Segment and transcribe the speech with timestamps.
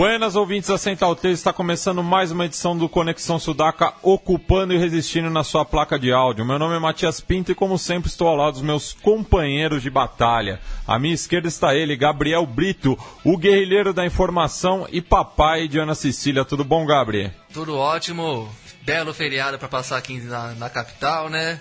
[0.00, 4.78] Buenas ouvintes da Central 3, está começando mais uma edição do Conexão Sudaca, ocupando e
[4.78, 6.42] resistindo na sua placa de áudio.
[6.42, 9.90] Meu nome é Matias Pinto e, como sempre, estou ao lado dos meus companheiros de
[9.90, 10.58] batalha.
[10.86, 15.94] À minha esquerda está ele, Gabriel Brito, o guerrilheiro da informação e papai de Ana
[15.94, 16.46] Cecília.
[16.46, 17.30] Tudo bom, Gabriel?
[17.52, 18.48] Tudo ótimo,
[18.80, 21.60] belo feriado para passar aqui na, na capital, né?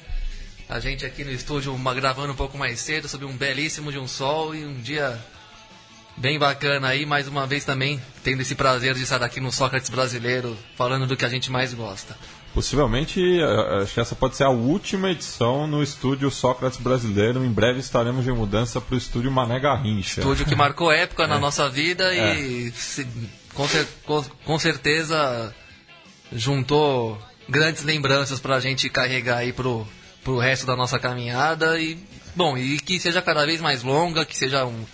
[0.69, 3.99] A gente aqui no estúdio uma, gravando um pouco mais cedo, sob um belíssimo de
[3.99, 5.19] um sol e um dia
[6.19, 9.89] bem bacana aí, mais uma vez também tendo esse prazer de estar aqui no Sócrates
[9.89, 12.15] brasileiro, falando do que a gente mais gosta.
[12.53, 13.21] Possivelmente,
[13.81, 17.45] acho que essa pode ser a última edição no estúdio Sócrates brasileiro.
[17.45, 20.19] Em breve estaremos de mudança para o estúdio Mané Garrincha.
[20.19, 21.27] Estúdio que marcou época é.
[21.27, 22.71] na nossa vida e é.
[22.71, 23.07] se,
[23.53, 23.87] com, cer
[24.45, 25.53] com, certeza
[26.33, 27.17] juntou
[27.47, 29.87] grandes lembranças para a gente carregar aí pro,
[30.23, 31.97] pro resto da nossa caminhada e
[32.35, 34.85] bom e que seja cada vez mais longa, que seja um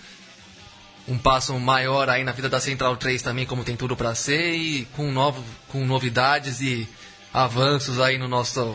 [1.08, 4.54] um passo maior aí na vida da Central 3 também, como tem tudo para ser,
[4.54, 6.88] e com, novo, com novidades e
[7.32, 8.74] avanços aí no nosso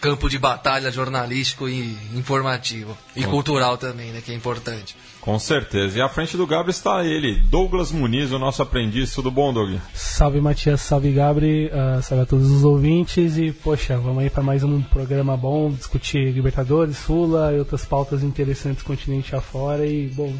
[0.00, 2.96] campo de batalha jornalístico e informativo.
[3.14, 3.30] E com...
[3.30, 4.96] cultural também, né, que é importante.
[5.20, 5.98] Com certeza.
[5.98, 9.12] E à frente do Gabriel está ele, Douglas Muniz, o nosso aprendiz.
[9.12, 9.76] Tudo bom, Doug?
[9.92, 10.82] Salve, Matias.
[10.82, 11.72] Salve, Gabriel.
[11.72, 13.36] Uh, salve a todos os ouvintes.
[13.36, 18.22] E, poxa, vamos aí para mais um programa bom, discutir Libertadores, Sula e outras pautas
[18.22, 19.84] interessantes continente afora.
[19.84, 20.32] E, bom,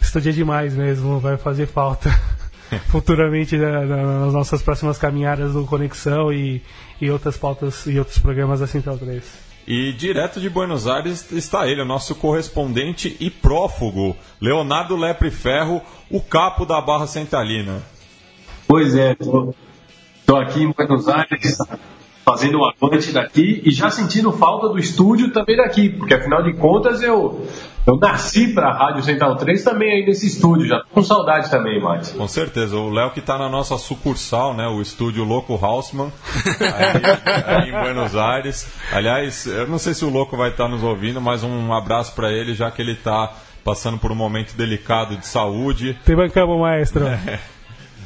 [0.00, 2.10] estudia demais mesmo, vai fazer falta
[2.88, 6.62] futuramente né, nas nossas próximas caminhadas do Conexão e,
[7.00, 9.48] e outras pautas e outros programas da Central 3.
[9.66, 15.82] E direto de Buenos Aires está ele, o nosso correspondente e prófugo, Leonardo Lepre Ferro,
[16.10, 17.82] o capo da Barra Centralina.
[18.66, 19.54] Pois é, estou
[20.38, 21.58] aqui em Buenos Aires
[22.28, 26.52] fazendo o avante daqui e já sentindo falta do estúdio também daqui, porque afinal de
[26.52, 27.46] contas eu
[27.86, 31.50] eu nasci para a Rádio Central 3 também aí nesse estúdio, já tô com saudade
[31.50, 32.12] também, Mate.
[32.12, 36.12] Com certeza, o Léo que está na nossa sucursal, né, o estúdio Louco Hausmann,
[36.60, 38.70] aí, aí, em Buenos Aires.
[38.92, 42.14] Aliás, eu não sei se o Louco vai estar tá nos ouvindo, mas um abraço
[42.14, 43.32] para ele, já que ele está
[43.64, 45.98] passando por um momento delicado de saúde.
[46.04, 47.06] Te bancamos, maestro.
[47.06, 47.40] É.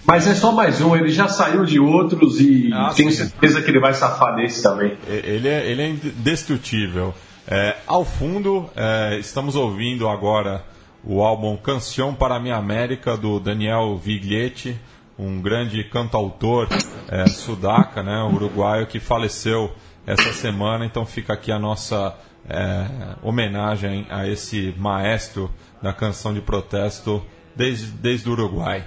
[0.04, 3.18] Mas é só mais um, ele já saiu de outros e ah, tenho sim.
[3.18, 4.96] certeza que ele vai safar desse também.
[5.06, 7.14] Ele é, ele é indestrutível.
[7.46, 10.64] É, ao fundo, é, estamos ouvindo agora
[11.04, 14.78] o álbum Canção para a Minha América, do Daniel Viglietti,
[15.18, 16.68] um grande cantautor
[17.08, 19.72] é, sudaca, né, uruguaio, que faleceu
[20.06, 20.84] essa semana.
[20.84, 22.16] Então fica aqui a nossa
[22.48, 22.86] é,
[23.22, 27.24] homenagem a esse maestro da canção de protesto
[27.54, 28.84] desde, desde o Uruguai.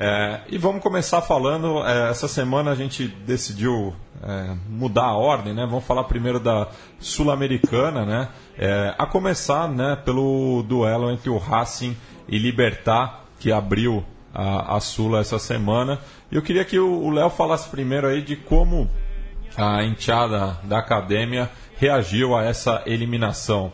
[0.00, 1.84] É, e vamos começar falando.
[1.84, 3.92] É, essa semana a gente decidiu
[4.22, 5.66] é, mudar a ordem, né?
[5.66, 6.68] Vamos falar primeiro da
[7.00, 8.28] Sul-Americana, né?
[8.56, 11.96] É, a começar, né, pelo duelo entre o Racing
[12.28, 15.98] e Libertar, que abriu a, a Sula essa semana.
[16.30, 18.88] E eu queria que o Léo falasse primeiro aí de como
[19.56, 23.72] a enteada da academia reagiu a essa eliminação.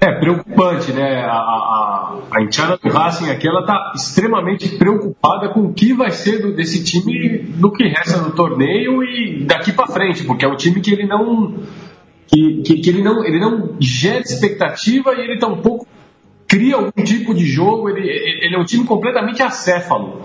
[0.00, 1.24] É preocupante, né?
[1.24, 6.10] A, a, a enteada do Racing aqui, ela está extremamente preocupada com o que vai
[6.10, 10.48] ser do, desse time do que resta do torneio e daqui para frente, porque é
[10.48, 11.54] um time que ele não
[12.26, 15.86] que, que, que, ele não ele não gera expectativa e ele tampouco
[16.46, 17.88] cria algum tipo de jogo.
[17.88, 20.22] Ele, ele é um time completamente acéfalo.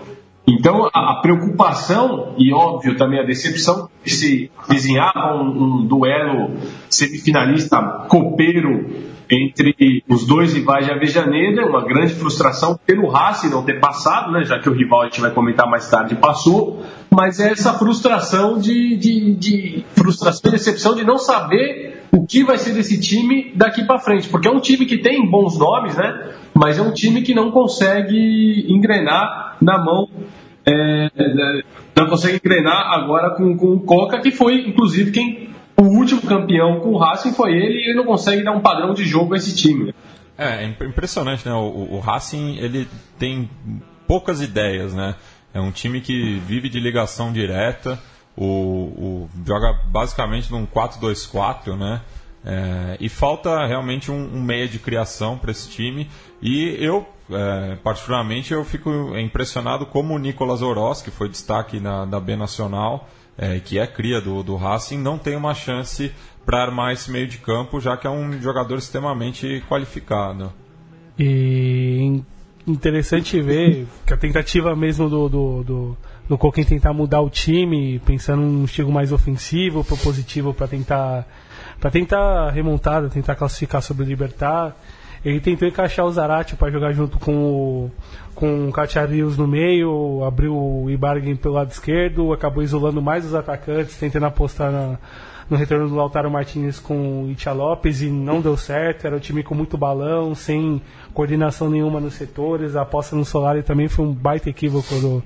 [0.47, 6.57] Então a, a preocupação e óbvio também a decepção de se desenhar um, um duelo
[6.89, 13.79] semifinalista copeiro entre os dois rivais de Avejaneda, uma grande frustração pelo Racing não ter
[13.79, 17.51] passado, né, já que o rival a gente vai comentar mais tarde passou, mas é
[17.51, 22.73] essa frustração de, de, de frustração e decepção de não saber o que vai ser
[22.73, 26.77] desse time daqui para frente, porque é um time que tem bons nomes, né, mas
[26.77, 30.09] é um time que não consegue engrenar na mão
[30.65, 31.09] é,
[31.95, 35.40] não consegue engrenar agora com, com o Coca, que foi inclusive quem
[35.77, 38.93] o último campeão com o Racing foi ele e ele não consegue dar um padrão
[38.93, 39.93] de jogo a esse time.
[40.37, 41.53] É, é impressionante, né?
[41.53, 42.87] O, o Racing ele
[43.17, 43.49] tem
[44.07, 45.15] poucas ideias, né?
[45.53, 47.99] É um time que vive de ligação direta,
[48.35, 52.01] o, o joga basicamente num 4-2-4, né?
[52.43, 56.09] É, e falta realmente um, um meia de criação para esse time.
[56.41, 62.05] E eu é, particularmente, eu fico impressionado como o Nicolas Oroz, que foi destaque na,
[62.05, 63.07] da B Nacional,
[63.41, 66.11] é, que é cria do, do Racing, não tem uma chance
[66.45, 70.53] para armar esse meio de campo, já que é um jogador extremamente qualificado.
[71.17, 72.21] E
[72.67, 75.97] interessante ver que a tentativa mesmo do, do, do,
[76.29, 81.27] do Coquim tentar mudar o time, pensando num estilo mais ofensivo, propositivo para tentar
[81.79, 84.75] para tentar remontada, tentar classificar sobre o Libertar.
[85.25, 87.91] Ele tentou encaixar o Zarate para jogar junto com o,
[88.35, 93.35] com o Cacharius no meio, abriu o Ibarguen pelo lado esquerdo, acabou isolando mais os
[93.35, 94.97] atacantes, tentando apostar na,
[95.49, 99.05] no retorno do Lautaro Martinez com o Itia Lopes e não deu certo.
[99.05, 100.81] Era um time com muito balão, sem
[101.13, 102.75] coordenação nenhuma nos setores.
[102.75, 105.23] A aposta no Solari também foi um baita equívoco do,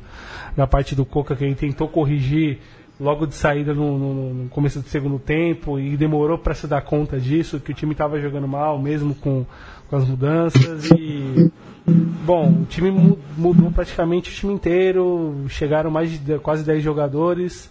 [0.58, 2.60] da parte do Coca, que ele tentou corrigir
[3.00, 6.82] logo de saída no, no, no começo do segundo tempo e demorou para se dar
[6.82, 9.46] conta disso, que o time estava jogando mal, mesmo com,
[9.90, 10.90] com as mudanças.
[10.92, 11.52] E,
[11.88, 17.70] bom, o time mudou praticamente o time inteiro, chegaram mais de quase 10 jogadores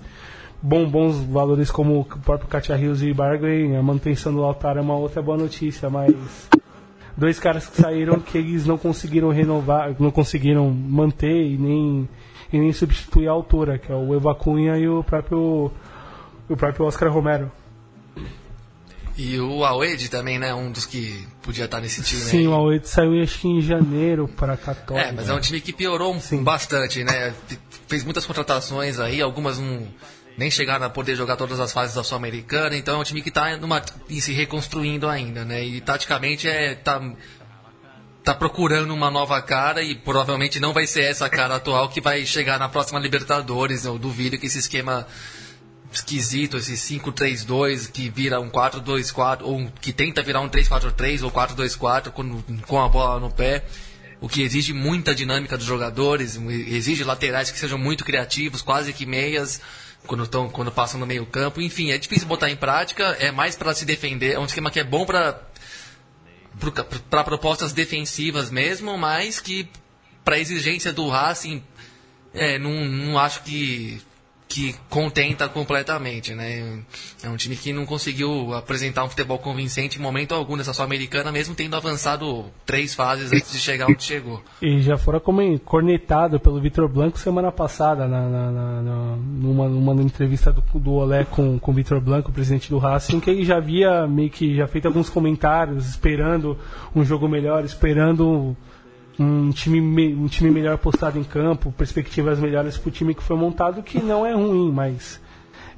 [0.64, 4.82] bom, bons valores como o próprio Katia Rios e Bargain, a manutenção do Lautaro é
[4.82, 6.49] uma outra boa notícia, mas
[7.14, 12.08] dois caras que saíram que eles não conseguiram renovar, não conseguiram manter e nem,
[12.50, 15.70] e nem substituir a altura, que é o Eva Cunha e o próprio,
[16.49, 17.52] o próprio Oscar Romero.
[19.16, 20.52] E o Awed também, né?
[20.52, 22.20] Um dos que podia estar nesse time.
[22.22, 25.08] Sim, o Awed saiu acho que em janeiro para Católica.
[25.08, 26.43] É, mas é um time que piorou Sim.
[26.43, 27.32] bastante, né?
[27.87, 29.87] Fez muitas contratações aí, algumas não
[30.37, 33.28] nem chegaram a poder jogar todas as fases da Sul-Americana, então é um time que
[33.28, 33.56] está
[34.20, 35.64] se reconstruindo ainda, né?
[35.64, 37.00] E taticamente é tá,
[38.25, 42.26] tá procurando uma nova cara e provavelmente não vai ser essa cara atual que vai
[42.26, 43.84] chegar na próxima Libertadores.
[43.84, 45.06] Eu duvido que esse esquema
[45.94, 52.11] esquisito, esse 5-3-2 que vira um 4-2-4 ou que tenta virar um 3-4-3 ou 4-2-4
[52.11, 53.64] com, com a bola no pé
[54.25, 56.37] o que exige muita dinâmica dos jogadores,
[56.67, 59.61] exige laterais que sejam muito criativos, quase que meias,
[60.06, 61.61] quando, tão, quando passam no meio campo.
[61.61, 64.32] Enfim, é difícil botar em prática, é mais para se defender.
[64.32, 65.41] É um esquema que é bom para
[67.11, 69.69] para propostas defensivas mesmo, mas que
[70.25, 71.62] para exigência do Racing,
[72.32, 74.00] é, não, não acho que
[74.54, 76.78] que contenta completamente, né?
[77.24, 81.32] É um time que não conseguiu apresentar um futebol convincente em momento algum nessa Sul-Americana,
[81.32, 84.40] mesmo tendo avançado três fases antes de chegar onde chegou.
[84.62, 90.00] E já fora como cornetado pelo Vitor Blanco semana passada, na, na, na, numa, numa
[90.00, 93.56] entrevista do, do Olé com, com o Vitor Blanco, presidente do Racing, que ele já
[93.56, 96.56] havia meio que já feito alguns comentários, esperando
[96.94, 98.56] um jogo melhor, esperando
[99.19, 99.81] um time,
[100.14, 104.02] um time melhor postado em campo, perspectivas melhores para o time que foi montado, que
[104.02, 105.20] não é ruim, mas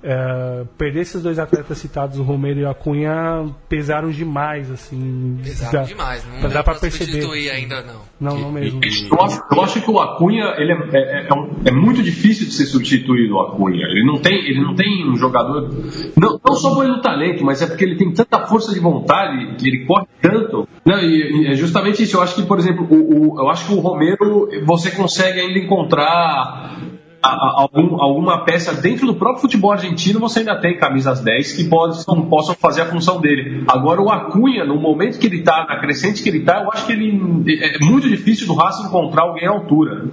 [0.08, 5.36] é, perder esses dois atletas citados, o Romero e a Cunha, pesaram demais, assim.
[5.42, 7.06] Pesaram dá, demais, não dá, para perceber.
[7.06, 8.02] substituir ainda não.
[8.20, 8.80] Não, não mesmo.
[8.84, 11.28] Eu acho, eu acho que o Acunha ele é, é, é,
[11.66, 13.84] é, muito difícil de ser substituído o Acunha.
[13.84, 15.74] Ele não tem, ele não tem um jogador.
[16.16, 19.56] Não, não só por ele talento, mas é porque ele tem tanta força de vontade,
[19.56, 20.68] que ele corre tanto.
[20.84, 22.16] Não, e, e é justamente isso.
[22.16, 25.58] Eu acho que, por exemplo, o, o, eu acho que o Romero você consegue ainda
[25.58, 26.76] encontrar
[27.26, 32.28] algum, alguma peça dentro do próprio futebol argentino, você ainda tem camisas 10 que possam,
[32.60, 33.64] fazer a função dele.
[33.68, 36.86] Agora, o Acunha, no momento que ele está, na crescente que ele está, eu acho
[36.86, 37.10] que ele
[37.62, 40.10] é muito difícil do Racing encontrar alguém à altura.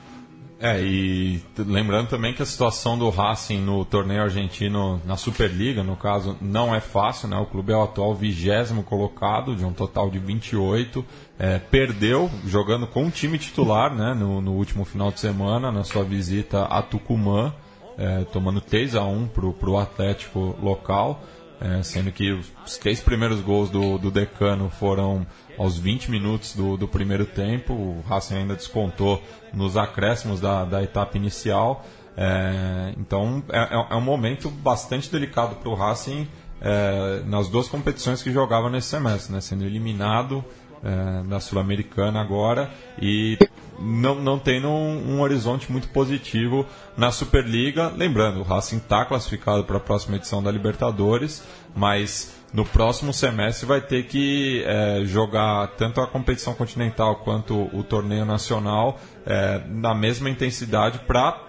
[0.65, 5.97] É, e lembrando também que a situação do Racing no torneio argentino, na Superliga, no
[5.97, 7.37] caso, não é fácil, né?
[7.37, 11.05] O clube é o atual vigésimo colocado, de um total de 28.
[11.43, 14.13] É, perdeu jogando com o time titular, né?
[14.13, 17.53] No, no, último final de semana, na sua visita a Tucumã,
[17.97, 21.21] é, tomando 3 a 1 para o Atlético local.
[21.59, 26.77] É, sendo que os três primeiros gols do, do Decano foram aos 20 minutos do,
[26.77, 27.73] do primeiro tempo.
[27.73, 29.21] O Racing ainda descontou
[29.53, 31.85] nos acréscimos da, da etapa inicial.
[32.15, 36.25] É, então é, é, é um momento bastante delicado para o Racing
[36.61, 39.41] é, nas duas competições que jogava nesse semestre, né?
[39.41, 40.43] sendo eliminado
[40.83, 42.69] é, da Sul-Americana agora
[43.01, 43.37] e
[43.79, 46.65] não, não tendo um, um, horizonte muito positivo
[46.97, 47.91] na Superliga.
[47.95, 51.43] Lembrando, o Racing está classificado para a próxima edição da Libertadores,
[51.75, 57.83] mas no próximo semestre vai ter que é, jogar tanto a competição continental quanto o
[57.83, 61.41] torneio nacional é, na mesma intensidade para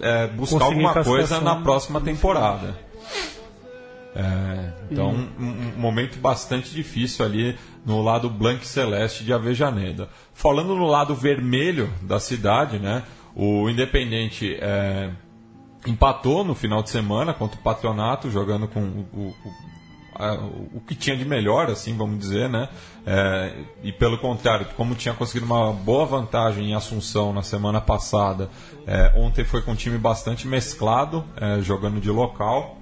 [0.00, 2.76] é, buscar Conseguir alguma coisa na próxima temporada.
[4.14, 10.08] É, então, um, um, momento bastante difícil ali no lado branco e celeste de Avejaneda.
[10.34, 15.10] Falando no lado vermelho da cidade, né, o Independente é,
[15.86, 19.34] empatou no final de semana contra o Patronato, jogando com o, o
[20.20, 20.34] a,
[20.74, 22.68] o que tinha de melhor, assim, vamos dizer, né?
[23.06, 28.50] É, e pelo contrário, como tinha conseguido uma boa vantagem em Assunção na semana passada,
[28.86, 32.76] é, ontem foi com um time bastante mesclado, é, jogando de local.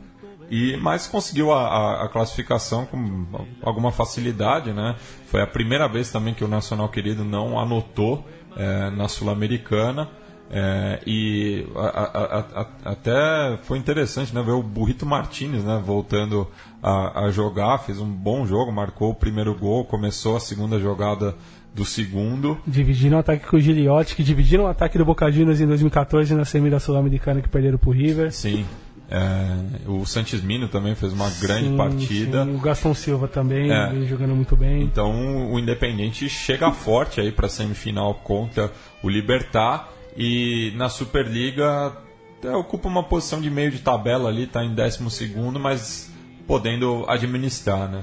[0.51, 3.27] E, mas conseguiu a, a, a, classificação com
[3.63, 4.97] alguma facilidade, né?
[5.27, 8.27] Foi a primeira vez também que o Nacional Querido não anotou
[8.57, 10.09] é, na Sul-Americana.
[10.51, 16.49] É, e a, até foi interessante né, ver o Burrito Martinez né, voltando
[16.83, 21.35] a, jogar, fez um bom jogo, marcou o primeiro gol, começou a segunda jogada
[21.75, 22.59] do segundo.
[22.67, 26.35] Dividindo o ataque com o Giliotti, que dividiram o ataque do Boca Juniors em 2014
[26.35, 28.33] na semi da Sul-Americana que perderam para o River.
[28.33, 28.65] Sim.
[29.11, 32.45] É, o Santos Mino também fez uma sim, grande partida.
[32.45, 32.55] Sim.
[32.57, 33.89] O Gaston Silva também é.
[33.89, 34.83] vem jogando muito bem.
[34.83, 38.71] Então o Independente chega forte aí para a semifinal contra
[39.03, 41.97] o Libertar e na Superliga
[42.43, 46.13] é, ocupa uma posição de meio de tabela ali, está em 12 segundo, mas
[46.47, 48.03] podendo administrar, né?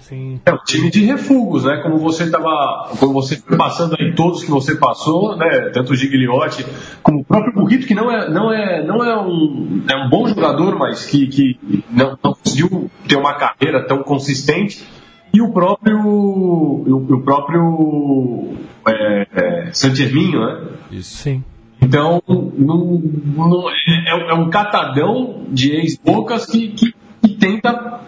[0.00, 0.40] Sim.
[0.44, 1.80] É um time de refugos, né?
[1.82, 5.70] Como você estava, como você foi passando aí todos que você passou, né?
[5.72, 6.64] Tanto o Gigliotti
[7.02, 10.26] como o próprio Burrito, que não é, não é, não é um, é um bom
[10.28, 14.84] jogador, mas que, que não, não conseguiu ter uma carreira tão consistente.
[15.32, 18.54] E o próprio, o, o próprio
[18.88, 20.68] é, é, Santerminho, né?
[20.90, 21.16] Isso.
[21.18, 21.44] Sim.
[21.80, 23.00] Então, não,
[23.36, 28.00] não, é, é, um catadão de ex-bocas que, que, que tenta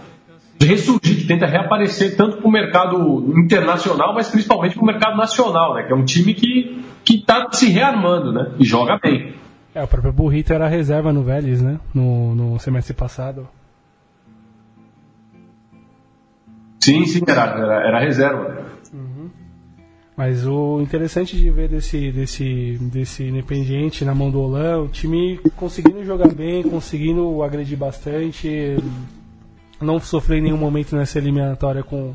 [0.67, 5.75] ressurgir, que tenta reaparecer tanto para o mercado internacional, mas principalmente para o mercado nacional,
[5.75, 5.85] né?
[5.85, 8.53] Que é um time que está se rearmando, né?
[8.59, 9.35] E joga bem.
[9.75, 11.79] É, o próprio Burrito era reserva no Vélez, né?
[11.95, 13.49] No, no semestre passado.
[16.81, 18.67] Sim, sim, era, era, era reserva.
[18.93, 19.31] Uhum.
[20.17, 25.39] Mas o interessante de ver desse, desse, desse Independiente na mão do Olan, o time
[25.55, 28.77] conseguindo jogar bem, conseguindo agredir bastante,
[29.81, 32.15] não sofreu em nenhum momento nessa eliminatória com,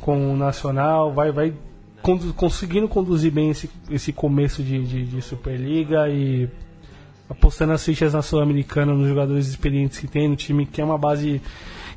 [0.00, 1.54] com o Nacional, vai, vai
[2.02, 6.48] condu conseguindo conduzir bem esse, esse começo de, de, de Superliga e
[7.28, 10.98] apostando as fichas na Sul-Americana, nos jogadores experientes que tem, no time que é uma
[10.98, 11.42] base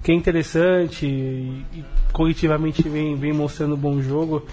[0.01, 4.45] que é interessante e, e coletivamente vem, vem mostrando um bom jogo.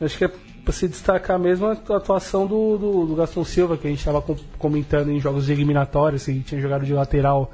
[0.00, 0.30] Acho que é
[0.70, 4.22] para se destacar mesmo a atuação do, do, do Gaston Silva, que a gente estava
[4.56, 7.50] comentando em jogos eliminatórios, que tinha jogado de lateral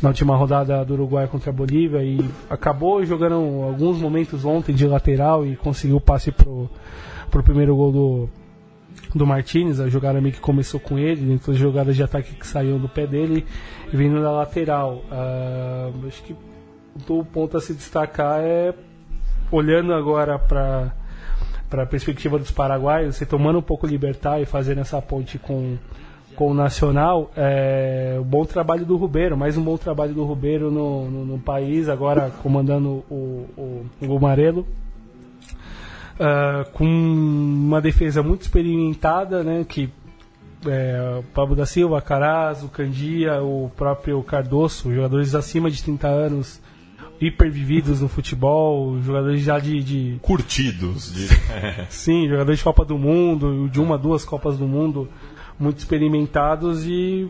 [0.00, 4.86] na última rodada do Uruguai contra a Bolívia e acabou jogando alguns momentos ontem de
[4.86, 6.70] lateral e conseguiu o passe pro,
[7.30, 8.28] pro primeiro gol do,
[9.14, 12.46] do Martinez, a jogada meio que começou com ele, dentro das jogadas de ataque que
[12.46, 13.44] saíam do pé dele,
[13.92, 15.04] vindo da lateral.
[15.10, 16.34] Uh, acho que
[17.06, 18.72] o ponto a se destacar é
[19.50, 21.05] olhando agora para
[21.68, 25.76] para a perspectiva dos paraguaios, você tomando um pouco libertar e fazendo essa ponte com,
[26.34, 30.70] com o Nacional, é, um bom trabalho do Rubeiro, mais um bom trabalho do Rubeiro
[30.70, 34.66] no, no, no país, agora comandando o, o, o Amarelo.
[36.18, 39.90] Uh, com uma defesa muito experimentada, né, que
[40.66, 46.60] é, Pablo da Silva, Caraz, Candia, o próprio Cardoso, jogadores acima de 30 anos,
[47.20, 49.82] hipervividos no futebol, jogadores já de.
[49.82, 50.18] de...
[50.20, 51.12] Curtidos.
[51.12, 51.28] De...
[51.88, 55.08] Sim, jogadores de Copa do Mundo, de uma, duas Copas do Mundo,
[55.58, 57.28] muito experimentados e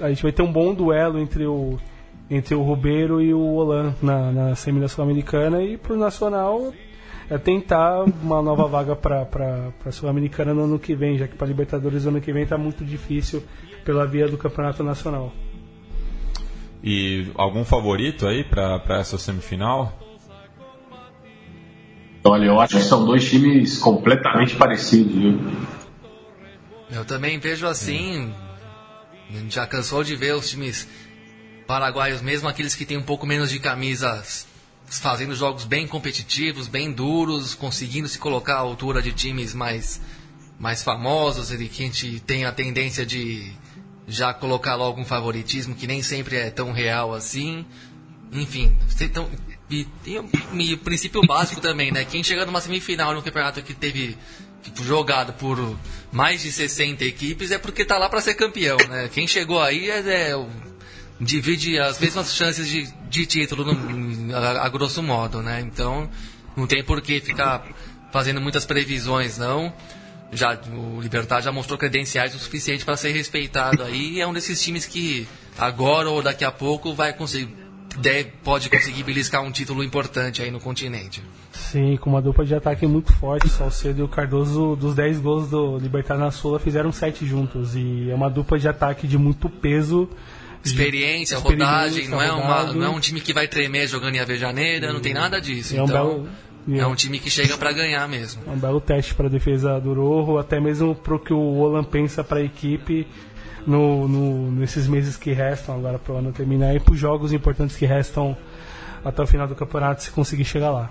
[0.00, 1.78] a gente vai ter um bom duelo entre o,
[2.30, 6.72] entre o Rubeiro e o Olan na, na semi Sul-Americana e pro Nacional
[7.28, 11.48] é tentar uma nova vaga para a Sul-Americana no ano que vem, já que para
[11.48, 13.42] Libertadores no ano que vem está muito difícil
[13.84, 15.32] pela via do Campeonato Nacional.
[16.82, 19.98] E algum favorito aí para essa semifinal?
[22.24, 25.14] Olha, eu acho que são dois times completamente parecidos.
[25.14, 25.40] Viu?
[26.90, 28.32] Eu também vejo assim.
[29.48, 30.88] Já cansou de ver os times
[31.66, 34.46] paraguaios, mesmo aqueles que têm um pouco menos de camisas,
[34.86, 40.00] fazendo jogos bem competitivos, bem duros, conseguindo se colocar à altura de times mais,
[40.58, 43.52] mais famosos e que a gente tem a tendência de
[44.06, 47.64] já colocar logo um favoritismo que nem sempre é tão real assim.
[48.32, 49.28] Enfim, então,
[49.70, 52.04] e tem o princípio básico também, né?
[52.04, 54.16] Quem chega numa semifinal no campeonato que teve
[54.82, 55.76] jogado por
[56.10, 59.08] mais de 60 equipes é porque tá lá para ser campeão, né?
[59.12, 60.46] Quem chegou aí é, é
[61.20, 65.60] divide as mesmas chances de, de título no, a, a, grosso modo, né?
[65.60, 66.10] Então
[66.56, 67.64] não tem por que ficar
[68.12, 69.72] fazendo muitas previsões, não
[70.32, 74.20] já o Libertar já mostrou credenciais o suficiente para ser respeitado aí.
[74.20, 75.26] É um desses times que
[75.58, 77.54] agora ou daqui a pouco vai conseguir
[77.98, 81.22] deve, pode conseguir beliscar um título importante aí no continente.
[81.52, 83.48] Sim, com uma dupla de ataque muito forte.
[83.48, 87.74] Salcedo e o Cardoso, dos 10 gols do Libertar na Sula, fizeram 7 juntos.
[87.74, 90.08] E é uma dupla de ataque de muito peso.
[90.64, 94.92] Experiência, rodagem, não é, uma, não é um time que vai tremer jogando em Avejaneira,
[94.92, 95.76] não tem nada disso.
[95.76, 96.28] É um então, belo-
[96.68, 98.42] é um time que chega para ganhar mesmo.
[98.46, 101.38] É um belo teste para a defesa do Rojo, até mesmo para o que o
[101.38, 103.06] Olan pensa para a equipe
[103.66, 107.32] no, no- nesses meses que restam agora para o ano terminar e para os jogos
[107.32, 108.36] importantes que restam
[109.04, 110.90] até o final do campeonato se conseguir chegar lá.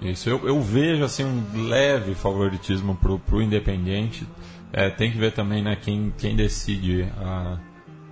[0.00, 4.26] Isso, eu, eu vejo assim um leve favoritismo pro, pro Independiente.
[4.72, 7.56] É, tem que ver também né, quem, quem decide ah,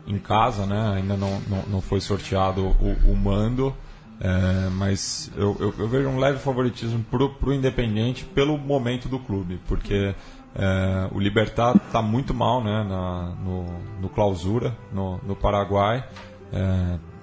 [0.06, 0.94] em casa, né?
[0.96, 3.74] Ainda não, não, não foi sorteado o, o mando.
[4.20, 9.18] É, mas eu, eu, eu vejo um leve favoritismo pro, pro Independiente pelo momento do
[9.18, 10.14] clube, porque
[10.54, 13.66] é, o Libertar está muito mal né, na, no,
[14.00, 16.04] no clausura, no, no Paraguai.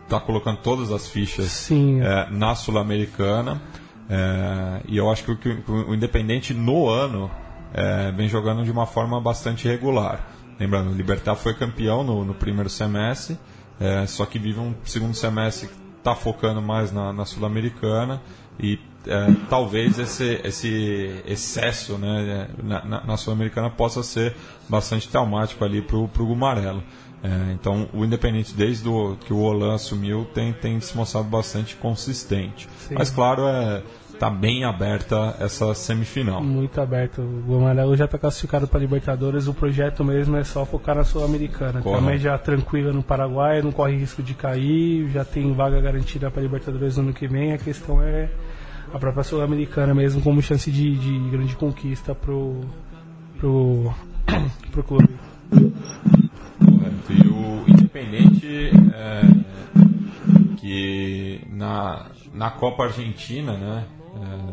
[0.04, 3.62] Está colocando todas as fichas é, na Sul-Americana.
[4.10, 7.30] É, e eu acho que o, que o Independente no ano
[7.74, 10.25] é, vem jogando de uma forma bastante regular.
[10.60, 13.38] Lembrando, o Libertar foi campeão no, no primeiro semestre,
[13.80, 15.70] é, só que vive um segundo semestre
[16.08, 18.22] está focando mais na, na Sul-Americana
[18.60, 24.36] e é, talvez esse, esse excesso né, na, na- na Sul-Americana possa ser
[24.70, 26.82] bastante traumático ali para o Gumarelo.
[27.24, 31.76] É, então, o Independente, desde o, que o Olan assumiu, tem, tem se mostrado bastante
[31.76, 32.70] consistente.
[32.88, 32.96] Sim.
[32.98, 33.82] Mas, claro, é,
[34.20, 36.44] tá bem aberta essa semifinal.
[36.44, 37.22] Muito aberto.
[37.48, 39.48] O Amarelo já está classificado para Libertadores.
[39.48, 41.82] O projeto mesmo é só focar na Sul-Americana.
[41.82, 46.42] Também já tranquila no Paraguai, não corre risco de cair, já tem vaga garantida para
[46.42, 47.54] Libertadores no ano que vem.
[47.54, 48.30] A questão é
[48.94, 52.62] a própria Sul-Americana mesmo como chance de, de grande conquista pro,
[53.38, 53.94] pro,
[54.72, 55.10] pro clube.
[55.50, 57.14] Correto.
[57.14, 59.22] E o Independente, é,
[60.58, 63.86] que na, na Copa Argentina, né?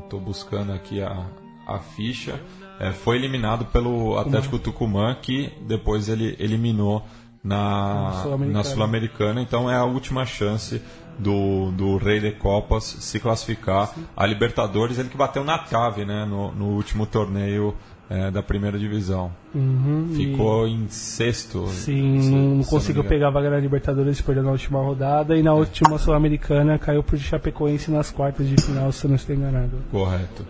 [0.03, 1.27] Estou buscando aqui a,
[1.67, 2.41] a ficha.
[2.81, 7.05] é, foi eliminado pelo Atlético Tucumã, que depois ele eliminou
[7.43, 8.59] na Sul-Americana.
[8.59, 9.43] na Sul-Americana.
[9.43, 10.81] Então é a última chance
[11.19, 14.99] do, do Rei de Copas se classificar a Libertadores.
[14.99, 17.75] Ele que bateu na trave né, no, no último torneio
[18.11, 19.33] é, da primeira divisão.
[19.55, 21.67] Uhum, e- Ficou em sexto.
[21.69, 25.37] Sim, se- não se conseguiu pegar a vaga na Libertadores, perdeu na última rodada.
[25.37, 29.35] E na última Sul-Americana caiu pro Chapecoense nas quartas de final, se eu não estou
[29.35, 29.79] enganado.
[29.91, 30.47] Correto.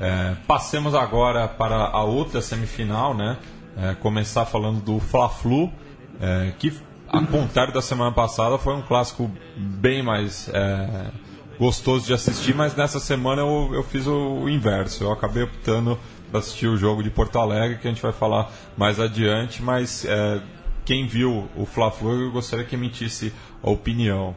[0.00, 3.36] É, passemos agora para a outra semifinal, né?
[3.76, 5.70] É, começar falando do Fla-Flu,
[6.20, 6.72] é, que,
[7.08, 11.10] a contrário da semana passada, foi um clássico bem mais é,
[11.58, 15.04] gostoso de assistir, mas nessa semana eu, eu fiz o, inverso.
[15.04, 15.98] Eu acabei optando
[16.32, 20.40] assistir o jogo de Porto Alegre, que a gente vai falar mais adiante, mas é,
[20.84, 24.34] quem viu o Fla-Flu, eu gostaria que emitisse a opinião.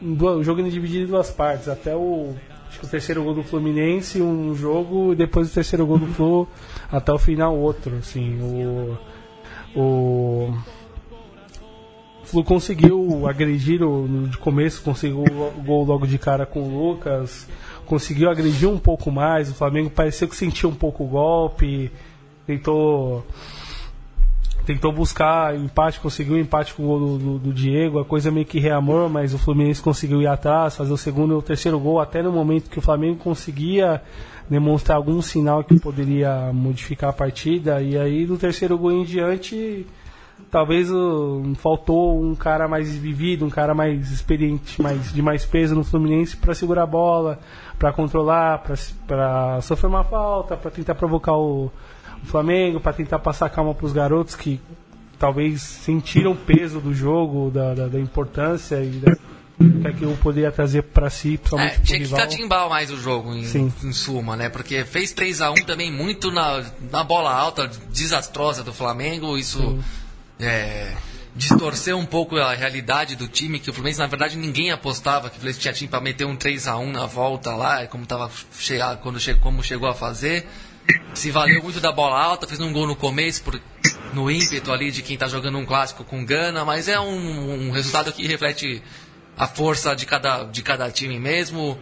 [0.00, 1.68] O jogo é dividido em duas partes.
[1.68, 2.34] Até o,
[2.82, 6.48] o terceiro gol do Fluminense, um jogo, e depois o terceiro gol do Flu,
[6.90, 7.96] até o final, outro.
[7.96, 8.98] Assim, o,
[9.76, 10.54] o
[12.24, 16.90] Flu conseguiu agredir o, no de começo, conseguiu o gol logo de cara com o
[16.90, 17.48] Lucas,
[17.90, 19.50] conseguiu agredir um pouco mais.
[19.50, 21.90] O Flamengo pareceu que sentiu um pouco o golpe,
[22.46, 23.26] tentou
[24.64, 28.30] tentou buscar empate, conseguiu um empate com o gol do, do- do Diego, a coisa
[28.30, 31.80] meio que reamou, mas o Fluminense conseguiu ir atrás, fazer o segundo e o terceiro
[31.80, 34.00] gol, até no momento que o Flamengo conseguia
[34.48, 39.86] demonstrar algum sinal que poderia modificar a partida, e aí do terceiro gol em diante,
[40.50, 45.74] talvez uh, faltou um cara mais vivido, um cara mais experiente, mais, de mais peso
[45.74, 47.38] no Fluminense para segurar a bola,
[47.78, 48.64] para controlar,
[49.06, 51.66] para sofrer uma falta, para tentar provocar o,
[52.22, 54.60] o Flamengo, para tentar passar calma para os garotos que
[55.18, 59.16] talvez sentiram o peso do jogo, da, da, da importância e da,
[59.58, 62.68] do que aquilo poderia trazer para si, É, principalmente pro tinha que rival.
[62.70, 63.72] mais o jogo, em, Sim.
[63.84, 64.48] em suma, né?
[64.48, 69.36] Porque fez 3 a 1 também muito na, na bola alta, desastrosa do Flamengo.
[69.36, 69.78] Isso
[70.40, 70.94] é,
[71.34, 75.36] distorceu um pouco a realidade do time, que o Fluminense, na verdade, ninguém apostava que
[75.36, 78.30] o Fluminense tinha time para meter um 3 a 1 na volta lá, como, tava
[79.02, 80.46] quando che, como chegou a fazer.
[81.14, 83.60] Se valeu muito da bola alta, fez um gol no começo, por,
[84.12, 87.70] no ímpeto ali de quem está jogando um clássico com Gana, mas é um, um
[87.70, 88.82] resultado que reflete
[89.36, 91.78] a força de cada, de cada time mesmo.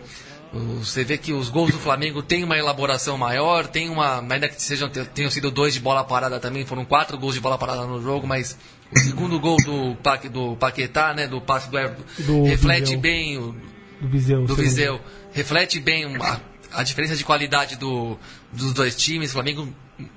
[0.52, 4.60] Você vê que os gols do Flamengo têm uma elaboração maior, tem uma, ainda que
[4.62, 8.00] sejam, tenham sido dois de bola parada também, foram quatro gols de bola parada no
[8.02, 8.56] jogo, mas
[8.90, 11.78] o segundo gol do, Pa- do Paquetá, né, do passe do,
[12.24, 13.00] Do reflete Viseu.
[13.00, 13.54] bem o,
[14.00, 14.46] do Viseu.
[14.46, 14.54] do.
[14.56, 15.00] Viseu
[15.32, 16.40] reflete bem a,
[16.72, 18.16] a diferença de qualidade do,
[18.50, 19.28] dos dois times.
[19.30, 19.68] O Flamengo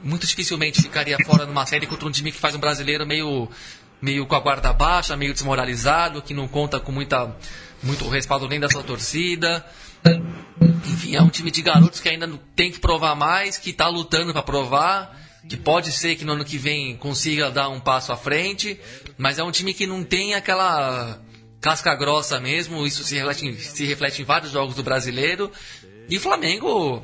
[0.02, 3.50] muito dificilmente ficaria fora numa série contra um time que faz um brasileiro meio
[4.02, 7.36] meio com a guarda baixa, meio desmoralizado, que não conta com muita,
[7.84, 9.64] muito respaldo nem da sua torcida.
[10.86, 14.34] Enfim, é um time de garotos que ainda tem que provar mais, que está lutando
[14.34, 18.18] para provar, que pode ser que no ano que vem consiga dar um passo à
[18.18, 18.80] frente,
[19.18, 21.20] mas é um time que não tem aquela
[21.60, 25.52] casca grossa mesmo, isso se reflete, em, se reflete em vários jogos do brasileiro.
[26.10, 27.02] E o Flamengo,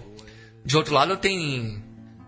[0.65, 1.81] de outro lado, tem,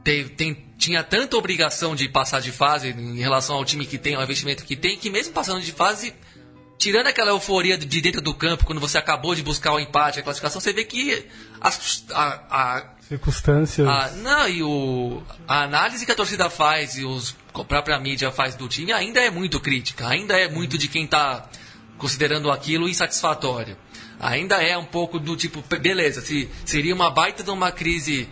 [0.03, 4.15] tem, tem, tinha tanta obrigação de passar de fase em relação ao time que tem,
[4.15, 6.13] ao investimento que tem, que mesmo passando de fase,
[6.79, 10.23] tirando aquela euforia de dentro do campo, quando você acabou de buscar o empate, a
[10.23, 11.27] classificação, você vê que
[11.59, 13.87] as, a, a circunstâncias.
[13.87, 18.31] A, não, e o, a análise que a torcida faz e os, a própria mídia
[18.31, 21.49] faz do time ainda é muito crítica, ainda é muito de quem está
[21.97, 23.75] considerando aquilo insatisfatório.
[24.17, 28.29] Ainda é um pouco do tipo, beleza, se seria uma baita de uma crise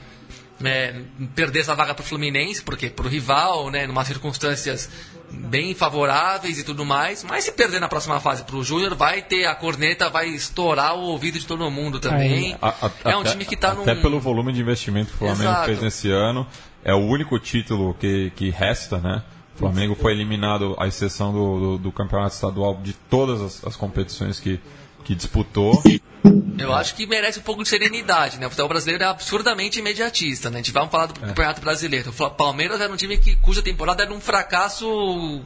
[0.60, 1.04] né,
[1.36, 4.90] perder essa vaga para o Fluminense, porque para o rival, né, numa circunstâncias
[5.32, 9.22] bem favoráveis e tudo mais, mas se perder na próxima fase para o Júnior, vai
[9.22, 12.56] ter a corneta, vai estourar o ouvido de todo mundo também.
[12.62, 13.82] A, a, é um até, time que está num...
[13.82, 15.66] Até pelo volume de investimento que o Flamengo Exato.
[15.66, 16.48] fez nesse ano,
[16.84, 19.24] é o único título que, que resta, né?
[19.56, 23.76] O Flamengo foi eliminado, à exceção do, do, do campeonato estadual, de todas as, as
[23.76, 24.60] competições que,
[25.04, 25.82] que disputou.
[26.58, 28.48] Eu acho que merece um pouco de serenidade, né?
[28.48, 30.60] O futebol brasileiro é absurdamente imediatista, né?
[30.60, 31.28] A gente vai falar do é.
[31.28, 32.14] Campeonato Brasileiro.
[32.18, 35.42] O Palmeiras era um time que, cuja temporada era um fracasso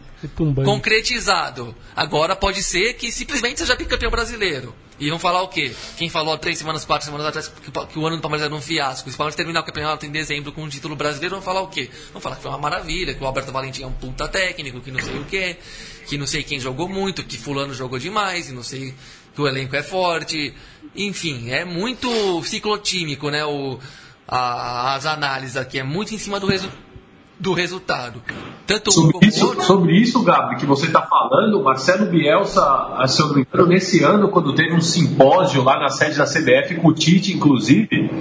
[0.63, 1.75] concretizado.
[1.95, 4.73] Agora pode ser que simplesmente seja bicampeão brasileiro.
[5.01, 5.73] E vão falar o quê?
[5.97, 8.53] Quem falou há três semanas, quatro semanas atrás que, que o ano do Palmeiras era
[8.53, 9.09] um fiasco.
[9.09, 11.67] Se o Palmeiras terminar o campeonato em dezembro com um título brasileiro, vão falar o
[11.69, 11.89] quê?
[12.11, 14.91] Vão falar que foi uma maravilha, que o Alberto Valentim é um puta técnico, que
[14.91, 15.57] não sei o quê,
[16.07, 18.93] que não sei quem jogou muito, que fulano jogou demais, e não sei
[19.33, 20.53] que o elenco é forte.
[20.95, 22.09] Enfim, é muito
[22.43, 23.45] ciclotímico, né?
[23.45, 23.79] O,
[24.27, 26.91] a, as análises aqui, é muito em cima do resultado
[27.41, 28.21] do resultado.
[28.67, 32.61] Tanto sobre, um isso, sobre isso, Gabi, que você está falando, Marcelo Bielsa,
[33.07, 36.25] se eu não me engano, nesse ano, quando teve um simpósio lá na sede da
[36.25, 38.11] CBF com o Tite, inclusive,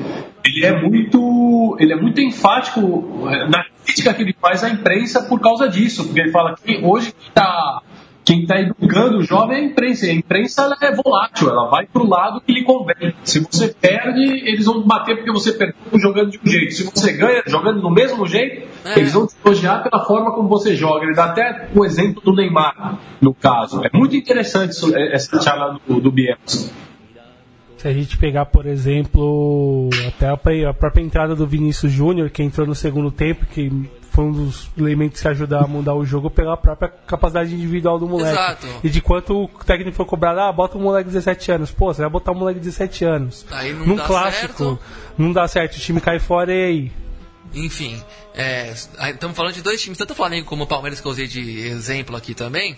[0.42, 5.22] ele é muito, ele é muito enfático eh, na crítica que ele faz à imprensa
[5.24, 7.82] por causa disso, porque ele fala que hoje está
[8.24, 10.06] quem está educando o jovem é a imprensa.
[10.06, 13.14] E a imprensa é volátil, ela vai para o lado que lhe convém.
[13.24, 16.74] Se você perde, eles vão bater porque você perdeu jogando de um jeito.
[16.74, 18.98] Se você ganha jogando do mesmo jeito, é.
[18.98, 21.04] eles vão te elogiar pela forma como você joga.
[21.04, 23.82] Ele dá até o exemplo do Neymar, no caso.
[23.84, 26.72] É muito interessante isso, é, essa charla do, do Bielsa.
[27.76, 32.66] Se a gente pegar, por exemplo, até a própria entrada do Vinícius Júnior, que entrou
[32.66, 33.70] no segundo tempo, que
[34.10, 38.08] foi um dos elementos que ajudaram a mudar o jogo pela própria capacidade individual do
[38.08, 38.32] moleque.
[38.32, 38.66] Exato.
[38.82, 41.70] E de quanto o técnico foi cobrado, ah, bota o moleque de 17 anos.
[41.70, 43.46] Pô, você vai botar o moleque de 17 anos.
[43.50, 44.78] Aí não Num dá clássico, certo.
[45.16, 46.92] não dá certo, o time cai fora e aí?
[47.54, 48.00] Enfim,
[48.34, 51.26] é, estamos falando de dois times, tanto o Flamengo como o Palmeiras, que eu usei
[51.26, 52.76] de exemplo aqui também.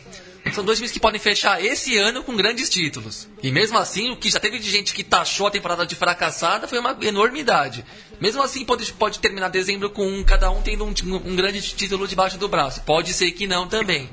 [0.51, 3.29] São dois times que podem fechar esse ano com grandes títulos.
[3.43, 6.67] E mesmo assim, o que já teve de gente que taxou a temporada de fracassada
[6.67, 7.85] foi uma enormidade.
[8.21, 12.09] Mesmo assim, pode, pode terminar dezembro com um, cada um tendo um, um grande título
[12.09, 12.83] debaixo do braço.
[12.83, 14.11] Pode ser que não também.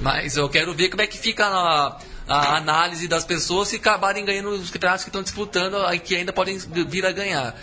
[0.00, 4.24] Mas eu quero ver como é que fica a, a análise das pessoas se acabarem
[4.24, 7.54] ganhando os campeonatos que estão disputando e que ainda podem vir a ganhar.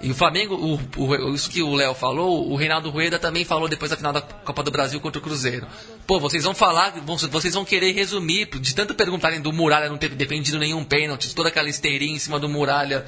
[0.00, 3.66] E o Flamengo, o, o, isso que o Léo falou, o Reinaldo Rueda também falou
[3.66, 5.66] depois da final da Copa do Brasil contra o Cruzeiro.
[6.06, 9.96] Pô, vocês vão falar, vão, vocês vão querer resumir, de tanto perguntarem do Muralha não
[9.96, 13.06] ter defendido nenhum pênalti, toda aquela esteirinha em cima do Muralha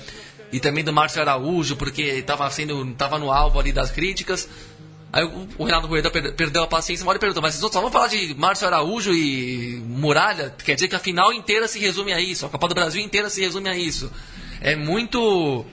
[0.50, 4.48] e também do Márcio Araújo, porque estava sendo, tava no alvo ali das críticas.
[5.12, 7.80] Aí o, o Reinaldo Rueda per, perdeu a paciência, uma hora perguntou, mas vocês só
[7.82, 10.54] vão falar de Márcio Araújo e Muralha?
[10.64, 13.28] Quer dizer que a final inteira se resume a isso, a Copa do Brasil inteira
[13.28, 14.10] se resume a isso.
[14.60, 15.66] É muito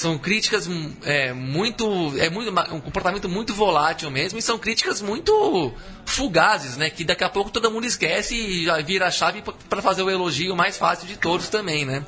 [0.00, 0.68] são críticas
[1.02, 5.72] é, muito é muito um comportamento muito volátil mesmo e são críticas muito
[6.06, 9.82] fugazes né que daqui a pouco todo mundo esquece e já vira a chave para
[9.82, 12.04] fazer o elogio mais fácil de todos também né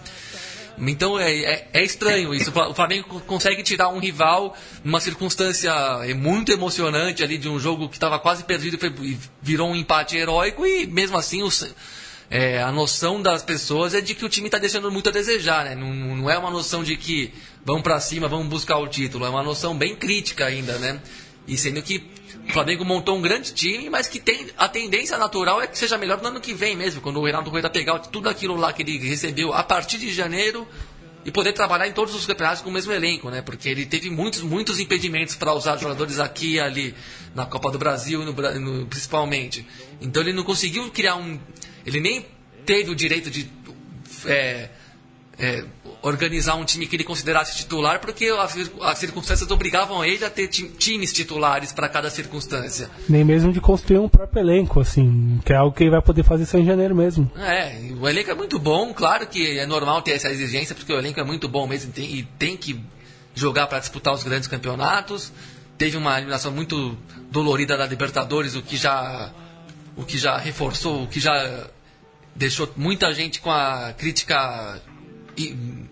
[0.78, 2.50] então é, é, é, estranho isso.
[2.50, 5.72] O Flamengo consegue tirar um rival numa circunstância
[6.16, 10.66] muito emocionante ali de um jogo que estava quase perdido e virou um empate heróico
[10.66, 11.42] e mesmo assim
[12.34, 15.66] é, a noção das pessoas é de que o time está deixando muito a desejar,
[15.66, 15.74] né?
[15.74, 17.30] Não, não é uma noção de que
[17.64, 19.24] vamos para cima, vamos buscar o título.
[19.24, 21.00] É uma noção bem crítica ainda, né?
[21.46, 22.10] E sendo que
[22.48, 25.98] o Flamengo montou um grande time, mas que tem a tendência natural é que seja
[25.98, 28.82] melhor no ano que vem mesmo, quando o Renato Rueda pegar tudo aquilo lá que
[28.82, 30.66] ele recebeu a partir de janeiro
[31.24, 33.42] e poder trabalhar em todos os campeonatos com o mesmo elenco, né?
[33.42, 36.94] Porque ele teve muitos, muitos impedimentos para usar jogadores aqui e ali,
[37.34, 39.66] na Copa do Brasil, no, no, principalmente.
[40.00, 41.38] Então ele não conseguiu criar um
[41.84, 42.26] ele nem
[42.64, 43.50] teve o direito de
[44.26, 44.68] é,
[45.38, 45.64] é,
[46.02, 50.48] organizar um time que ele considerasse titular, porque as, as circunstâncias obrigavam ele a ter
[50.48, 52.90] ti- times titulares para cada circunstância.
[53.08, 56.24] Nem mesmo de construir um próprio elenco, assim, que é algo que ele vai poder
[56.24, 57.30] fazer só em janeiro mesmo.
[57.38, 60.98] É, o elenco é muito bom, claro que é normal ter essa exigência, porque o
[60.98, 62.80] elenco é muito bom mesmo e tem, e tem que
[63.34, 65.32] jogar para disputar os grandes campeonatos.
[65.78, 66.98] Teve uma eliminação muito
[67.30, 69.30] dolorida da Libertadores, o que já
[69.96, 71.66] o que já reforçou, o que já
[72.34, 74.80] deixou muita gente com a crítica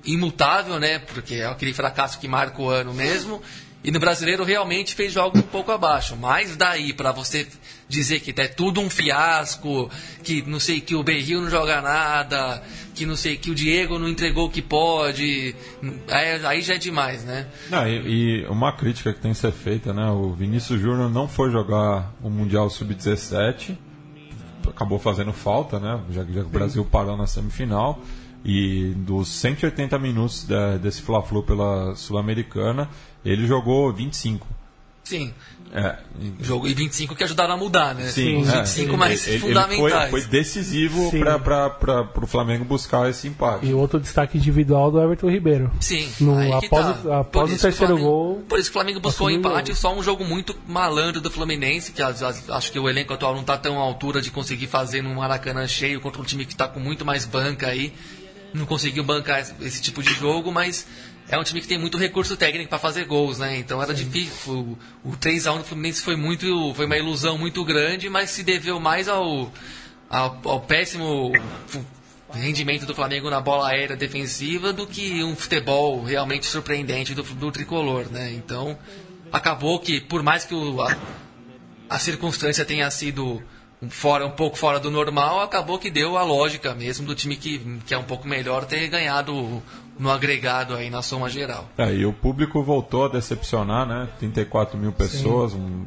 [0.05, 0.99] imutável, né?
[0.99, 3.43] Porque é aquele fracasso que marca o ano mesmo.
[3.83, 6.15] E no brasileiro realmente fez jogos um pouco abaixo.
[6.15, 7.47] Mas daí para você
[7.89, 9.91] dizer que é tudo um fiasco,
[10.23, 12.63] que não sei que o Berril não joga nada,
[12.95, 15.57] que não sei que o Diego não entregou o que pode,
[16.09, 17.47] aí, aí já é demais, né?
[17.71, 20.09] Não, e, e uma crítica que tem que ser feita, né?
[20.11, 23.77] O Vinícius Júnior não foi jogar o Mundial Sub-17,
[24.69, 26.01] acabou fazendo falta, né?
[26.11, 28.01] Já que o Brasil parou na semifinal.
[28.45, 32.89] E dos 180 minutos da- desse Fla-Flu pela Sul-Americana,
[33.25, 34.47] ele jogou 25.
[35.05, 35.33] Sim.
[35.73, 38.09] É, e- Jogo e 25 que ajudaram a mudar, né?
[38.09, 38.59] Sim, Os é.
[38.59, 40.11] 25 mais ele, ele fundamentais.
[40.11, 41.11] foi, foi decisivo
[41.45, 43.67] para o Flamengo buscar esse empate.
[43.67, 45.71] E outro destaque individual do Everton Ribeiro.
[45.81, 46.99] Sim, No- após tá.
[47.09, 49.53] o- após o terceiro Flamengo- gol, Por isso que o Flamengo buscou o assumiu o
[49.53, 49.81] empate, jogo.
[49.81, 53.35] só um jogo muito malandro do Fluminense, que as- as- acho que o elenco atual
[53.35, 56.53] não está tão à altura de conseguir fazer num Maracanã cheio contra um time que
[56.53, 57.93] está com muito mais banca aí.
[58.53, 60.87] Não conseguiu bancar esse- tipo de jogo, mas
[61.29, 63.57] é um time que tem muito recurso técnico para fazer gols, né?
[63.59, 64.77] Então era difícil.
[65.05, 66.75] O, o 3x1 do Fluminense foi muito.
[66.75, 69.53] foi uma ilusão muito grande, mas se deveu mais ao,
[70.09, 71.33] ao, ao péssimo
[72.33, 77.51] rendimento do Flamengo na bola aérea defensiva do que um futebol realmente surpreendente do, do
[77.51, 78.33] tricolor, né?
[78.33, 78.79] Então
[79.33, 80.97] acabou que por mais que o, a,
[81.89, 83.43] a circunstância tenha sido
[83.89, 87.59] fora um pouco fora do normal, acabou que deu a lógica mesmo do time que,
[87.87, 89.63] que é um pouco melhor ter ganhado
[89.99, 91.69] no agregado aí na soma geral.
[91.79, 94.09] É, e o público voltou a decepcionar, né?
[94.19, 95.85] 34 mil pessoas, um-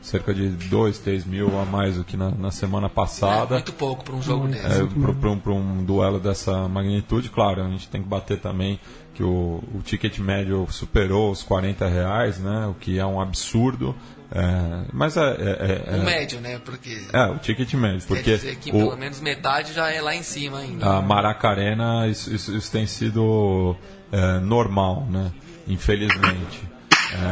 [0.00, 3.54] cerca de 2, 3 mil a mais do que na, na semana É, passada.
[3.54, 4.60] muito pouco para um jogo Muito.
[4.60, 4.80] desse.
[4.82, 8.80] É, para um, pra um duelo dessa magnitude, claro, a gente tem que bater também
[9.14, 12.66] que o, o ticket médio superou os 40 reais, né?
[12.66, 13.94] O que é um absurdo.
[14.34, 16.58] É, mas é, é, é- O é- médio, né?
[16.64, 20.00] Porque é, o ticket médio, quer porque dizer que o- pelo menos metade já é
[20.00, 20.86] lá em cima ainda.
[20.86, 23.76] a Maracarena isso, isso- isso tem sido
[24.10, 25.30] é, normal, né?
[25.68, 26.62] Infelizmente.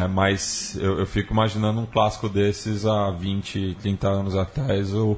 [0.02, 5.16] É, mas eu, eu fico imaginando um clássico desses há 20, 30 anos atrás, o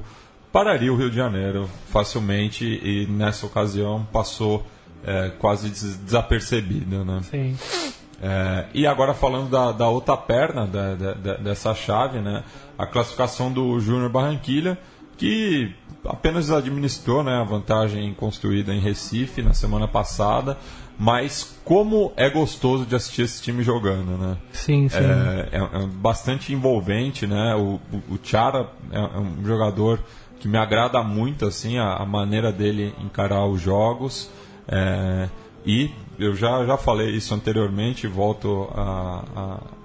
[0.53, 4.65] pararia o Rio de Janeiro facilmente e nessa ocasião passou
[5.05, 7.19] é, quase des- desapercebido, né?
[7.29, 7.57] Sim.
[8.25, 12.41] É, e agora falando da, da outra perna da- da- dessa chave, né?
[12.77, 14.79] A classificação do Júnior Barranquilha,
[15.17, 20.57] que apenas administrou né, a vantagem construída em Recife na semana passada,
[20.97, 24.37] mas como é gostoso de assistir esse time jogando, né?
[24.53, 24.97] Sim, sim.
[24.99, 27.53] É, é- é bastante envolvente, né?
[27.55, 29.99] O, o, o Chara é, é um jogador
[30.39, 34.29] que me agrada muito, assim, a, a maneira dele encarar os jogos.
[34.67, 35.27] É,
[35.65, 39.23] e eu já, já falei isso anteriormente volto a,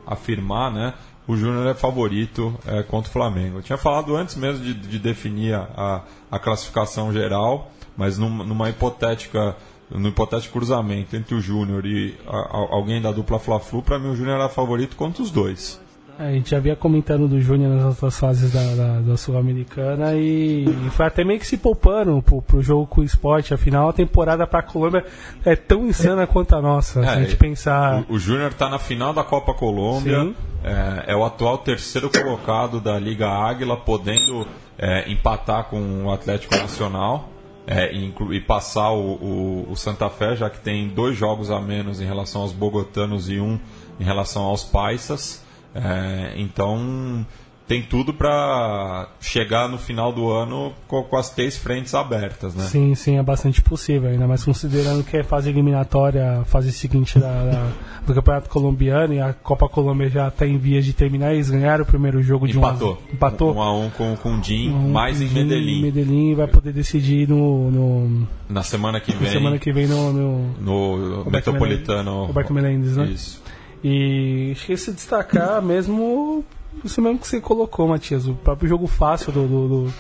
[0.07, 0.95] a afirmar, né?
[1.27, 3.59] O Júnior é favorito é, contra o Flamengo.
[3.59, 8.71] Eu tinha falado antes mesmo de, de definir a, a classificação geral, mas num- numa
[8.71, 9.55] hipotética
[9.91, 14.09] no hipotético cruzamento entre o Júnior e a- a- alguém da dupla Fla-Flu, para mim
[14.11, 15.81] o Júnior era favorito contra os dois.
[16.19, 20.65] A gente já vinha comentando do Júnior nas outras fases da, da, da Sul-Americana e,
[20.65, 23.55] e foi até meio que se poupando pro, pro jogo com o esporte.
[23.55, 25.05] Afinal, a temporada pra Colômbia
[25.45, 27.03] é tão insana quanto a nossa.
[27.05, 28.05] se a gente É, pensar.
[28.09, 32.81] O, o Júnior está na final da Copa Colômbia, é, é o atual terceiro colocado
[32.81, 34.45] da Liga Águila, podendo
[34.77, 37.29] é, empatar com o Atlético Nacional
[37.65, 41.61] é, e, e passar o, o- o Santa Fé, já que tem dois jogos a
[41.61, 43.57] menos em relação aos bogotanos e um
[44.01, 45.47] em relação aos paisas.
[45.75, 47.25] É, então
[47.67, 52.65] tem tudo para chegar no final do ano com, com as três frentes abertas, né?
[52.65, 57.29] Sim, sim, é bastante possível, ainda mais considerando que é fase eliminatória, fase seguinte da,
[57.45, 57.71] da-
[58.07, 61.35] do Campeonato Colombiano e a Copa Colômbia já está em vias de terminar.
[61.35, 63.03] Eles ganharam o primeiro jogo de um a- Empatou.
[63.13, 63.55] empatou.
[63.55, 65.83] Um a um com, com o Jim, Um mais em Medellín.
[65.83, 70.39] Medellín vai poder decidir no, no Na semana que vem, semana que vem no, no
[70.59, 72.25] no Metropolitano.
[72.25, 73.05] Roberto Menendez, né?
[73.13, 73.43] Isso.
[73.83, 76.45] E acho que se destacar mesmo
[76.85, 79.93] isso mesmo que você colocou, Matias, o próprio jogo fácil do, do, do-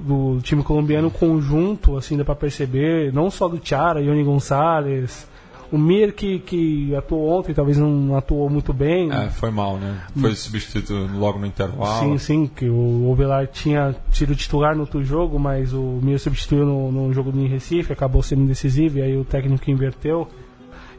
[0.00, 5.26] do time colombiano conjunto, assim, dá pra perceber, não só do Chara, Ione Gonçalves,
[5.70, 9.10] O Mir, que, que atuou ontem, talvez não atuou muito bem.
[9.12, 10.00] É, foi mal, né?
[10.16, 12.00] Foi substituído logo no intervalo.
[12.00, 16.64] Sim, sim, que o Ovelar tinha sido titular no outro jogo, mas o Mir substituiu
[16.64, 20.26] no, no jogo do Recife, acabou sendo decisivo, e aí o técnico inverteu.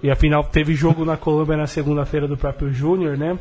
[0.02, 3.38] E afinal teve jogo na Colômbia na segunda-feira do próprio Júnior, né?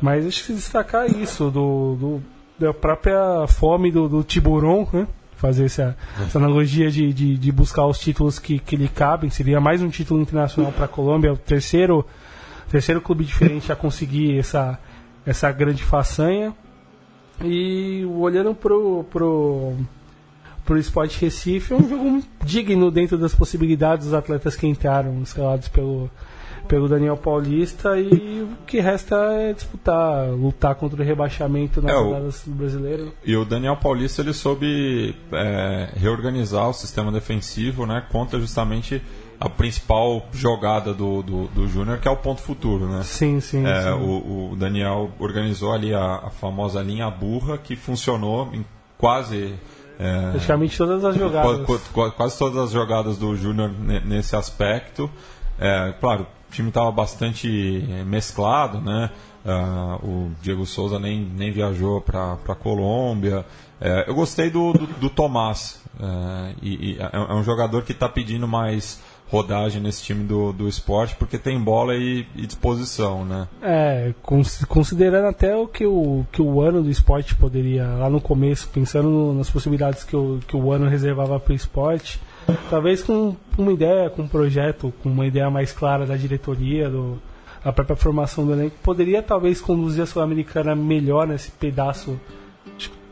[0.00, 2.22] Mas acho que destacar isso, do, do
[2.58, 5.06] da própria fome do, do Tiburon, né?
[5.36, 9.28] fazer essa, essa analogia de, de, de, buscar os títulos que, que lhe cabem.
[9.30, 12.06] Seria mais um título internacional para a Colômbia, o terceiro,
[12.70, 14.78] terceiro clube diferente a conseguir essa,
[15.24, 16.54] essa grande façanha.
[17.44, 19.74] E olhando pro, pro,
[20.66, 25.68] pro Sport Recife, é um jogo digno dentro das possibilidades dos atletas que entraram, escalados
[25.68, 26.10] pelo,
[26.66, 31.94] pelo Daniel Paulista e o que resta é disputar, lutar contra o rebaixamento nas é,
[31.94, 33.12] rodadas do brasileiro.
[33.24, 39.00] E o Daniel Paulista ele soube é, reorganizar o sistema defensivo né, contra justamente
[39.38, 43.02] a principal jogada do, do, do Júnior, que é o ponto futuro, né?
[43.02, 43.66] Sim, sim.
[43.66, 43.90] É, sim.
[43.90, 48.64] O, o, Daniel organizou ali a, a, famosa linha burra, que funcionou em
[48.96, 49.54] quase.
[49.98, 51.66] É, Praticamente todas as jogadas.
[51.92, 53.70] Quase, quase todas as jogadas do Júnior
[54.04, 55.10] nesse aspecto.
[55.58, 59.10] É, claro, o time estava bastante eh, mesclado, né?
[59.44, 63.46] Uh, o Diego Souza nem, nem viajou para a Colômbia.
[63.80, 65.80] Uh, eu gostei do, do, do Tomás.
[66.00, 70.52] Uh, e, e, é, é um jogador que está pedindo mais rodagem nesse time do,
[70.52, 73.48] do esporte porque tem bola e, e disposição, né?
[73.60, 74.14] É,
[74.68, 79.32] considerando até o que o, que o ano do esporte poderia, lá no começo, pensando
[79.34, 82.20] nas possibilidades que o, que o ano reservava para o esporte,
[82.70, 87.20] Talvez com uma ideia, com um projeto, com uma ideia mais clara da diretoria, do,
[87.64, 92.18] da própria formação do elenco, poderia talvez conduzir a Sul-Americana melhor nesse pedaço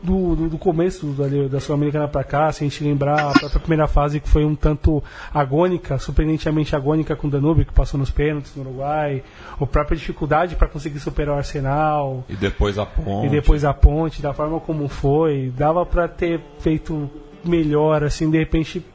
[0.05, 3.59] do, do, do, começo da, da Sul-Americana para cá, se a gente lembrar a própria
[3.59, 8.11] primeira fase que foi um tanto agônica, surpreendentemente agônica com o Danube, que passou nos
[8.11, 9.23] pênaltis no Uruguai,
[9.59, 12.23] a própria dificuldade para conseguir superar o Arsenal.
[12.29, 13.27] E depois a ponte.
[13.27, 15.51] E depois a ponte, da forma como foi.
[15.57, 17.09] Dava para ter feito
[17.43, 18.85] melhor, assim, de repente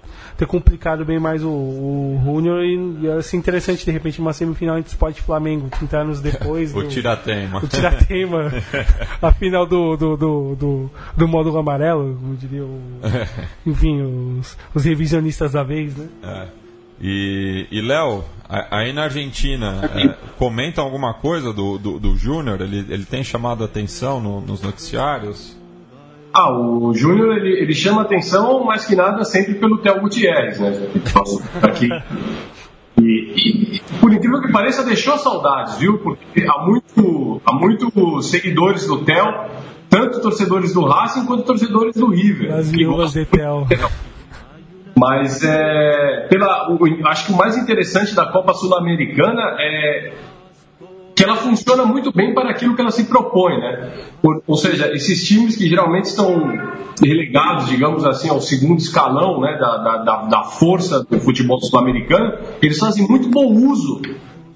[0.41, 4.79] ter complicado bem mais o, o Júnior e ia ser interessante de repente uma semifinal
[4.79, 6.73] entre Sport e Flamengo, 30 anos depois.
[6.75, 7.59] o Tiratema.
[7.63, 8.51] O Tiratema.
[9.21, 12.81] a final do, do, do, do, do módulo amarelo, como diria o.
[13.67, 16.09] enfim, os, os revisionistas da vez, né?
[16.23, 16.49] É.
[17.03, 22.63] E, e Léo, aí na Argentina, é, comentam alguma coisa do, do, do Júnior?
[22.63, 25.60] Ele, ele tem chamado a atenção no, nos noticiários?
[26.33, 30.73] Ah, o Júnior ele, ele chama atenção, mais que nada, sempre pelo Theo Gutierrez, né?
[31.63, 31.89] Aqui.
[33.01, 35.99] E, e, por incrível que pareça, deixou saudades, viu?
[35.99, 39.25] Porque há, muito, há muitos seguidores do Theo,
[39.89, 42.53] tanto torcedores do Racing quanto torcedores do River.
[42.55, 43.67] As viúvas de Theo.
[44.97, 50.13] Mas é, pela, o, acho que o mais interessante da Copa Sul-Americana é
[51.21, 53.91] que ela funciona muito bem para aquilo que ela se propõe, né?
[54.23, 56.51] Ou, ou seja, esses times que geralmente estão
[56.99, 62.79] relegados, digamos assim, ao segundo escalão né, da, da, da força do futebol sul-americano, eles
[62.79, 64.01] fazem muito bom uso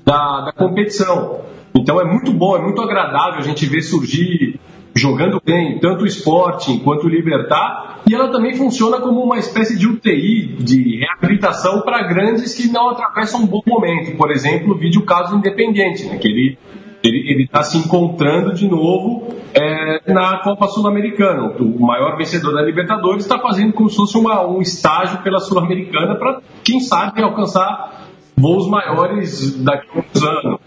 [0.06, 1.40] da, da competição.
[1.74, 4.58] Então é muito bom, é muito agradável a gente ver surgir
[4.94, 9.78] jogando bem tanto o esporte quanto o Libertar, e ela também funciona como uma espécie
[9.78, 14.16] de UTI, de reabilitação para grandes que não atravessam um bom momento.
[14.16, 16.58] Por exemplo, o vídeo caso Independente, né, que ele
[17.06, 21.54] ele está se encontrando de novo é, na Copa Sul-Americana.
[21.60, 26.14] O maior vencedor da Libertadores está fazendo como se fosse uma, um estágio pela Sul-Americana
[26.16, 30.60] para, quem sabe, alcançar voos maiores daqui a uns anos.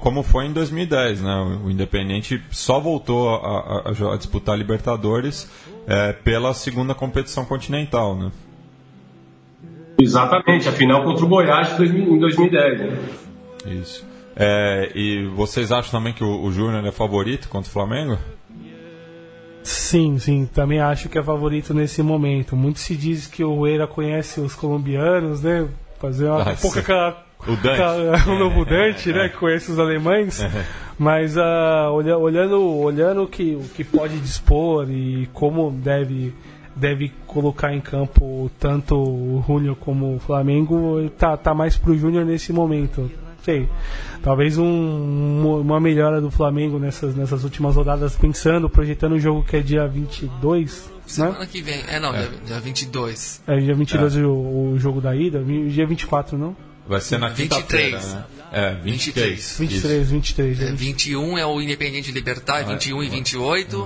[0.00, 1.60] Como foi em 2010, né?
[1.64, 5.50] O Independente só voltou a, a, a disputar Libertadores
[5.86, 8.32] é, pela segunda competição continental, né?
[10.00, 12.78] Exatamente, a final contra o Goiás em 2010.
[12.80, 12.98] Né?
[13.66, 14.04] Isso.
[14.36, 18.18] É, e vocês acham também que o, o Júnior é favorito contra o Flamengo?
[19.62, 22.56] Sim, sim, também acho que é favorito nesse momento.
[22.56, 25.68] Muito se diz que o Eira conhece os colombianos, né?
[25.98, 26.82] Fazer uma ah, pouca
[27.46, 27.78] o Dante.
[27.78, 29.28] Tá, o novo Dante, né?
[29.28, 30.40] Que conhece os alemães.
[30.98, 36.32] Mas uh, olhando, olhando o, que, o que pode dispor e como deve,
[36.74, 42.24] deve colocar em campo tanto o Júnior como o Flamengo, tá, tá mais pro Júnior
[42.24, 43.10] nesse momento.
[43.42, 43.68] Sei,
[44.22, 49.56] talvez um, uma melhora do Flamengo nessas, nessas últimas rodadas, pensando, projetando o jogo que
[49.56, 50.86] é dia 22.
[50.86, 50.92] Né?
[51.06, 51.48] Semana né?
[51.50, 52.20] que vem, é não, é.
[52.20, 53.42] Dia, dia 22.
[53.46, 54.20] É, dia 22 é.
[54.22, 56.56] O, o jogo da ida, dia 24 não?
[56.86, 58.24] Vai ser na quinta-feira, né?
[58.52, 59.56] É, 23.
[59.58, 60.60] 23, 23.
[60.60, 63.06] É, 21 é o Independente Libertar, 21 é.
[63.06, 63.76] e 28.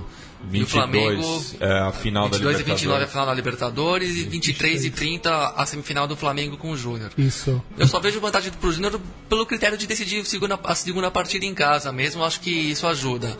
[0.40, 3.10] E o 22 Flamengo, é a final 22 da e 29 a Libertadores.
[3.10, 7.10] final da Libertadores e 23 e 30 a semifinal do Flamengo com o Júnior.
[7.18, 7.60] Isso.
[7.76, 11.44] Eu só vejo vantagem pro Júnior pelo critério de decidir a segunda, a segunda partida
[11.44, 13.36] em casa mesmo, acho que isso ajuda.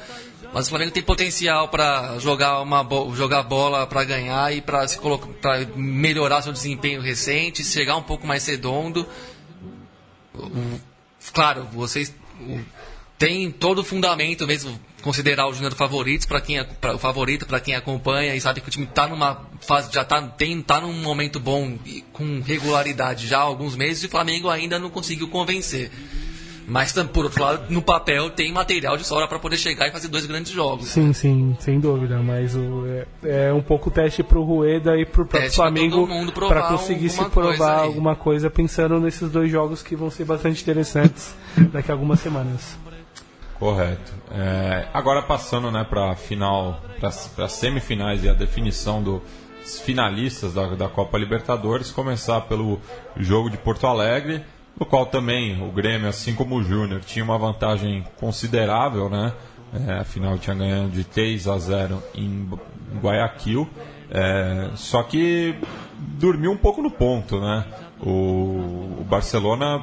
[0.52, 4.88] Mas o Flamengo tem potencial para jogar uma bo- jogar bola para ganhar e para
[4.88, 9.06] se colocar para melhorar seu desempenho recente, chegar um pouco mais redondo.
[11.32, 12.14] Claro, vocês
[13.18, 17.46] têm todo o fundamento mesmo considerar o Júnior favorito para quem é, pra, o favorito
[17.46, 20.80] para quem acompanha e sabe que o time está numa fase já tá tem tá
[20.80, 21.78] num momento bom
[22.12, 25.90] com regularidade já há alguns meses e o Flamengo ainda não conseguiu convencer.
[26.68, 30.08] Mas por outro lado, no papel tem material de sobra para poder chegar e fazer
[30.08, 30.88] dois grandes jogos.
[30.88, 32.18] Sim, sim, sem dúvida.
[32.18, 36.06] Mas o, é, é um pouco teste pro Rueda e pro próprio Teste pra Flamengo
[36.32, 37.86] para conseguir se coisa provar aí.
[37.86, 41.34] alguma coisa pensando nesses dois jogos que vão ser bastante interessantes
[41.72, 42.76] daqui a algumas semanas.
[43.58, 44.12] Correto.
[44.30, 50.66] É, agora passando né, para final, para as semifinais e a definição dos finalistas da,
[50.74, 52.78] da Copa Libertadores, começar pelo
[53.16, 54.44] jogo de Porto Alegre,
[54.78, 59.32] no qual também o Grêmio, assim como o Júnior, tinha uma vantagem considerável, né?
[59.86, 62.48] É, afinal tinha ganhado de 3 a 0 em
[63.02, 63.68] Guayaquil.
[64.10, 65.54] É, só que
[65.98, 67.64] dormiu um pouco no ponto, né?
[68.00, 69.82] O, o Barcelona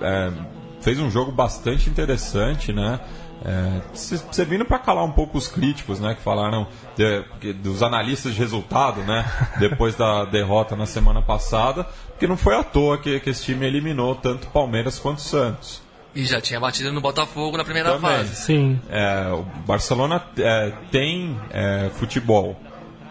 [0.00, 0.32] é,
[0.80, 2.98] fez um jogo bastante interessante, né?
[3.44, 6.66] É, se- servindo para calar um pouco os críticos, né, que falaram
[6.96, 9.24] de- dos analistas de resultado, né,
[9.58, 13.66] depois da derrota na semana passada, porque não foi à toa que, que esse time
[13.66, 15.80] eliminou tanto o Palmeiras quanto o Santos.
[16.14, 18.10] E já tinha batido no Botafogo na primeira Também.
[18.18, 18.34] fase.
[18.34, 22.60] Sim, É, o Barcelona é, tem é, futebol.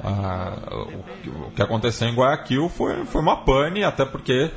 [0.03, 4.51] Ah, o, que- o que aconteceu em Guayaquil foi, foi uma pane, até porque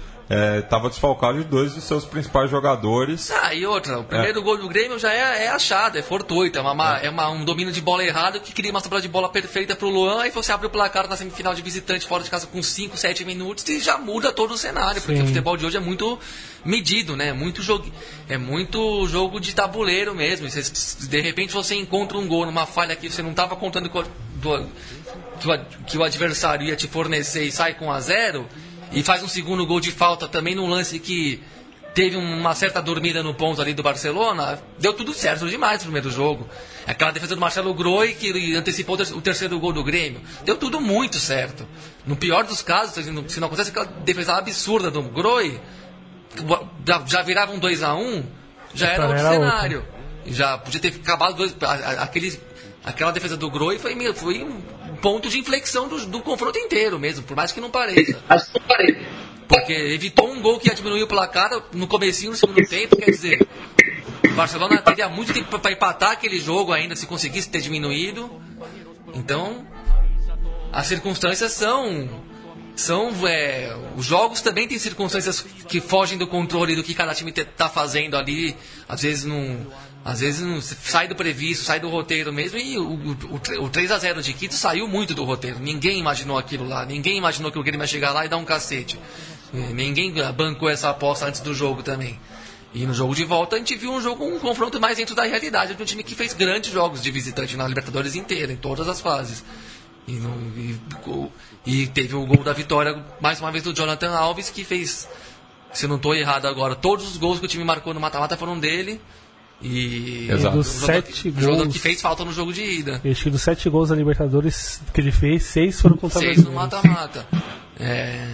[0.60, 3.30] estava desfalcado de dois de seus principais jogadores.
[3.30, 6.62] Ah, e outra, o primeiro gol do Grêmio já é, é achado, é fortuito, é,
[6.62, 9.74] uma, é uma- um domínio de bola errado que cria uma sobra de bola perfeita
[9.76, 12.62] pro Luan, e você abre o placar na semifinal de visitante fora de casa com
[12.62, 15.22] 5, 7 minutos e já muda todo o cenário, porque Sim.
[15.22, 16.18] o futebol de hoje é muito
[16.64, 17.32] medido, né?
[17.32, 17.90] Muito jogo,
[18.28, 20.46] é muito jogo de tabuleiro mesmo.
[20.46, 23.90] E você- de repente você encontra um gol numa falha que você não estava contando
[23.90, 24.04] com a-
[24.36, 24.58] do-
[25.42, 28.48] do- que o adversário ia te fornecer e sai com 1 a 0
[28.92, 31.42] e faz um segundo gol de falta também num lance que
[31.94, 36.10] teve uma certa dormida no ponto ali do Barcelona, deu tudo certo demais no primeiro
[36.10, 36.48] jogo.
[36.86, 40.20] Aquela defesa do Marcelo Groi que antecipou o ter- o terceiro gol do Grêmio.
[40.44, 41.68] Deu tudo muito certo.
[42.06, 45.60] No pior dos casos, se não- acontece aquela defesa absurda do Groi,
[47.06, 48.24] já, virava um 2x1,
[48.74, 49.84] já era outro era cenário.
[50.26, 51.54] Já podia ter acabado dois.
[51.60, 52.40] a- a- Aquele,
[52.84, 54.62] aquela defesa do Groi foi, foi um
[55.02, 58.18] ponto de inflexão do, do confronto inteiro mesmo, por mais que não pareça.
[59.48, 63.10] Porque evitou um gol que ia diminuir o placar no comecinho do segundo tempo, quer
[63.10, 63.46] dizer,
[64.24, 68.30] o Barcelona teria muito tempo para empatar aquele jogo ainda se conseguisse ter diminuído.
[69.12, 69.66] Então,
[70.72, 72.08] as circunstâncias são
[72.74, 77.30] são é, os jogos também têm circunstâncias que fogem do controle do que cada time
[77.30, 78.56] está fazendo ali
[78.88, 79.66] às vezes não
[80.04, 82.82] às vezes sai do previsto sai do roteiro mesmo e o,
[83.60, 85.58] o, o 3 a 0 de Quito saiu muito do roteiro.
[85.60, 88.44] Ninguém imaginou aquilo lá ninguém imaginou que o Grêmio ia chegar lá e dar um
[88.44, 88.98] cacete.
[89.54, 92.18] É, ninguém bancou essa aposta antes do jogo também.
[92.74, 95.24] E no jogo de volta a gente viu um jogo um confronto mais dentro da
[95.24, 98.88] realidade de um time que fez grandes jogos de visitante na Libertadores inteira em todas
[98.88, 99.44] as fases.
[100.08, 100.80] E, e-
[101.64, 105.08] e teve o gol da vitória, mais uma vez, do Jonathan Alves, que fez,
[105.72, 108.58] se não estou errado agora, todos os gols que o time marcou no mata-mata foram
[108.58, 109.00] dele.
[109.62, 110.56] E Exato.
[110.56, 113.00] o Dos jogador, sete o jogador gols- que fez falta no jogo de ida.
[113.04, 116.42] Eu acho que dos sete gols da Libertadores que ele fez, seis foram contra Seis
[116.44, 117.26] no mata-mata.
[117.78, 118.26] É,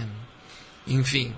[0.87, 1.33] enfim.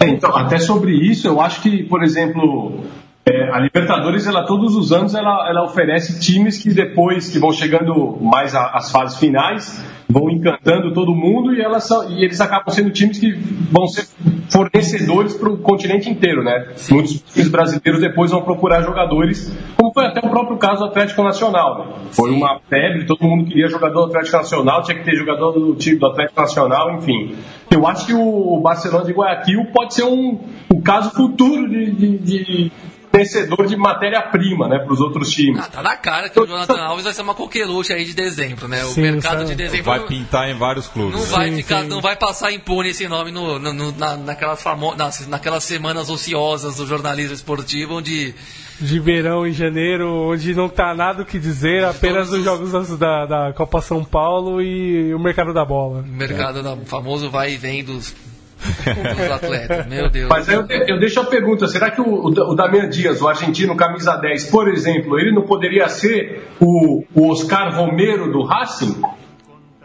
[0.00, 2.84] É, então, até sobre isso, eu acho que, por exemplo,
[3.28, 7.52] é, a Libertadores, ela todos os anos, ela, ela oferece times que depois, que vão
[7.52, 12.72] chegando mais às fases finais, vão encantando todo mundo e, elas são- e eles acabam
[12.72, 13.32] sendo times que
[13.72, 14.06] vão ser
[14.48, 16.68] fornecedores para o continente inteiro, né?
[16.88, 21.24] Muitos times brasileiros depois vão procurar jogadores, como foi até o próprio caso do Atlético
[21.24, 21.94] Nacional, né?
[22.12, 25.74] Foi uma febre, todo mundo queria jogador do Atlético Nacional, tinha que ter jogador do
[25.74, 27.34] time do Atlético Nacional, enfim.
[27.72, 30.38] Eu acho que o Barcelona de Guayaquil pode ser um,
[30.72, 32.72] um caso futuro de, de, de
[33.16, 35.58] vencedor de matéria-prima, né, para os outros times.
[35.60, 38.68] Ah, tá na cara que o Jonathan Alves vai ser uma coqueluche aí de dezembro,
[38.68, 38.84] né?
[38.84, 39.44] O Sim, mercado sabe?
[39.46, 41.14] de dezembro Vai pintar em vários clubes.
[41.18, 41.88] não vai Sim, ficar, sim.
[41.88, 46.08] não vai passar impune esse nome no, no- no- na, naquelas, famo, nas, naquelas semanas
[46.10, 48.34] ociosas do jornalismo esportivo, onde
[48.80, 53.24] De verão em janeiro, onde não tá nada o que dizer, apenas os jogos da,
[53.26, 56.00] da Copa São Paulo e o mercado da bola.
[56.00, 58.14] o mercado da- o famoso vai e vem dos
[58.56, 59.86] dos atletas.
[59.86, 60.28] Meu Deus.
[60.28, 63.76] Mas aí eu, eu deixo a pergunta: será que o, o Damian Dias, o argentino
[63.76, 69.00] camisa 10, por exemplo, ele não poderia ser o, o Oscar Romero do Racing?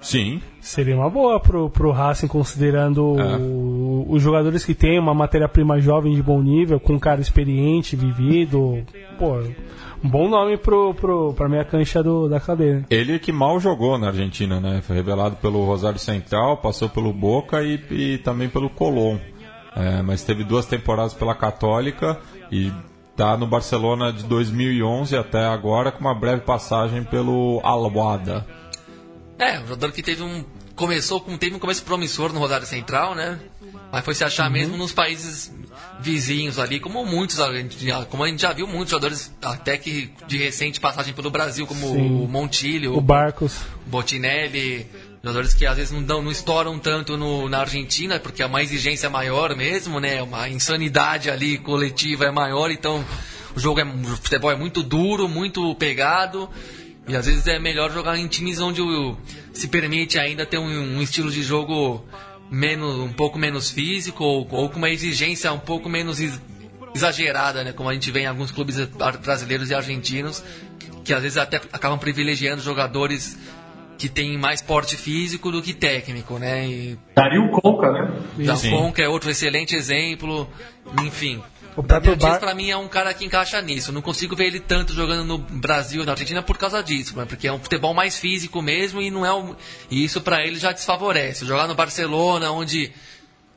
[0.01, 0.41] Sim.
[0.59, 3.35] Seria uma boa pro, pro Racing, considerando É.
[3.37, 7.95] o- os jogadores que tem uma matéria-prima jovem de bom nível, com um cara experiente,
[7.95, 8.83] vivido.
[9.17, 9.39] Pô,
[10.03, 12.85] um bom nome pro, pro, pra minha cancha do, da cadeia.
[12.89, 14.81] Ele que mal jogou na Argentina, né?
[14.81, 19.17] Foi revelado pelo Rosário Central, passou pelo Boca e, e também pelo Colón.
[19.75, 22.19] É, mas teve duas temporadas pela Católica
[22.51, 22.71] e
[23.15, 28.45] tá no Barcelona de 2011 até agora com uma breve passagem pelo Alboada.
[29.37, 30.43] É, um jogador que teve um.
[30.75, 31.37] Começou com.
[31.37, 33.39] Teve um começo promissor no Rosário Central, né?
[33.91, 35.51] Mas foi se achar mesmo nos países
[35.99, 37.37] vizinhos ali, como muitos,
[38.09, 41.87] como a gente já viu muitos jogadores até que de recente passagem pelo Brasil, como
[41.93, 42.23] Sim.
[42.23, 43.59] o Montilho, O Barcos.
[43.85, 44.87] Botinelli,
[45.23, 48.63] jogadores que às vezes não, dão, não estouram tanto no, na Argentina, porque é uma
[48.63, 50.21] exigência maior mesmo, né?
[50.23, 53.03] Uma insanidade ali coletiva é maior, então
[53.55, 56.49] o jogo é o futebol é muito duro, muito pegado.
[57.07, 59.17] E às vezes é melhor jogar em times onde o-
[59.53, 62.05] se permite ainda ter um, um estilo de jogo
[62.51, 66.39] menos, um pouco menos físico ou, ou com uma exigência um pouco menos ex-
[66.93, 67.71] exagerada, né?
[67.71, 68.77] Como a gente vê em alguns clubes
[69.23, 70.43] brasileiros e argentinos,
[71.03, 73.37] que às vezes até acabam privilegiando jogadores
[73.97, 76.67] que têm mais porte físico do que técnico, né?
[76.67, 78.11] E Dario Conca, né?
[78.45, 78.71] da Sim.
[78.71, 80.49] Conca é outro excelente exemplo,
[81.03, 81.41] enfim.
[81.75, 83.89] O Daniel Dias, Bar- pra mim, é um cara que encaixa nisso.
[83.89, 87.13] Eu não consigo ver ele tanto jogando no Brasil e na Argentina por causa disso,
[87.27, 89.55] porque é um futebol mais físico mesmo e não é um...
[89.89, 91.45] e isso pra ele já desfavorece.
[91.45, 92.91] Jogar no Barcelona, onde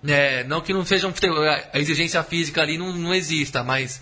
[0.06, 4.00] é, não que não seja um futebol, a exigência física ali não, não exista, mas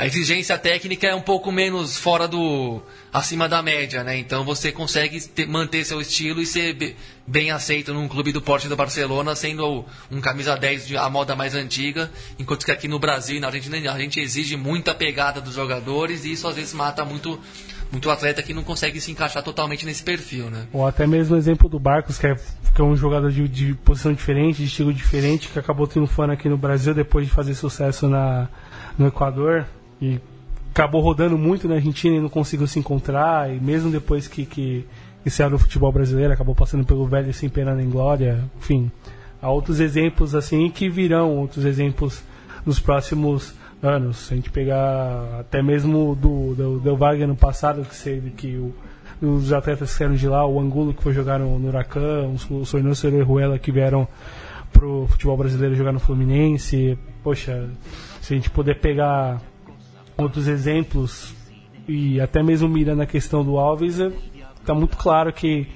[0.00, 2.80] a exigência técnica é um pouco menos fora do
[3.12, 4.16] acima da média, né?
[4.18, 6.96] Então você consegue ter- manter seu estilo e ser be-
[7.26, 11.36] bem aceito num clube do porte do Barcelona, sendo um camisa 10 de a moda
[11.36, 15.40] mais antiga, enquanto que aqui no Brasil e na Argentina a gente exige muita pegada
[15.40, 17.38] dos jogadores e isso às vezes mata muito
[17.92, 20.66] muito atleta que não consegue se encaixar totalmente nesse perfil, né?
[20.72, 23.74] Ou até mesmo o exemplo do Barcos, que é, que é um jogador de, de
[23.74, 28.08] posição diferente, de estilo diferente, que acabou triunfando aqui no Brasil depois de fazer sucesso
[28.08, 28.48] na,
[28.96, 29.66] no Equador.
[30.00, 30.20] E
[30.70, 33.54] acabou rodando muito na Argentina e não conseguiu se encontrar.
[33.54, 34.86] E mesmo depois que, que,
[35.22, 38.44] que saiu futebol brasileiro, acabou passando pelo velho sem pena nem glória.
[38.58, 38.90] Enfim,
[39.40, 42.22] há outros exemplos assim que virão outros exemplos
[42.64, 44.18] nos próximos anos.
[44.18, 48.74] Se a gente pegar até mesmo do do, Wagner no passado, que, se, que o,
[49.22, 52.64] os atletas que saíram de lá, o Angulo que foi jogar no, no Huracan, o
[52.64, 54.06] Soinoso e o Ruela que vieram
[54.72, 56.98] pro futebol brasileiro jogar no Fluminense.
[57.22, 57.68] Poxa,
[58.20, 59.40] se a gente puder pegar
[60.22, 61.34] outros exemplos
[61.88, 63.98] e até mesmo mirando a questão do Alves,
[64.60, 65.66] está muito claro que,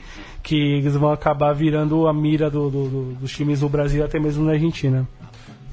[0.43, 4.19] que eles vão acabar virando a mira do- do- do- dos times do Brasil, até
[4.21, 5.09] mesmo na Argentina.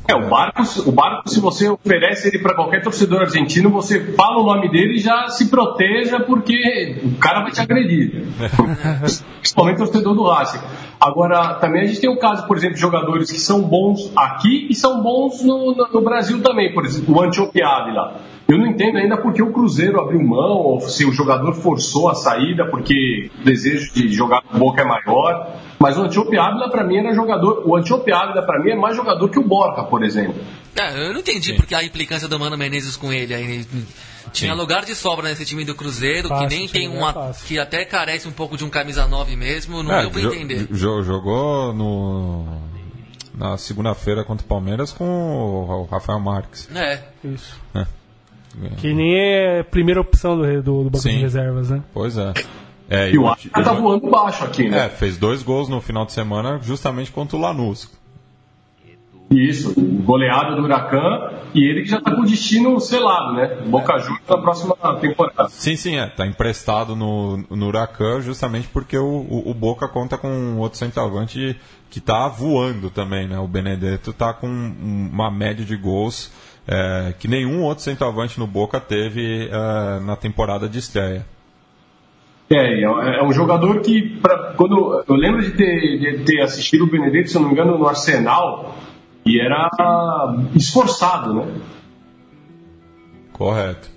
[0.08, 4.42] É, o Barcos, o Barcos, se você oferece ele para qualquer torcedor argentino, você fala
[4.42, 8.24] o nome dele e já se proteja, porque o cara vai te agredir.
[9.40, 10.60] Principalmente o torcedor do Racing.
[11.04, 14.68] Agora, também a gente tem o caso, por exemplo, de jogadores que são bons aqui
[14.70, 16.72] e são bons no, no- no Brasil também.
[16.74, 18.22] Por exemplo, o Antiope Ávila.
[18.48, 22.14] Eu não entendo ainda porque o Cruzeiro abriu mão, ou se o jogador forçou a
[22.16, 25.56] saída porque o desejo de jogar com boca é maior.
[25.80, 27.64] Mas o Antiope Ávila, para mim, era jogador.
[27.66, 30.36] O Antiope Ávila, para mim, é mais jogador que o Borca, por exemplo.
[30.76, 33.34] É, eu não entendi porque a implicância do Mano Menezes com ele.
[33.34, 33.66] Aí,
[34.32, 34.58] tinha Sim.
[34.60, 37.14] lugar de sobra nesse time do Cruzeiro, Fácil, que nem tem é uma.
[37.14, 37.48] fácil.
[37.48, 40.68] que até carece um pouco de um camisa 9 mesmo, não É, deu pra entender.
[40.72, 42.46] jo- jogou no,
[43.34, 46.70] na segunda-feira contra o Palmeiras com o Rafael Marques.
[46.76, 47.56] É, Isso.
[47.76, 47.86] É.
[48.78, 51.16] Que nem é a primeira opção do, do, do banco Sim.
[51.16, 51.82] de reservas, né?
[51.94, 52.34] Pois é.
[52.90, 54.90] É, E o o- Ávila tá voando baixo aqui, É, né?
[54.90, 57.90] fez dois gols no final de semana justamente contra o Lanús.
[59.32, 59.74] Isso,
[60.04, 63.48] goleado do Huracan e ele que já tá com o destino selado, né?
[63.66, 65.48] Boca Juniors na próxima temporada.
[65.50, 66.06] Sim, sim, é.
[66.08, 71.56] Tá emprestado no, no Huracan justamente porque o, o, o Boca conta com outro centroavante
[71.90, 73.40] que tá voando também, né?
[73.40, 76.32] O Benedetto tá com um- uma média de gols
[76.68, 81.26] é, que nenhum outro centroavante no Boca teve é, na temporada de estreia.
[82.50, 86.84] É, é é um jogador que, pra, quando eu lembro de ter, de ter assistido
[86.84, 88.76] o Benedetto, se não me engano, no Arsenal,
[89.26, 89.70] e era
[90.56, 91.62] esforçado, né?
[93.34, 93.90] Correto.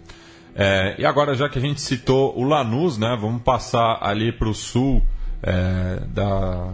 [0.55, 4.49] É, e agora, já que a gente citou o Lanús, né, vamos passar ali para
[4.49, 5.03] o sul
[5.43, 6.73] é, da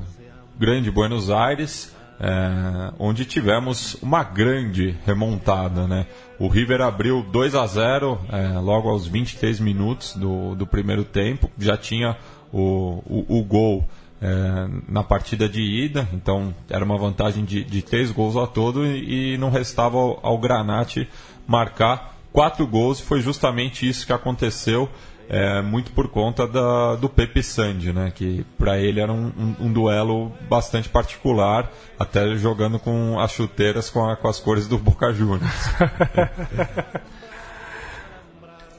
[0.58, 5.86] grande Buenos Aires, é, onde tivemos uma grande remontada.
[5.86, 6.06] Né?
[6.38, 11.50] O River abriu 2 a 0 é, logo aos 23 minutos do, do primeiro tempo,
[11.58, 12.16] já tinha
[12.52, 13.88] o, o, o gol
[14.20, 18.86] é, na partida de ida, então era uma vantagem de, de três gols a todo
[18.86, 21.08] e, e não restava ao, ao Granate
[21.46, 23.00] marcar quatro gols.
[23.00, 24.88] Foi justamente isso que aconteceu,
[25.28, 29.66] é, muito por conta da, do Pepe Sandi, né, que para ele era um, um,
[29.66, 34.76] um, duelo bastante particular, até jogando com as chuteiras com, a, com as cores do
[34.76, 35.50] Boca Juniors.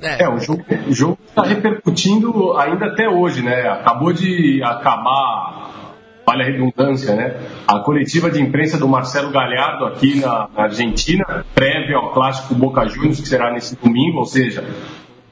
[0.01, 0.39] É, o
[0.93, 3.69] jogo está repercutindo ainda até hoje, né?
[3.69, 5.93] Acabou de acabar,
[6.25, 7.35] vale a redundância, né?
[7.67, 12.87] A coletiva de imprensa do Marcelo Galhardo aqui na, na Argentina, prévia ao clássico Boca
[12.87, 14.65] Juniors, que será nesse domingo, ou seja,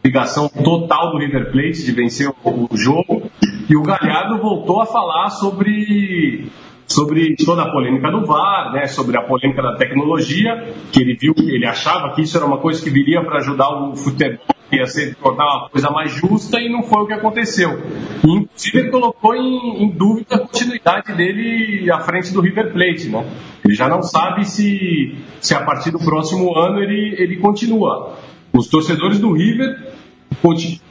[0.05, 3.24] ligação total do River Plate de vencer o jogo.
[3.67, 6.47] E o Galhardo voltou a falar sobre
[6.90, 11.34] sobre toda a polêmica do VAR, né, sobre a polêmica da tecnologia, que ele viu,
[11.38, 14.40] ele achava que isso era uma coisa que viria para ajudar o futebol,
[14.72, 17.80] ia ser tornar uma coisa mais justa e não foi o que aconteceu.
[18.24, 23.10] E, inclusive ele colocou em, em, dúvida a continuidade dele à frente do River Plate,
[23.10, 23.26] né?
[23.64, 28.16] Ele já não sabe se, se a partir do próximo ano ele, ele continua.
[28.54, 29.90] Os torcedores do River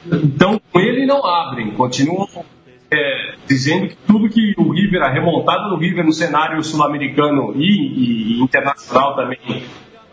[0.05, 2.27] então ele não abrem, continuam
[2.91, 8.39] é, dizendo que tudo que o River, a remontada do River no cenário sul-americano e,
[8.39, 9.63] e, internacional também,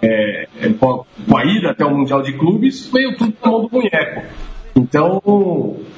[0.02, 1.04] é, é, com,
[1.34, 4.22] a, ida até o Mundial de Clubes, veio tudo na mão do boneco.
[4.76, 5.22] Então,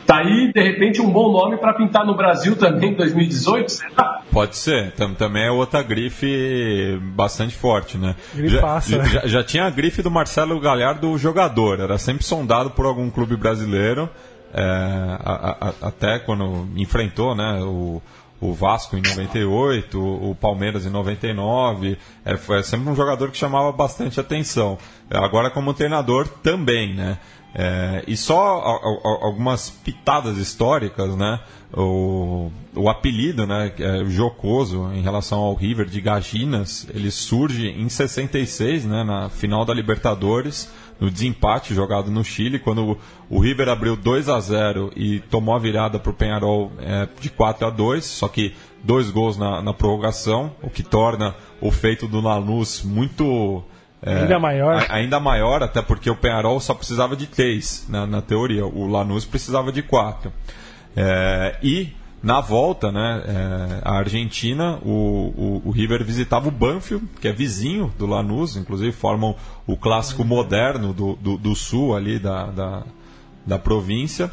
[0.07, 4.23] tá aí, de repente, um bom nome para pintar no Brasil também em 2018, será?
[4.31, 4.93] Pode ser.
[4.93, 8.15] Também é outra grife bastante forte, né?
[8.33, 11.81] Grifaça, já, já, já tinha a grife do Marcelo Galhardo, o jogador.
[11.81, 14.09] Era sempre sondado por algum clube brasileiro.
[14.53, 18.01] É, a, a, até quando enfrentou né, o,
[18.41, 23.37] o Vasco em 98, o, o Palmeiras em 99, é, foi sempre um jogador que
[23.37, 24.79] chamava bastante atenção.
[25.11, 27.19] Agora como treinador também, né?
[27.55, 31.41] É, e só a, a, algumas pitadas históricas, né?
[31.73, 37.89] O, o apelido, né, é, jocoso em relação ao River de Gaginas, ele surge em
[37.91, 40.71] 66, né, na final da Libertadores
[41.01, 42.99] no desempate jogado no Chile, quando
[43.31, 47.31] o River abriu 2 a 0 e tomou a virada para o Penharol é, de
[47.31, 52.07] 4 a 2 só que dois gols na, na prorrogação, o que torna o feito
[52.07, 53.63] do Lanús muito.
[54.01, 54.87] É, ainda maior.
[54.89, 58.65] A, ainda maior, até porque o Penharol só precisava de três, na, na teoria.
[58.65, 60.33] O Lanús precisava de quatro.
[60.97, 61.93] É, e
[62.23, 64.91] na volta, né, é, a Argentina, o,
[65.37, 70.25] o, o, River visitava o Banfield, que é vizinho do Lanús, inclusive formam o clássico
[70.25, 72.83] moderno do, do, do sul ali da, da,
[73.47, 74.33] da província.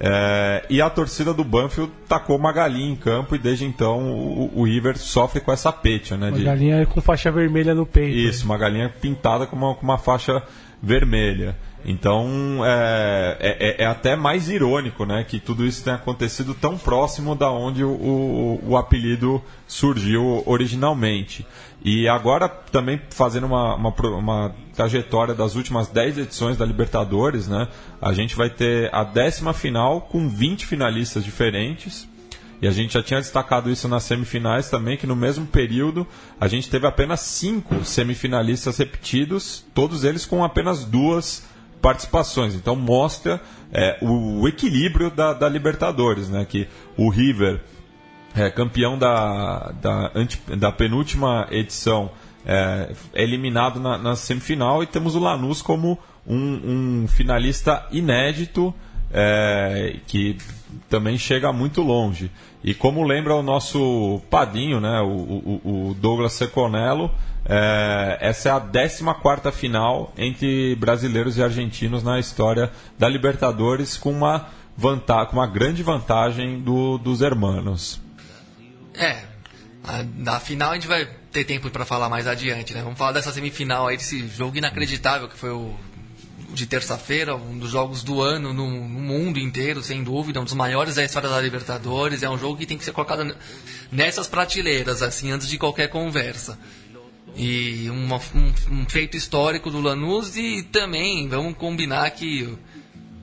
[0.00, 4.60] É, e a torcida do Banfield tacou uma galinha em campo e desde então o,
[4.60, 6.16] o River sofre com essa pecha.
[6.16, 6.44] Né, uma de...
[6.44, 8.16] galinha com faixa vermelha no peito.
[8.16, 10.42] Isso, uma galinha pintada com uma, com uma faixa
[10.82, 11.56] vermelha.
[11.90, 17.34] Então é, é, é, até mais irônico né, que tudo isso tenha acontecido tão próximo
[17.34, 21.46] da onde o, o, o apelido surgiu originalmente.
[21.82, 27.68] E agora também fazendo uma, uma, uma, trajetória das últimas 10 edições da Libertadores, né,
[28.02, 32.06] a gente vai ter a décima final com 20 finalistas diferentes.
[32.60, 36.06] E a gente já tinha destacado isso nas semifinais também, que no mesmo período
[36.38, 41.48] a gente teve apenas cinco semifinalistas repetidos, todos eles com apenas duas
[41.80, 42.54] participações.
[42.54, 43.40] Então mostra
[43.72, 46.44] é, o, o, equilíbrio da, da, Libertadores, né?
[46.44, 47.60] Que o River
[48.34, 52.10] é campeão da, da, anti, da penúltima edição
[52.46, 58.74] é, eliminado na, na, semifinal e temos o Lanús como um, um finalista inédito
[59.12, 60.36] é, que
[60.88, 62.30] também chega muito longe.
[62.62, 67.10] E como lembra o nosso padinho, né, o, o, o Douglas Seconello,
[67.48, 69.02] é, essa é a 14
[69.52, 75.82] final entre brasileiros e argentinos na história da Libertadores, com uma, vantagem, com uma grande
[75.82, 78.00] vantagem do, dos hermanos.
[78.94, 79.22] É,
[80.16, 82.82] na final a gente vai ter tempo para falar mais adiante, né?
[82.82, 85.74] Vamos falar dessa semifinal aí, desse jogo inacreditável que foi o
[86.50, 90.54] de terça-feira, um dos jogos do ano no, no, mundo inteiro, sem dúvida, um dos
[90.54, 92.22] maiores da história da Libertadores.
[92.22, 93.36] É um jogo que tem que ser colocado
[93.92, 96.58] nessas prateleiras, assim, antes de qualquer conversa.
[97.38, 102.58] E uma, um, um, feito histórico do Lanús e também vamos combinar que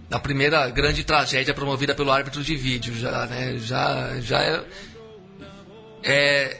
[0.10, 4.64] a primeira grande tragédia promovida pelo árbitro de vídeo já, né, já, já é,
[6.04, 6.58] é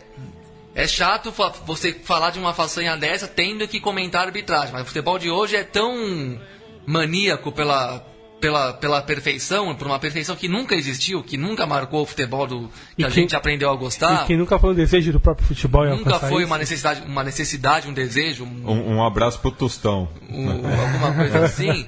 [0.76, 1.34] é chato
[1.66, 5.30] você falar de uma façanha dessa tendo que comentar a arbitragem, mas o futebol de
[5.30, 6.38] hoje é tão
[6.86, 8.06] maníaco pela,
[8.46, 12.70] pela, pela perfeição, por uma perfeição que nunca existiu, que nunca marcou o futebol do,
[12.96, 14.24] que e a gente aprendeu a gostar.
[14.24, 15.84] E que nunca foi um desejo do próprio futebol.
[15.88, 18.44] Nunca foi uma necessidade, uma necessidade, um desejo.
[18.44, 20.08] Um, um, um abraço pro Tostão.
[20.30, 21.88] Um, alguma coisa assim.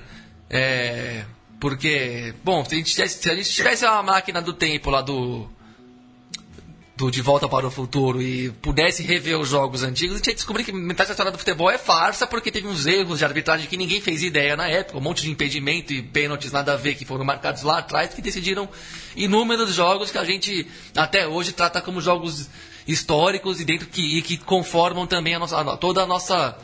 [0.49, 1.26] É,
[1.60, 5.01] porque, bom, se a, gente tivesse, se a gente tivesse uma máquina do tempo lá
[5.01, 5.47] do
[6.98, 10.34] do De Volta para o Futuro e pudesse rever os jogos antigos, a gente ia
[10.34, 13.68] descobrir que metade da história do futebol é farsa, porque teve uns erros de arbitragem
[13.68, 16.95] que ninguém fez ideia na época, um monte de impedimento e pênaltis nada a ver
[16.95, 18.68] que foram marcados lá atrás, que decidiram
[19.16, 22.50] inúmeros jogos que a gente até hoje trata como jogos
[22.88, 26.58] históricos e dentro que, e que conformam também a nossa, toda a nossa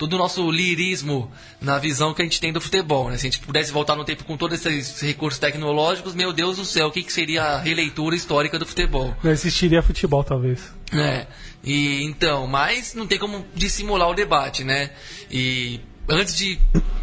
[0.00, 1.30] todo o nosso lirismo
[1.60, 3.10] na visão que a gente tem do futebol.
[3.10, 3.18] Né?
[3.18, 6.64] Se a gente pudesse voltar no tempo com todos esses recursos tecnológicos, meu Deus do
[6.64, 9.14] céu, o que, que seria a releitura histórica do futebol?
[9.22, 10.72] Não existiria futebol, talvez.
[10.90, 11.26] É,
[11.62, 14.90] e então, mas não tem como dissimular o debate, né?
[15.30, 16.58] E antes de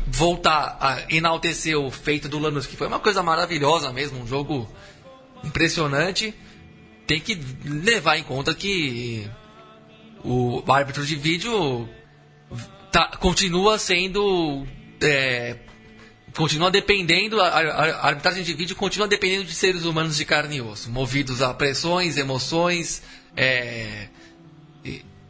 [0.07, 4.67] voltar a enaltecer o feito do Lanús, que foi uma coisa maravilhosa mesmo, um jogo
[5.43, 6.33] impressionante,
[7.05, 9.29] tem que levar em conta que
[10.23, 11.87] o árbitro de vídeo
[12.97, 14.65] tá, continua sendo.
[14.99, 15.55] É,
[16.35, 20.61] continua dependendo, a, a, arbitragem de vídeo continua dependendo de seres humanos de carne e
[20.61, 23.03] osso, movidos a pressões, emoções,
[23.35, 24.07] é,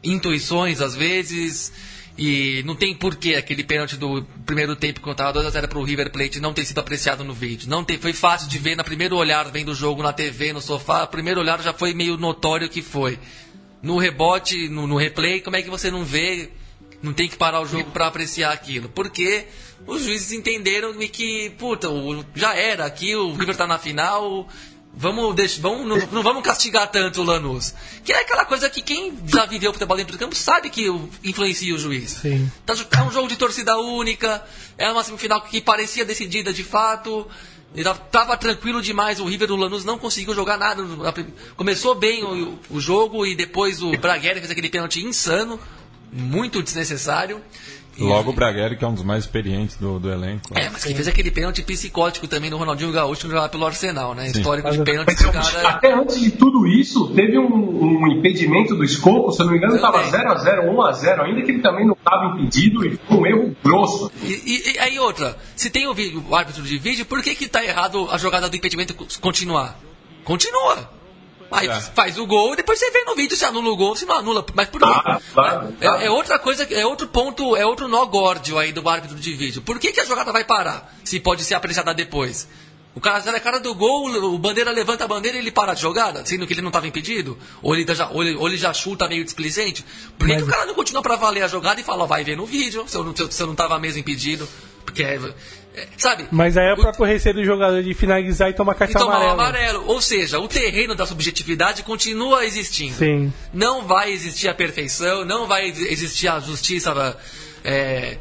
[0.01, 1.73] intuições às vezes.
[2.17, 6.11] E não tem porquê aquele pênalti do primeiro tempo quando estava 2x0 para o River
[6.11, 7.69] Plate não ter sido apreciado no vídeo.
[7.69, 10.59] Não tem, foi fácil de ver no primeiro olhar, vendo o jogo na TV, no
[10.59, 11.05] sofá.
[11.05, 13.19] Primeiro olhar já foi meio notório que foi.
[13.83, 16.49] No rebote, no, no replay, como é que você não vê
[17.01, 18.89] não tem que parar o jogo para apreciar aquilo.
[18.89, 19.45] Porque
[19.85, 21.87] os juízes entenderam que, puta,
[22.35, 24.47] já era, aqui o River tá na final,
[24.93, 27.73] vamos, deixar, vamos não, não, vamos castigar tanto o Lanús.
[28.03, 30.87] Que é aquela coisa que quem já viveu futebol dentro do campo sabe que
[31.23, 32.11] influencia o juiz.
[32.21, 32.51] Sim.
[32.65, 34.43] Tá, é um jogo de torcida única,
[34.77, 37.27] é uma semifinal que parecia decidida de fato.
[38.11, 40.83] Tava tranquilo demais, o River do Lanús não conseguiu jogar nada.
[41.55, 45.59] Começou bem o, o jogo e depois o Bragueri fez aquele pênalti insano
[46.11, 47.41] muito desnecessário.
[47.99, 50.51] Logo o Bragueri, que é um dos mais experientes do, do elenco.
[50.53, 54.13] É, mas que fez aquele pênalti psicótico também no Ronaldinho Gaúcho que jogava pelo Arsenal,
[54.13, 54.29] né?
[54.29, 54.39] Sim.
[54.39, 55.69] Histórico de pênalti do cara.
[55.69, 59.57] Até antes de tudo isso, teve um, um impedimento do escopo, se eu não me
[59.57, 63.55] engano, estava 0x0, 1x0, ainda que ele também não estava impedido e foi um erro
[63.63, 64.11] grosso.
[64.23, 67.33] E, e, e, aí outra, se tem o, vídeo, o árbitro de vídeo, por que
[67.33, 69.79] que tá errado a jogada do impedimento continuar?
[70.23, 70.96] Continua.
[71.51, 71.81] Aí é.
[71.81, 74.17] faz o gol e depois você vê no vídeo se anula o gol, se não
[74.17, 74.45] anula.
[74.53, 78.57] Mas por ah, claro, é, é, outra coisa, é outro ponto, é outro nó górdio
[78.57, 79.61] aí do árbitro de vídeo.
[79.61, 80.93] Por que, que a jogada vai parar?
[81.03, 82.47] Se pode ser apreciada depois.
[82.97, 85.75] O cara já é cara do gol, o bandeira levanta a bandeira e ele para
[85.75, 87.37] de jogada, sendo que ele não estava impedido?
[87.61, 89.85] Ou ele, já, ou, ele, ou ele já chuta meio displicente?
[90.17, 90.41] Por que, Mas...
[90.41, 92.85] que o cara não continua para valer a jogada e fala, vai ver no vídeo,
[92.87, 94.49] se eu não, se eu não tava mesmo impedido?
[94.83, 95.19] Porque é,
[95.97, 96.27] sabe?
[96.31, 99.31] Mas aí é o próprio receio do jogador de finalizar e tomar cartão amarelo.
[99.31, 99.83] amarelo.
[99.87, 102.95] Ou seja, o terreno da subjetividade continua existindo.
[102.95, 103.33] Sim.
[103.53, 107.17] Não vai existir a perfeição, não vai existir a justiça
[107.63, 108.17] é,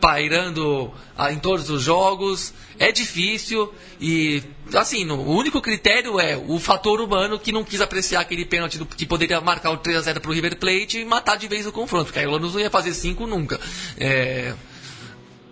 [0.00, 0.92] pairando
[1.30, 2.52] em todos os jogos.
[2.78, 4.42] É difícil e,
[4.74, 8.86] assim, o único critério é o fator humano que não quis apreciar aquele pênalti do,
[8.86, 12.06] que poderia marcar o 3x0 para o River Plate e matar de vez o confronto,
[12.06, 13.60] porque aí o Lanús não ia fazer 5 nunca.
[13.98, 14.54] É,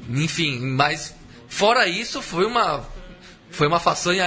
[0.09, 1.15] enfim, mas
[1.49, 2.87] Fora isso, foi uma,
[3.51, 4.27] foi uma façanha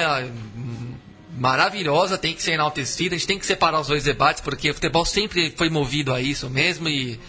[1.38, 4.74] maravilhosa, tem que ser enaltecida, a gente tem que separar os dois debates, porque o
[4.74, 7.20] futebol sempre foi movido a isso mesmo e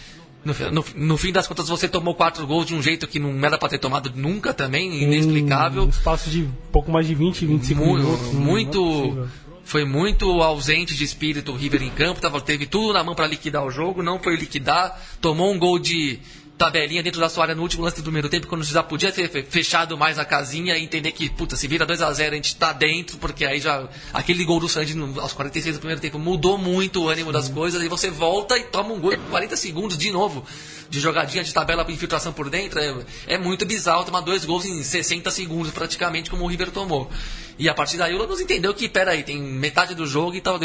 [0.43, 3.33] no, no, no, fim das contas você tomou quatro gols de um jeito que não
[3.45, 5.83] era para ter tomado nunca também, inexplicável.
[5.83, 8.33] Um espaço de pouco mais de 20, 25 muito, minutos.
[8.33, 9.29] Muito.
[9.63, 13.25] Foi muito ausente de espírito o River em campo, tava, teve tudo na mão para
[13.25, 16.19] liquidar o jogo, não foi liquidar, tomou um gol de
[16.63, 19.27] tabelinha dentro da sua área no último lance do primeiro tempo, quando já podia ter
[19.49, 22.55] fechado mais a casinha e entender que, puta, se vira 2 a 0 a gente
[22.55, 23.87] tá dentro, porque aí já.
[24.13, 27.83] Aquele gol do Sandy aos 46 do primeiro tempo mudou muito o ânimo das coisas,
[27.83, 30.45] e você volta e toma um gol em 40 segundos de novo.
[30.89, 32.95] De jogadinha de tabela para infiltração por dentro, é,
[33.27, 37.09] é muito bizarro tomar dois gols em 60 segundos, praticamente, como o River tomou.
[37.57, 40.59] E a partir daí o Lanús entendeu que, peraí, tem metade do jogo e tal.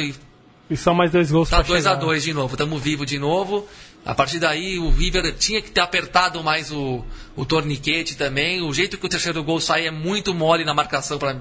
[0.71, 3.67] E só mais dois gols Tá 2 a 2 de novo, estamos vivos de novo.
[4.05, 7.05] A partir daí, o River tinha que ter apertado mais o,
[7.37, 8.63] o torniquete também.
[8.63, 11.19] O jeito que o terceiro gol sai é muito mole na marcação.
[11.19, 11.35] Pra,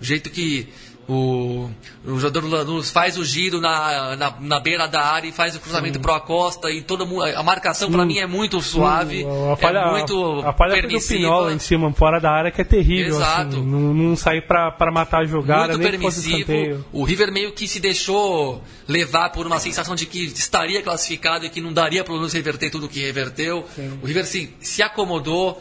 [0.00, 0.68] o jeito que
[1.08, 1.70] o,
[2.06, 5.60] o jogador Lanús faz o giro na, na, na, beira da área e faz o
[5.60, 9.78] cruzamento para a costa e mundo, a marcação para mim é muito suave, a falha,
[9.78, 11.20] é muito a, a falha permissiva.
[11.20, 13.24] do Pinola em cima, fora da área que é terrível, assim.
[13.24, 13.56] Exato.
[13.56, 16.84] Assim, não, não sair para matar a jogada, muito permissivo.
[16.90, 21.50] O River meio que se deixou levar por uma sensação de que estaria classificado e
[21.50, 23.66] que não daria para o Lanús reverter tudo o que reverteu.
[23.74, 23.98] Sim.
[24.02, 25.60] O River se, se acomodou.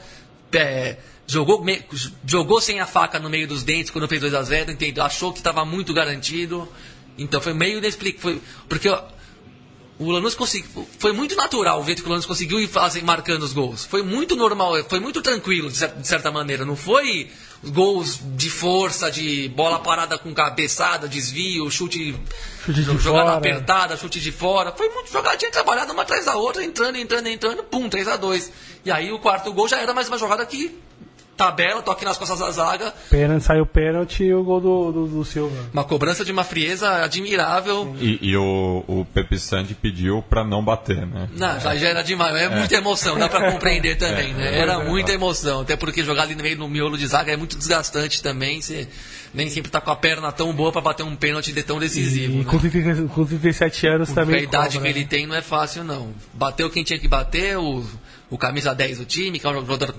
[0.56, 1.64] É, jogou,
[2.26, 5.04] jogou sem a faca no meio dos dentes quando fez 2 a 0 entendeu?
[5.04, 6.68] achou que estava muito garantido.
[7.18, 8.42] Então foi meio inexplicável.
[8.68, 8.90] Porque
[10.00, 10.88] o Lanús conseguiu.
[10.98, 13.86] Foi muito natural o jeito que o Lanús conseguiu ir fazer, marcando os gols.
[13.86, 16.66] Foi muito normal, foi muito tranquilo, de, cer- de certa maneira.
[16.66, 17.30] Não foi
[17.64, 22.14] gols de força, de bola parada com cabeçada, desvio, chute,
[22.66, 23.38] Chute de jogada fora.
[23.38, 24.72] apertada, chute de fora.
[24.72, 28.52] Foi muito jogadinha trabalhada uma atrás da outra, entrando, entrando, entrando, pum, 3 a 2
[28.84, 30.76] E aí o quarto gol já era mais uma jogada que
[31.36, 35.26] tabela, toque nas costas da zaga, Pênalti, saiu pênalti e o gol do, do, do
[35.26, 35.56] Silva.
[35.74, 37.96] uma cobrança de uma frieza admirável.
[38.00, 41.30] E, e o, o Pepe Sandi pediu para não bater, né?
[41.36, 42.36] Não, já, já era demais.
[42.36, 44.60] É, muita emoção, dá pra compreender também, né?
[44.60, 45.62] Era muita emoção.
[45.62, 48.62] Até porque jogar ali no meio no miolo de zaga é muito desgastante também.
[48.62, 48.88] Você
[49.34, 52.34] nem sempre tá com a perna tão boa pra bater um pênalti de tão decisivo.
[52.34, 52.44] E né?
[52.46, 54.40] com, 30, com 37 anos Porque também.
[54.40, 55.00] a idade cobra, que né?
[55.00, 56.14] ele tem não é fácil, não.
[56.34, 57.84] Bateu quem tinha que bater, o,
[58.30, 59.96] o camisa 10 do time, que é um jogador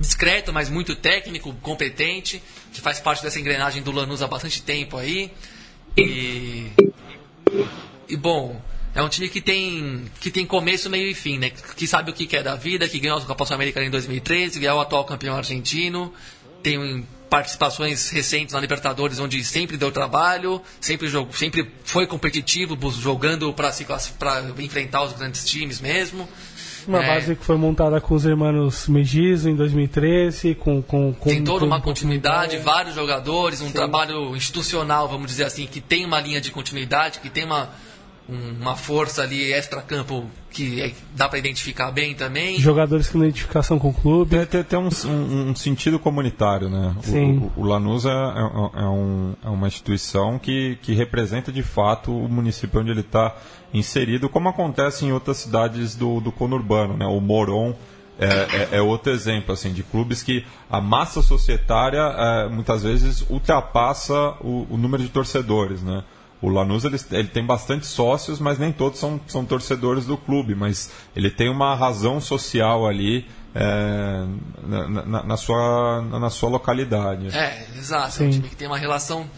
[0.00, 2.42] discreto, mas muito técnico, competente,
[2.72, 5.30] que faz parte dessa engrenagem do Lanús há bastante tempo aí.
[5.96, 6.70] E,
[8.08, 8.60] e bom,
[8.94, 11.50] é um time que tem, que tem começo, meio e fim, né?
[11.50, 14.72] Que sabe o que quer da vida, que ganhou a Copa Sul-Americana em 2013, é
[14.72, 16.12] o atual campeão argentino,
[16.62, 23.52] tem participações recentes na Libertadores, onde sempre deu trabalho, sempre, jogou, sempre foi competitivo, jogando
[23.54, 23.70] para
[24.58, 26.28] enfrentar os grandes times mesmo.
[26.88, 31.28] Uma É, base que foi montada com os irmãos Megizo em 2013, com, com, com
[31.30, 35.80] tem toda com- uma com- continuidade, vários jogadores, um trabalho institucional, vamos dizer assim, que
[35.80, 37.68] tem uma linha de continuidade, que tem uma, um-
[38.30, 42.58] uma força ali extra-campo que é- dá para identificar bem também.
[42.58, 44.30] Jogadores com identificação com o clube.
[44.30, 46.94] Tem, tem, tem um, um- um sentido comunitário, né?
[47.02, 47.50] Sim.
[47.56, 52.10] O, o Lanús é, é- é um- é uma instituição que, que representa de fato
[52.16, 53.34] o município onde ele está
[53.72, 57.06] inserido, como acontece em outras cidades do, do conurbano, né?
[57.06, 57.74] O Moron
[58.18, 63.24] é, é- é outro exemplo, assim, de clubes que a massa societária é, muitas vezes
[63.30, 66.02] ultrapassa o, o número de torcedores, né?
[66.42, 70.54] O Lanús ele, ele tem bastante sócios, mas nem todos são, são torcedores do clube.
[70.54, 74.24] Mas ele tem uma razão social ali é,
[74.66, 77.28] na, na- na sua, na sua localidade.
[77.36, 78.22] É, exato.
[78.22, 78.38] É um Sim.
[78.38, 79.28] time que tem uma relação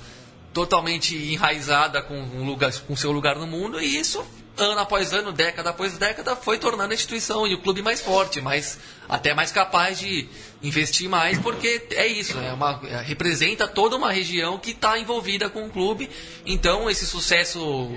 [0.52, 4.22] totalmente enraizada com o lugar, com seu lugar no mundo e isso
[4.56, 8.40] ano após ano, década após década, foi tornando a instituição e o clube mais forte,
[8.40, 8.78] mais
[9.08, 10.28] até mais capaz de
[10.62, 15.48] investir mais, porque é isso, é uma, é, representa toda uma região que está envolvida
[15.48, 16.08] com o clube.
[16.46, 17.90] Então esse sucesso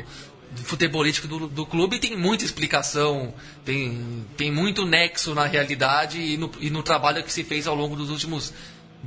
[0.64, 3.34] futebolístico do, do clube tem muita explicação,
[3.64, 7.76] tem, tem muito nexo na realidade e no, e no trabalho que se fez ao
[7.76, 8.54] longo dos últimos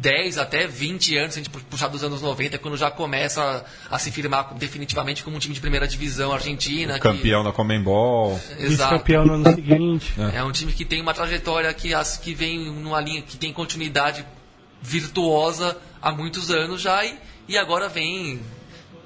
[0.00, 3.96] 10 até 20 anos, se a gente puxar dos anos 90, quando já começa a,
[3.96, 6.94] a se firmar definitivamente como um time de primeira divisão argentina.
[6.94, 8.40] que- Campeão da Comembol.
[8.50, 8.68] Exato.
[8.68, 10.12] Vice-campeão no ano seguinte.
[10.32, 13.52] É um time que tem uma trajetória que, as, que vem numa linha que tem
[13.52, 14.24] continuidade
[14.80, 17.18] virtuosa há muitos anos já e,
[17.48, 18.40] e agora vem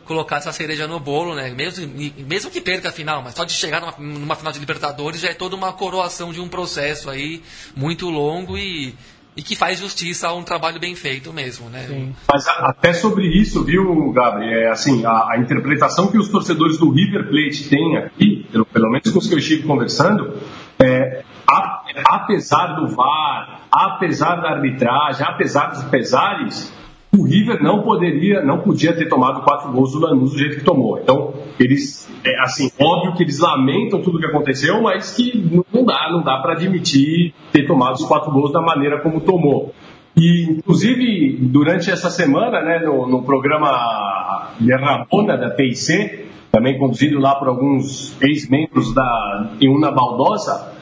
[0.04, 1.50] colocar essa cereja no bolo, né?
[1.50, 1.86] Mesmo,
[2.26, 5.28] mesmo que perca a final, mas só de chegar numa, numa final de Libertadores já
[5.30, 7.42] é toda uma coroação de um processo aí
[7.74, 8.94] muito longo e,
[9.36, 11.84] e que faz justiça a um trabalho bem feito mesmo, né?
[11.88, 12.14] Sim.
[12.30, 14.52] Mas a- até sobre isso, viu, Gabriel?
[14.60, 18.90] É, assim, a, a interpretação que os torcedores do River Plate têm aqui, pelo, pelo
[18.90, 20.36] menos com os que eu estive conversando,
[20.78, 26.72] é, a- apesar do VAR, apesar da arbitragem, apesar dos pesares,
[27.14, 30.64] o River não poderia, não podia ter tomado quatro gols do Lanús do jeito que
[30.64, 30.98] tomou.
[30.98, 35.84] Então, eles, é, assim, óbvio que eles lamentam tudo o que aconteceu, mas que não-
[35.84, 39.74] dá, não dá para admitir ter tomado os quatro gols da maneira como tomou.
[40.16, 47.18] E, inclusive, durante essa semana, né, no, no programa de Rabona da TIC, também conduzido
[47.18, 50.72] lá por alguns ex-membros da Iuna Baldosa,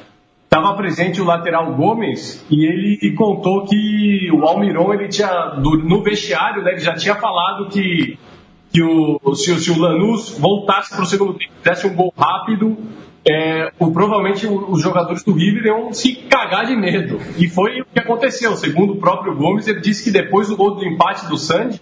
[0.52, 6.62] estava presente o lateral Gomes e ele contou que o Almiron ele tinha no vestiário
[6.64, 8.18] né, ele já tinha falado que
[8.72, 12.76] que o se, se o Lanús voltasse para o segundo tempo fizesse um gol rápido
[13.28, 17.18] é, o- provavelmente os jogadores do River iam se cagar de medo.
[17.36, 18.56] E foi o que aconteceu.
[18.56, 21.80] Segundo o próprio Gomes ele disse que depois do gol do empate do Sandy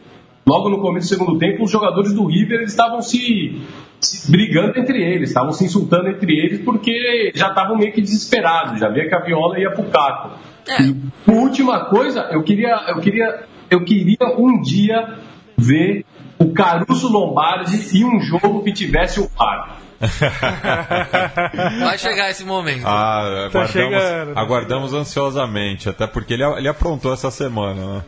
[0.48, 3.60] logo no começo do segundo tempo os jogadores do River eles estavam se
[4.00, 8.80] se brigando entre eles, estavam se insultando entre eles porque já estavam meio que desesperados,
[8.80, 10.38] já via que a viola ia pro caco.
[10.68, 10.82] É.
[10.82, 10.96] E
[11.26, 15.18] última coisa, eu queria, eu queria, eu queria um dia
[15.56, 16.04] ver
[16.38, 19.78] o Caruso Lombardi em um jogo que tivesse o VAR.
[21.80, 22.86] Vai chegar esse momento.
[22.86, 28.04] Ah, Tá aguardamos, chegando, tá aguardamos ansiosamente, até porque ele, ele aprontou essa semana, né?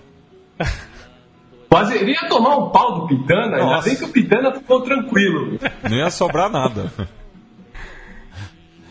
[1.71, 3.89] Quase ele ia tomar um pau do Pitana, ainda Nossa.
[3.89, 5.57] bem que o Pitana ficou tranquilo.
[5.89, 6.93] Não ia sobrar nada.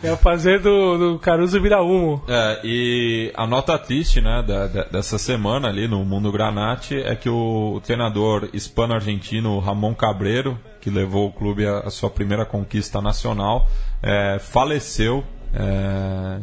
[0.02, 2.22] Ia fazer do, do Caruso virar humo.
[2.26, 7.14] É, e a nota triste né, da, da, dessa semana ali no Mundo Granate é
[7.14, 13.02] que o, o treinador hispano-argentino Ramon Cabreiro, que levou o clube à sua primeira conquista
[13.02, 13.68] nacional,
[14.02, 15.22] é, faleceu
[15.52, 16.40] é,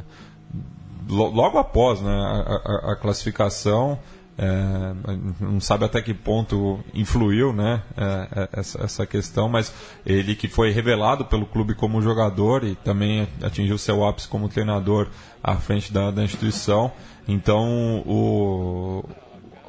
[1.10, 3.98] logo após né, a, a, a classificação.
[4.40, 4.94] É,
[5.40, 9.74] não sabe até que ponto influiu né, é, é, essa, essa, questão, mas
[10.06, 15.08] ele que foi revelado pelo clube como jogador e também atingiu seu ápice como treinador
[15.44, 16.92] à frente da, da instituição.
[17.28, 19.04] Então o,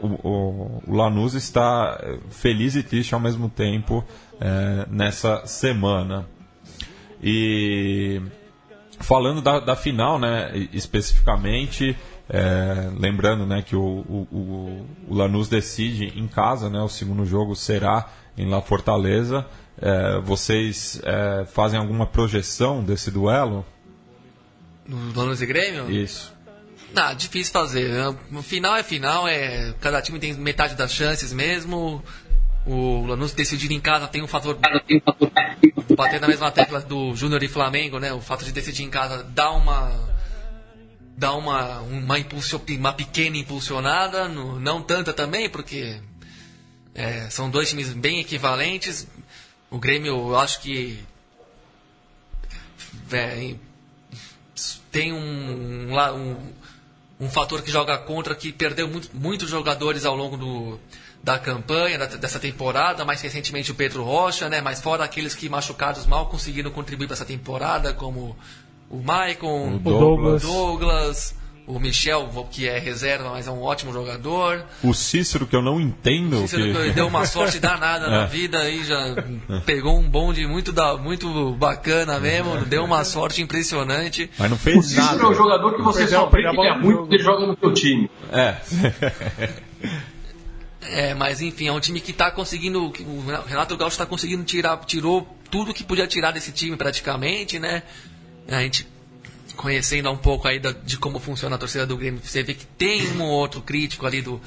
[0.02, 1.98] o, o, Lanús está
[2.28, 4.04] feliz e triste ao mesmo tempo
[4.38, 6.26] é, nessa semana.
[7.22, 8.20] E
[9.00, 11.96] falando da, da final, né, especificamente,
[12.28, 17.56] é, lembrando né, que o, o, o, Lanús decide em casa, né, o segundo jogo
[17.56, 19.46] será em La Fortaleza.
[19.80, 23.64] É, vocês é, fazem alguma projeção desse duelo?
[24.86, 25.90] No Lanús e Grêmio?
[25.90, 26.36] Isso.
[26.92, 27.90] Não, difícil fazer.
[28.30, 32.02] No final é final, é cada time tem metade das chances mesmo.
[32.66, 34.58] O Lanús decidir em casa tem um fator.
[35.96, 38.12] Bater na mesma tecla do Júnior e Flamengo, né?
[38.12, 40.07] O fato de decidir em casa dá uma
[41.18, 42.14] dá uma, uma,
[42.78, 46.00] uma pequena impulsionada, no, não tanta também, porque
[46.94, 49.08] é, são dois times bem equivalentes.
[49.68, 51.04] O Grêmio, eu acho que
[53.10, 53.56] é,
[54.92, 56.36] tem um, um,
[57.18, 60.80] um, fator que joga contra, que perdeu muito, muitos jogadores ao longo do,
[61.20, 65.48] da campanha, da, dessa temporada, mais recentemente o Pedro Rocha, né, mas fora aqueles que
[65.48, 68.36] machucados mal conseguiram contribuir para essa temporada, como
[68.90, 70.42] o Maicon, o Douglas.
[70.42, 74.64] Douglas, o Michel, que é reserva, mas é um ótimo jogador.
[74.82, 76.42] O Cícero, que eu não entendo.
[76.42, 76.90] O Cícero que...
[76.92, 78.10] deu uma sorte danada é.
[78.10, 79.14] na vida aí, já
[79.66, 84.30] pegou um bonde muito, da, muito bacana mesmo, deu uma sorte impressionante.
[84.38, 85.22] Mas não fez o Cícero nada.
[85.22, 88.10] é um jogador que você só que é muito ele joga no seu time.
[88.32, 88.56] É.
[90.90, 92.82] É, mas enfim, é um time que está conseguindo.
[92.82, 97.82] O Renato Gaúcho está conseguindo tirar, tirou tudo que podia tirar desse time praticamente, né?
[98.48, 98.86] A gente
[99.56, 102.64] conhecendo um pouco aí da, de como funciona a torcida do Grêmio, você vê que
[102.64, 104.40] tem um ou outro crítico ali do,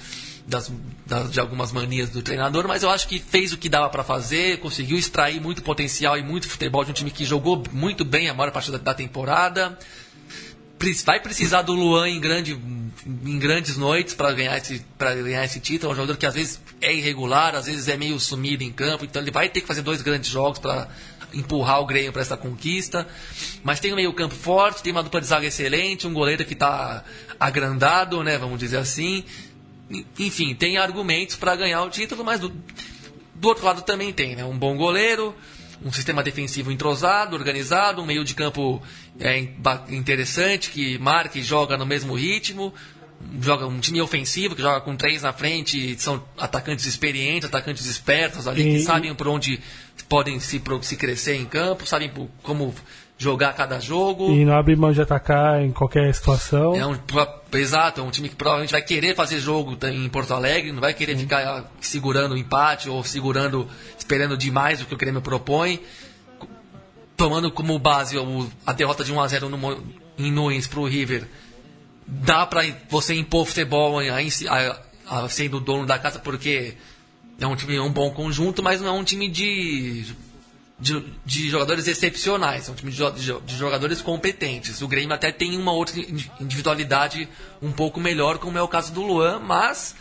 [0.47, 0.71] das,
[1.05, 4.03] das, de algumas manias do treinador, mas eu acho que fez o que dava para
[4.03, 8.29] fazer, conseguiu extrair muito potencial e muito futebol de um time que jogou muito bem
[8.29, 9.77] a maior parte da, da temporada.
[11.05, 12.59] Vai precisar do Luan em, grande,
[13.05, 15.91] em grandes noites para ganhar, esse, ganhar esse título.
[15.91, 19.05] É um jogador que às vezes é irregular, às vezes é meio sumido em campo,
[19.05, 20.89] então ele vai ter que fazer dois grandes jogos para
[21.33, 23.07] empurrar o Grêmio para essa conquista.
[23.63, 27.03] Mas tem um meio-campo forte, tem uma dupla de zaga excelente, um goleiro que está
[27.39, 29.23] agrandado, né, vamos dizer assim.
[30.17, 32.49] Enfim, tem argumentos para ganhar o título, mas do,
[33.35, 35.35] do outro lado também tem né, um bom goleiro,
[35.83, 38.81] um sistema defensivo entrosado, organizado, um meio de campo
[39.19, 39.37] é,
[39.89, 42.73] interessante que marca e joga no mesmo ritmo
[43.41, 48.47] joga um time ofensivo que joga com três na frente, são atacantes experientes, atacantes espertos
[48.47, 48.77] ali, e...
[48.77, 49.59] que sabem por onde
[50.07, 52.11] podem se, se crescer em campo, sabem
[52.43, 52.73] como
[53.17, 54.31] jogar cada jogo.
[54.31, 56.75] E não abre mão de atacar em qualquer situação.
[56.75, 56.97] É um,
[57.53, 60.93] exato, é um time que provavelmente vai querer fazer jogo em Porto Alegre, não vai
[60.93, 61.21] querer Sim.
[61.21, 63.67] ficar segurando o empate ou segurando,
[63.97, 65.79] esperando demais o que o Grêmio propõe.
[67.15, 68.17] Tomando como base
[68.65, 69.83] a derrota de 1 a 0 no,
[70.17, 71.27] em Nunes para o River
[72.05, 74.03] dá para você impor futebol a,
[74.49, 76.75] a, a, sendo dono da casa, porque
[77.39, 80.05] é um time, é um bom conjunto, mas não é um time de,
[80.79, 84.81] de, de jogadores excepcionais, é um time de, de, de, jogadores competentes.
[84.81, 85.99] O Grêmio até tem uma outra
[86.39, 87.27] individualidade
[87.61, 89.95] um pouco melhor, como é o caso do Luan, mas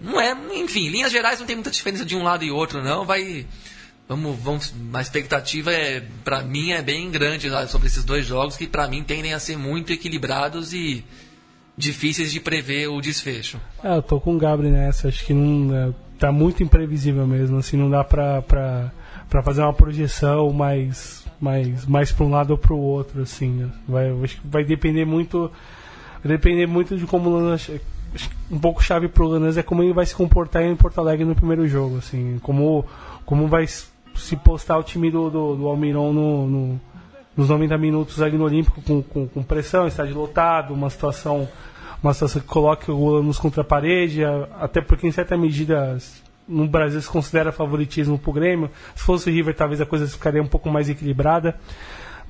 [0.00, 3.04] não é, enfim, linhas gerais não tem muita diferença de um lado e outro, não.
[3.04, 3.46] Vai.
[4.08, 8.66] Vamos, vamos, a expectativa é, para mim é bem grande sobre esses dois jogos que
[8.66, 11.04] para mim tendem a ser muito equilibrados e
[11.76, 13.58] difíceis de prever o desfecho.
[13.82, 17.58] É, eu tô com o Gabriel nessa, acho que não é, tá muito imprevisível mesmo,
[17.58, 18.92] assim, não dá pra
[19.42, 24.40] fazer uma projeção mais, mais, mais pra um lado ou pro outro, assim, vai, acho
[24.40, 25.50] que vai depender muito,
[26.24, 27.70] depender muito de como o Lanús,
[28.50, 31.34] um pouco chave pro Lanús é como ele vai se comportar em Porto Alegre no
[31.34, 32.84] primeiro jogo, assim, como,
[33.24, 36.80] como vai se postar o time do, do, do no, no
[37.36, 41.48] nos 90 minutos ali no Olímpico com, com, com pressão, estádio lotado, uma situação
[42.02, 44.22] uma situação que coloque o Lanús contra a parede,
[44.58, 45.98] até porque em certa medida
[46.48, 48.70] no Brasil se considera favoritismo para o Grêmio.
[48.94, 51.56] Se fosse o River, talvez a coisa ficaria um pouco mais equilibrada.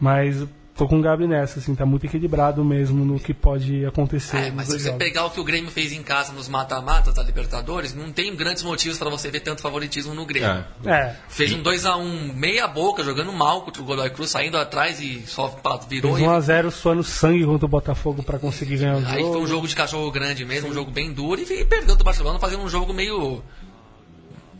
[0.01, 0.45] Mas
[0.81, 4.39] tô com o Gabi nessa, assim, tá muito equilibrado mesmo no que pode acontecer.
[4.39, 7.23] É, mas se você pegar o que o Grêmio fez em casa nos mata-matas da
[7.23, 10.65] Libertadores, não tem grandes motivos para você ver tanto favoritismo no Grêmio.
[10.87, 10.91] É.
[10.91, 11.17] é.
[11.29, 15.23] Fez um 2x1 um, meia boca, jogando mal contra o Godoy Cruz, saindo atrás e
[15.27, 15.55] só
[15.87, 16.17] virou.
[16.17, 16.71] Fez 1x0 e...
[16.71, 19.13] suando sangue contra o Botafogo para conseguir ganhar o jogo.
[19.13, 20.71] Aí foi um jogo de cachorro grande mesmo, Sim.
[20.71, 23.43] um jogo bem duro, e perdeu do Barcelona fazendo um jogo meio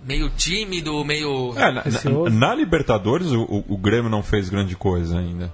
[0.05, 1.55] meio tímido, meio.
[1.57, 5.53] É, na, na, na, Libertadores o, o, Grêmio não fez grande coisa ainda.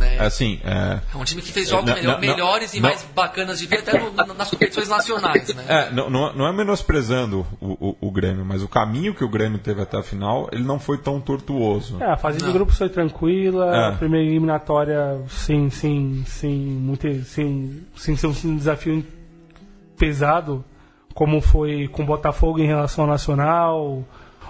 [0.00, 3.58] É, assim, é, é um time que fez jogos na, melhor, melhores e mais bacanas
[3.58, 5.54] de ver até no, nas competições nacionais.
[5.54, 5.64] Né?
[5.68, 9.58] É, não, não é menosprezando o, o, o, Grêmio, mas o caminho que o Grêmio
[9.58, 12.02] teve até a final, ele não foi tão tortuoso.
[12.02, 12.46] É, a fase não.
[12.46, 13.88] de grupos foi tranquila, é.
[13.88, 19.04] a primeira eliminatória sem, sem, sem, muito, sem, sem ser um desafio
[19.98, 20.64] pesado
[21.16, 24.04] como foi com o Botafogo em relação ao Nacional,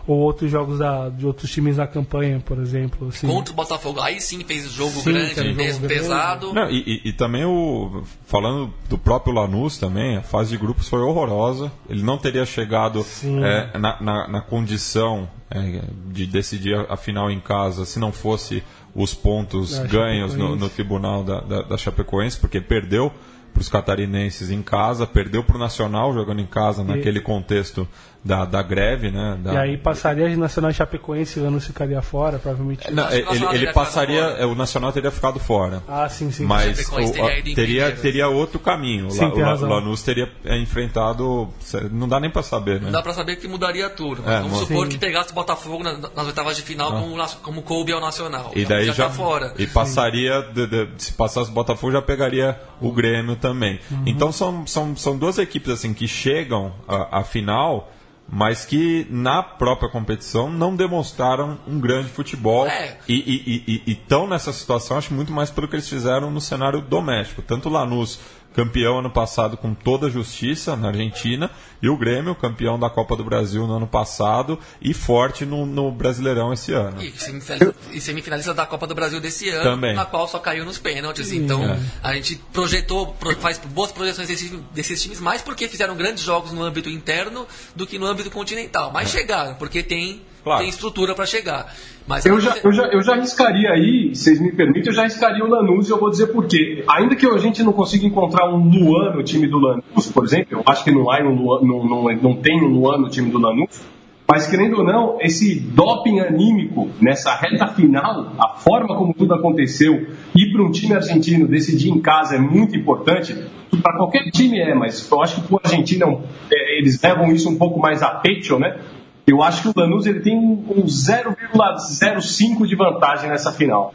[0.07, 3.09] ou outros jogos da, de outros times na campanha, por exemplo.
[3.09, 3.27] Assim.
[3.27, 6.53] Contra o Botafogo, aí sim fez jogo sim, grande, jogo mesmo, pesado.
[6.53, 8.05] Não, e, e, e, também o.
[8.27, 11.73] Falando do próprio Lanús também, a fase de grupos foi horrorosa.
[11.89, 17.41] Ele não teria chegado é, na, na, na, condição é, de decidir a final em
[17.41, 18.63] casa se não fosse
[18.95, 23.13] os pontos da ganhos no, no, tribunal da, da, da Chapecoense, porque perdeu
[23.53, 27.89] para os catarinenses em casa, perdeu para o Nacional jogando em casa naquele contexto
[28.27, 29.39] da, da greve, né?
[29.41, 29.55] Da...
[29.55, 32.91] E aí passaria de Nacional e Chapecoense, o Lanús ficaria fora, provavelmente.
[32.91, 35.83] Não, ele, ele passaria, o Nacional teria ficado fora.
[35.87, 36.45] Ah, sim, sim.
[36.45, 39.11] Mas o, teria, teria, teria, outro caminho.
[39.11, 41.49] Sim, o, o Lanús teria é, enfrentado,
[41.93, 42.87] não dá nem para saber, né?
[42.87, 44.23] Não dá para saber que mudaria tudo.
[44.25, 44.93] Mas é, vamos supor sim.
[44.93, 47.01] que pegasse o Botafogo nas, nas oitavas de final ah.
[47.01, 48.51] como, como coube ao Nacional.
[48.57, 49.55] E daí já, já tá fora.
[49.57, 53.79] E passaria, de, de, se passasse o Botafogo já pegaria o Grêmio também.
[53.89, 54.03] Uhum.
[54.07, 57.93] Então são, são, são duas equipes assim que chegam à final
[58.29, 62.99] mas que na própria competição não demonstraram um grande futebol é.
[63.09, 67.41] e estão nessa situação, acho muito mais pelo que eles fizeram no cenário doméstico.
[67.43, 68.19] Tanto Lanús
[68.57, 71.51] campeão ano passado com toda a justiça na Argentina,
[71.83, 75.93] e o Grêmio, campeão da Copa do Brasil no ano passado e forte no, no
[75.93, 77.03] Brasileirão esse ano.
[77.03, 79.95] E semifinalista, e semifinalista, da Copa do Brasil desse ano, Também.
[79.95, 81.33] na qual só caiu nos pênaltis.
[81.33, 81.79] Então é.
[82.03, 86.63] a gente projetou, faz boas projeções desses, desses, times, mais porque fizeram grandes jogos no
[86.63, 88.91] âmbito interno do que no âmbito continental.
[88.91, 89.19] Mas é.
[89.19, 90.61] chegaram, porque tem, claro.
[90.61, 91.75] tem estrutura para chegar.
[92.07, 95.03] Mas eu, já, eu, já, eu já arriscaria aí, se vocês me permitem, eu já
[95.03, 96.85] arriscaria o Lanús e eu vou dizer por quê.
[96.89, 100.59] Ainda que a gente não consiga encontrar um Luan no time do Lanús, por exemplo,
[100.59, 103.29] eu acho que não, há um Luan, não, não, não tem um Luan no time
[103.29, 103.83] do Lanús,
[104.29, 110.09] mas querendo ou não, esse doping anímico nessa reta final, a forma como tudo aconteceu,
[110.35, 113.37] ir para um time argentino decidir em casa é muito importante.
[113.83, 116.23] Para qualquer time é, mas eu acho que para o argentino
[116.53, 118.81] é, eles levam isso um pouco mais a pecho, né?
[119.27, 123.93] Eu acho que o Lanús ele tem um 0,05 de vantagem nessa final.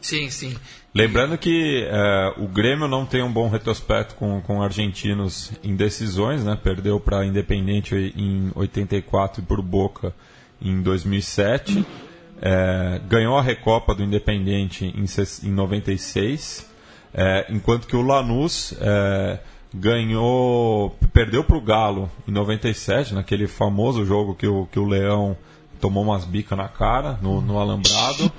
[0.00, 0.56] Sim, sim.
[0.94, 6.44] Lembrando que é, o Grêmio não tem um bom retrospecto com, com argentinos em decisões,
[6.44, 6.56] né?
[6.62, 10.14] Perdeu para Independente em 84 e por Boca
[10.62, 11.84] em 2007.
[12.40, 15.04] É, ganhou a Recopa do Independente em,
[15.48, 16.70] em 96,
[17.12, 19.40] é, enquanto que o Lanús é,
[19.74, 25.36] ganhou, perdeu para o Galo em 97, naquele famoso jogo que o, que o Leão
[25.80, 28.30] tomou umas bicas na cara, no, no Alambrado.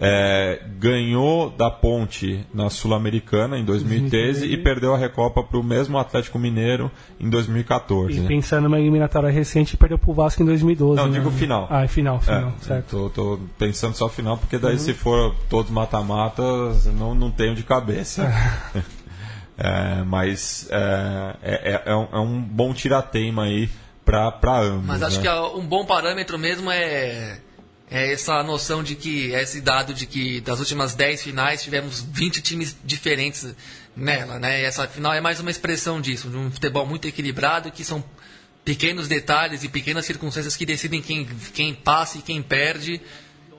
[0.00, 5.98] É, ganhou da Ponte na Sul-Americana em 2013 e perdeu a Recopa para o mesmo
[5.98, 8.16] Atlético Mineiro em 2014.
[8.16, 8.28] E né?
[8.28, 10.96] pensando numa eliminatória recente, perdeu para o Vasco em 2012.
[10.96, 11.18] Não, né?
[11.18, 11.66] digo final.
[11.68, 12.90] Ah, é final, final, é, certo.
[12.90, 14.78] Tô, tô, pensando só final, porque daí uhum.
[14.78, 18.32] se for todos mata-matas, não, não tenho de cabeça.
[19.58, 23.68] É, mas é, é, é, um, é um bom tirateima aí
[24.04, 24.86] para ambos.
[24.86, 25.22] Mas acho né?
[25.22, 27.40] que um bom parâmetro mesmo é,
[27.90, 32.40] é essa noção de que, esse dado de que das últimas 10 finais tivemos 20
[32.40, 33.52] times diferentes
[33.96, 34.38] nela.
[34.38, 34.62] Né?
[34.62, 38.04] E essa final é mais uma expressão disso, de um futebol muito equilibrado que são
[38.64, 43.00] pequenos detalhes e pequenas circunstâncias que decidem quem, quem passa e quem perde,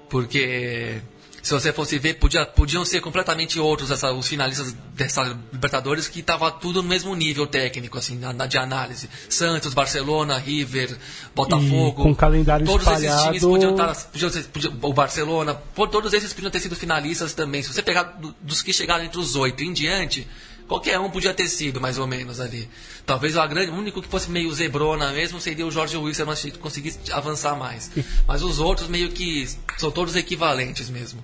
[0.08, 1.02] porque
[1.50, 6.20] se você fosse ver, podia, podiam ser completamente outros essa, os finalistas dessa Libertadores que
[6.20, 9.10] estava tudo no mesmo nível técnico, assim, na, na, de análise.
[9.28, 10.96] Santos, Barcelona, River,
[11.36, 12.02] Botafogo.
[12.02, 13.06] E com calendário todos espalhado...
[13.06, 13.96] esses times podiam estar.
[13.96, 15.56] Podiam ser, podiam, o Barcelona,
[15.92, 17.64] todos esses podiam ter sido finalistas também.
[17.64, 20.28] Se você pegar do, dos que chegaram entre os oito em diante,
[20.70, 22.70] qualquer um podia ter sido, mais ou menos, ali.
[23.06, 26.46] Talvez o, grande, o único que fosse meio zebrona mesmo seria o Jorge Wilson, mas
[26.60, 27.92] conseguisse avançar mais.
[28.28, 29.48] Mas os outros meio que
[29.78, 31.22] são todos equivalentes mesmo.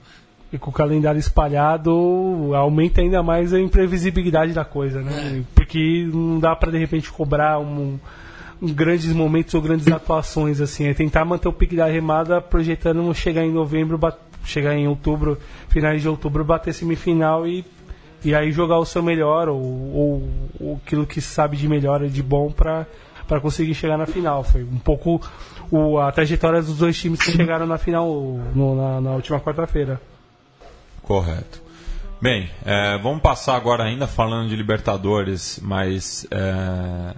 [0.52, 1.91] E com o calendário espalhado,
[2.56, 5.39] aumenta ainda mais a imprevisibilidade da coisa, né?
[5.39, 5.43] É.
[5.54, 8.00] Porque não dá para de repente cobrar um,
[8.62, 10.88] um, grandes momentos ou grandes atuações, assim.
[10.88, 13.98] É tentar manter o pique da remada projetando chegar em novembro
[14.46, 15.38] chegar em outubro,
[15.70, 17.66] finais de outubro, bater semifinal e,
[18.26, 22.09] e aí jogar o seu melhor ou, ou, ou aquilo que sabe de melhor e
[22.09, 22.88] de bom para
[23.28, 24.43] para conseguir chegar na final.
[24.43, 25.21] Foi um pouco
[25.71, 28.07] o, a trajetória dos dois times que chegaram na final
[28.53, 29.99] no, na, na, última quarta-feira.
[31.01, 31.61] Correto.
[32.21, 37.15] Bem, é, vamos passar agora ainda falando de Libertadores, mas é,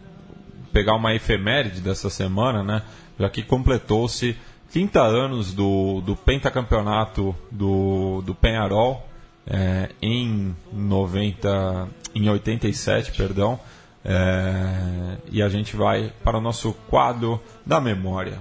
[0.73, 2.81] pegar uma efeméride dessa semana, né?
[3.19, 4.35] Já que completou-se
[4.71, 9.06] 30 anos do, do pentacampeonato do, do Penharol
[9.49, 13.59] é, em 90, em 87, perdão.
[14.03, 18.39] É, e a gente vai para o nosso quadro da memória.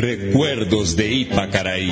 [0.00, 1.90] Recuerdos de Ipacaraí.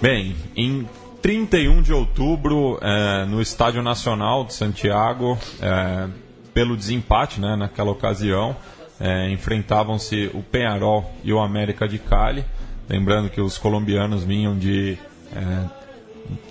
[0.00, 0.88] Bem, em
[1.22, 6.08] 31 de outubro, é, no Estádio Nacional de Santiago, é,
[6.52, 8.56] pelo desempate né, naquela ocasião,
[9.00, 12.44] é, enfrentavam-se o Penharol e o América de Cali.
[12.88, 14.98] Lembrando que os colombianos vinham de
[15.34, 15.64] é,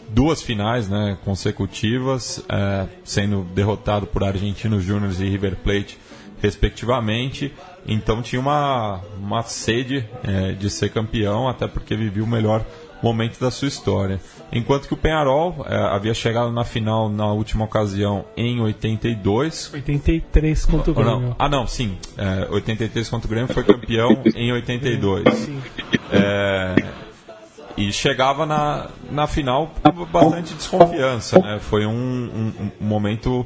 [0.09, 5.97] duas finais né, consecutivas, é, sendo derrotado por Argentinos Júnior e River Plate,
[6.41, 7.53] respectivamente.
[7.85, 12.65] Então tinha uma, uma sede é, de ser campeão, até porque vivia o melhor
[13.01, 14.19] momento da sua história.
[14.51, 19.71] Enquanto que o Penharol é, havia chegado na final na última ocasião em 82.
[19.73, 21.19] 83 contra o Grêmio.
[21.19, 21.97] Não, ah, não, sim.
[22.17, 25.37] É, 83 contra o Grêmio foi campeão em 82.
[25.37, 25.61] Sim.
[26.11, 26.75] É,
[27.75, 31.39] e chegava na, na final com bastante desconfiança.
[31.39, 31.59] Né?
[31.59, 33.45] Foi um, um, um momento.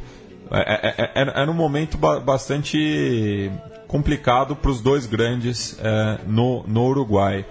[0.52, 3.52] É, é, é, era um momento bastante
[3.88, 5.80] complicado para os dois grandes
[6.28, 7.46] no, no Uruguai.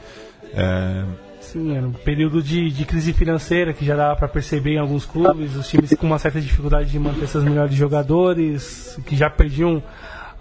[1.40, 5.06] Sim, era um período de, de crise financeira que já dava para perceber em alguns
[5.06, 9.80] clubes, os times com uma certa dificuldade de manter seus melhores jogadores, que já perdiam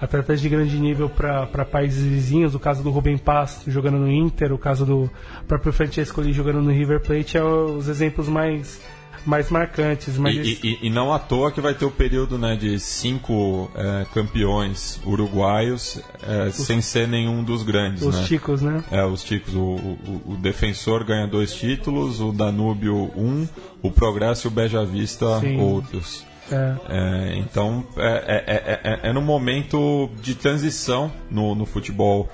[0.02, 2.56] atletas de grande nível para países vizinhos.
[2.56, 5.10] O caso do Rubem Paz jogando no Inter, o caso do
[5.48, 8.82] próprio Francesco ali jogando no River Plate, é os exemplos mais
[9.26, 10.18] mais marcantes.
[10.18, 13.70] Mas e, e, e, não à toa que vai ter o período né, de cinco
[13.76, 18.04] é, campeões uruguaios é, os, sem ser nenhum dos grandes.
[18.04, 18.24] Os né?
[18.26, 18.84] ticos, né?
[18.92, 19.54] É, os ticos.
[19.56, 23.48] O, o, o, defensor ganha dois títulos, o Danúbio um,
[23.82, 25.60] o Progresso e o Beja Vista Sim.
[25.60, 26.26] outros.
[26.52, 26.76] É.
[26.88, 32.30] É, então é, é, é, é, no momento de transição no, no futebol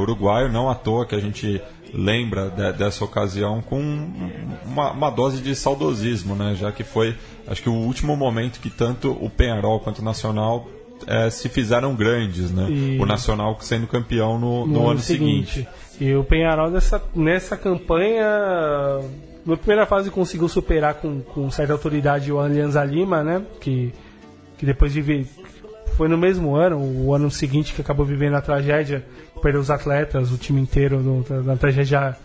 [0.00, 1.60] uruguaio, não à toa que a gente
[1.92, 3.80] lembra de, dessa ocasião com
[4.64, 6.54] uma, uma, dose de saudosismo, né?
[6.54, 7.16] Já que foi,
[7.46, 10.68] acho que o último momento que tanto o Penharol quanto o Nacional
[11.06, 12.68] é, se fizeram grandes, né?
[12.70, 12.98] E...
[13.00, 15.50] O Nacional sendo campeão no, no, no ano, ano seguinte.
[15.50, 15.68] seguinte.
[16.00, 18.24] E o Penharol nessa, nessa campanha,
[19.44, 23.42] na primeira fase conseguiu superar com, com certa autoridade o Alianza Lima, né?
[23.60, 23.92] Que,
[24.56, 25.26] que depois de
[25.98, 29.04] foi no mesmo ano, o ano seguinte que acabou vivendo a tragédia
[29.38, 32.16] perdeu os atletas, o time inteiro no, na, tragédia,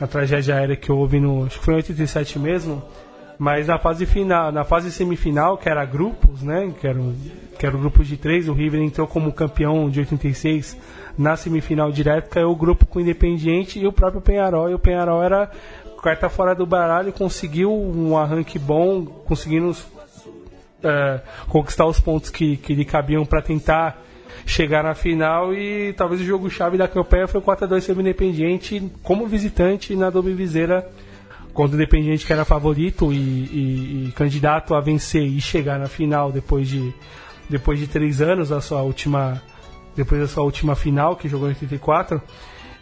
[0.00, 1.46] na tragédia aérea que houve no.
[1.46, 2.82] Acho que foi em 87 mesmo.
[3.38, 6.74] Mas na fase final, na fase semifinal, que era grupos, né?
[6.80, 7.00] Que era,
[7.56, 10.76] que era o grupo de três, o River entrou como campeão de 86
[11.16, 14.68] na semifinal direta, caiu o grupo com o Independiente e o próprio Penharol.
[14.70, 15.50] E o Penharol era
[16.00, 19.76] quarta fora do baralho, conseguiu um arranque bom, conseguindo
[20.82, 24.02] é, conquistar os pontos que, que lhe cabiam para tentar
[24.46, 28.90] chegar na final e talvez o jogo-chave da campanha foi o 4x2 sobre o Independiente
[29.02, 30.88] como visitante na Dolby Viseira
[31.52, 35.88] contra o Independiente que era favorito e, e, e, candidato a vencer e chegar na
[35.88, 36.92] final depois de,
[37.48, 39.42] depois de três anos da sua última
[39.96, 42.22] depois da sua última final que jogou em 84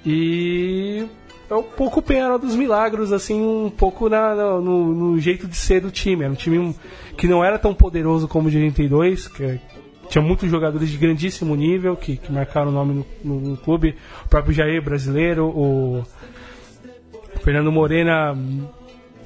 [0.05, 1.07] e
[1.49, 5.81] é um pouco Penharol dos Milagros, assim, um pouco na, no, no, jeito de ser
[5.81, 6.25] do time.
[6.25, 6.75] Era um time
[7.17, 9.61] que não era tão poderoso como o de 82, que,
[10.09, 13.97] tinha muitos jogadores de grandíssimo nível que, que marcaram o nome no, no, no, clube.
[14.25, 16.05] O próprio Jair brasileiro, o
[17.43, 18.37] Fernando Morena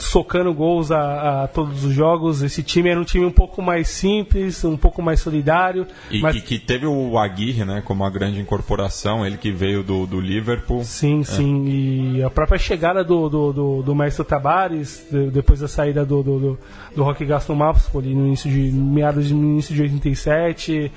[0.01, 2.43] socando gols a, a, todos os jogos.
[2.43, 5.87] Esse time era um time um pouco mais simples, um pouco mais solidário.
[6.11, 6.37] E, mas...
[6.37, 10.21] e que teve o Aguirre né, como uma grande incorporação, ele que veio do, do
[10.21, 10.83] Liverpool.
[10.85, 11.25] Sim, é.
[11.25, 11.65] sim.
[11.67, 16.39] E a própria chegada do, do, do, do Maestro Tabares, depois da saída do, do,
[16.39, 16.59] do,
[16.97, 20.91] do Rock Gaston ali no início de meados de, início de 87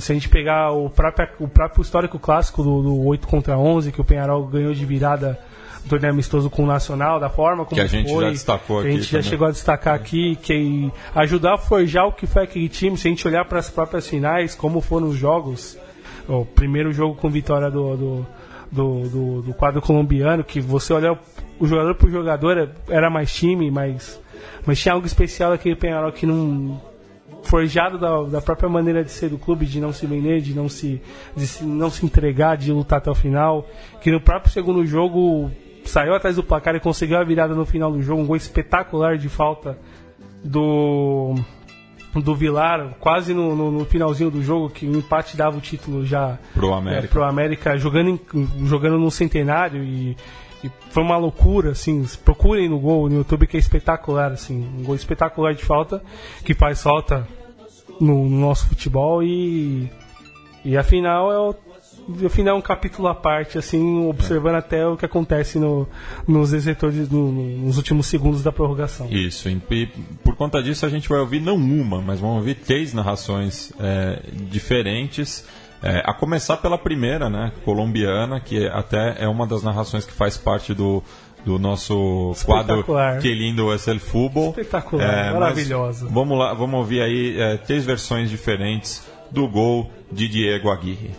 [0.00, 3.92] se a gente pegar o próprio, o próprio histórico clássico do, do 8 contra 11,
[3.92, 5.38] que o Penharol ganhou de virada
[5.88, 8.88] torneio amistoso com o Nacional, da forma como que a gente foi, já destacou aqui.
[8.88, 12.68] A gente já chegou a destacar aqui, que ajudar a forjar o que foi aquele
[12.68, 15.78] time, se a gente olhar para as próprias finais, como foram os jogos,
[16.28, 18.26] o primeiro jogo com vitória do, do,
[18.70, 21.18] do, do, do quadro colombiano, que você olha
[21.58, 24.20] o jogador por jogador era mais time, mas,
[24.66, 26.80] mas tinha algo especial daquele Penharol que não
[27.44, 30.68] forjado da, da, própria maneira de ser do clube, de não se vender, de não
[30.68, 31.00] se,
[31.36, 33.68] de se, não se entregar, de lutar até o final.
[34.00, 35.50] Que no próprio segundo jogo
[35.90, 39.16] saiu atrás do placar e conseguiu a virada no final do jogo, um gol espetacular
[39.16, 39.78] de falta
[40.42, 41.34] do
[42.20, 46.06] do Vilar, quase no, no, no, finalzinho do jogo, que o empate dava o título
[46.06, 48.20] já pro América, é, pro América jogando, em,
[48.64, 50.16] jogando no centenário e,
[50.62, 54.84] e, foi uma loucura, assim, procurem no gol no YouTube que é espetacular, assim, um
[54.84, 56.02] gol espetacular de falta,
[56.44, 57.26] que faz falta
[58.00, 59.90] no, no nosso futebol e,
[60.64, 61.54] e afinal é o
[62.26, 64.58] afinal é um capítulo à parte, assim, observando é.
[64.58, 65.88] até o que acontece no,
[66.26, 69.08] nos exetores no, nos últimos segundos da prorrogação.
[69.10, 69.86] Isso, e
[70.22, 74.20] por conta disso a gente vai ouvir não uma, mas vamos ouvir três narrações é,
[74.32, 75.46] diferentes.
[75.82, 80.36] É, a começar pela primeira, né, colombiana, que até é uma das narrações que faz
[80.38, 81.02] parte do,
[81.44, 82.84] do nosso quadro
[83.20, 84.50] Que Lindo é el Fútbol.
[84.50, 86.08] Espetacular, é, maravilhosa.
[86.10, 91.10] Vamos lá, vamos ouvir aí é, três versões diferentes do gol de Diego Aguirre.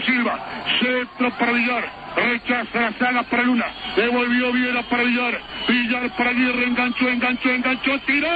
[0.00, 0.38] Silva,
[0.80, 3.66] centro para Villar, rechaza la saga para Luna,
[3.96, 8.28] devolvió Viera para Villar, Villar para Aguirre, enganchó, enganchó, enganchó, tiró.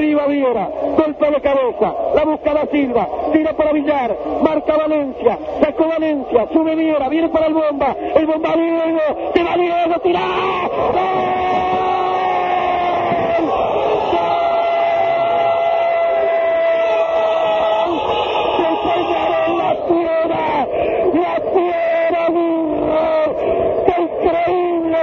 [0.00, 5.88] Arriba Viera, golpe de cabeza, la busca la Silva, tira para Villar, marca Valencia, sacó
[5.88, 10.20] Valencia, sube Viera, viene para el bomba, el bomba Diego, tira Diego, tira.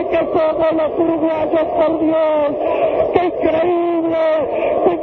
[0.10, 2.56] que somos los uruguayos, por Dios,
[3.14, 4.18] qué increíble,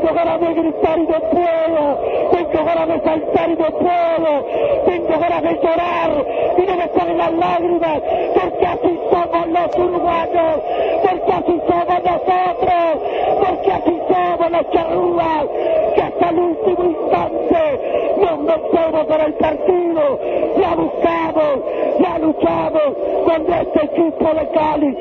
[0.04, 1.98] tengo ganas de gritar y no puedo,
[2.30, 4.46] tengo ganas de saltar y no puedo,
[4.84, 6.26] tengo ganas de llorar
[6.58, 8.02] y no me salen las lágrimas,
[8.34, 10.60] porque así somos los uruguayos,
[11.02, 12.98] porque así somos nosotros,
[13.40, 15.46] porque así somos los charrúas,
[15.94, 20.18] que hasta el último instante nos metemos para el partido,
[20.60, 21.58] ya buscamos,
[21.98, 22.82] ya luchamos,
[23.24, 24.96] cuando este equipo de Cali.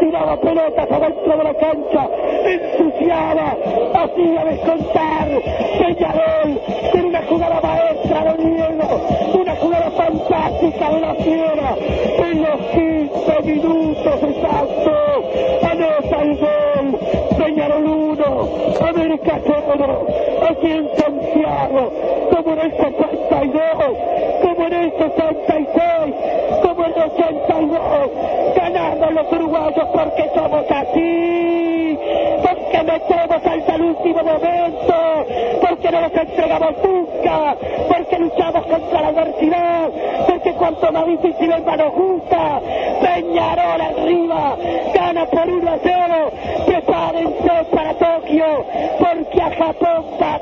[0.00, 2.08] Tiraba pelotas adentro de la cancha,
[2.44, 3.56] ensuciaba,
[3.94, 5.28] hacía descontar,
[5.78, 6.60] Peñarol,
[6.92, 9.00] con una jugada maestra de Diego,
[9.34, 11.76] una jugada fantástica de la fiera,
[12.30, 15.24] en los 15 minutos exactos,
[15.62, 16.98] anota el gol,
[17.38, 20.06] Peñarol 1, América 0,
[20.50, 21.92] aquí en Santiago,
[22.30, 24.47] como en el 62,
[26.98, 31.98] 62, los uruguayos porque somos así,
[32.42, 35.26] porque metemos hasta el último momento,
[35.60, 37.56] porque no nos entregamos nunca,
[37.88, 39.88] porque luchamos contra la adversidad,
[40.26, 42.60] porque cuanto más difícil el mano justa,
[43.00, 44.56] Peñarol arriba,
[44.94, 46.30] gana por 1 a 0,
[46.66, 48.64] prepárense para Tokio,
[48.98, 50.38] porque a Japón va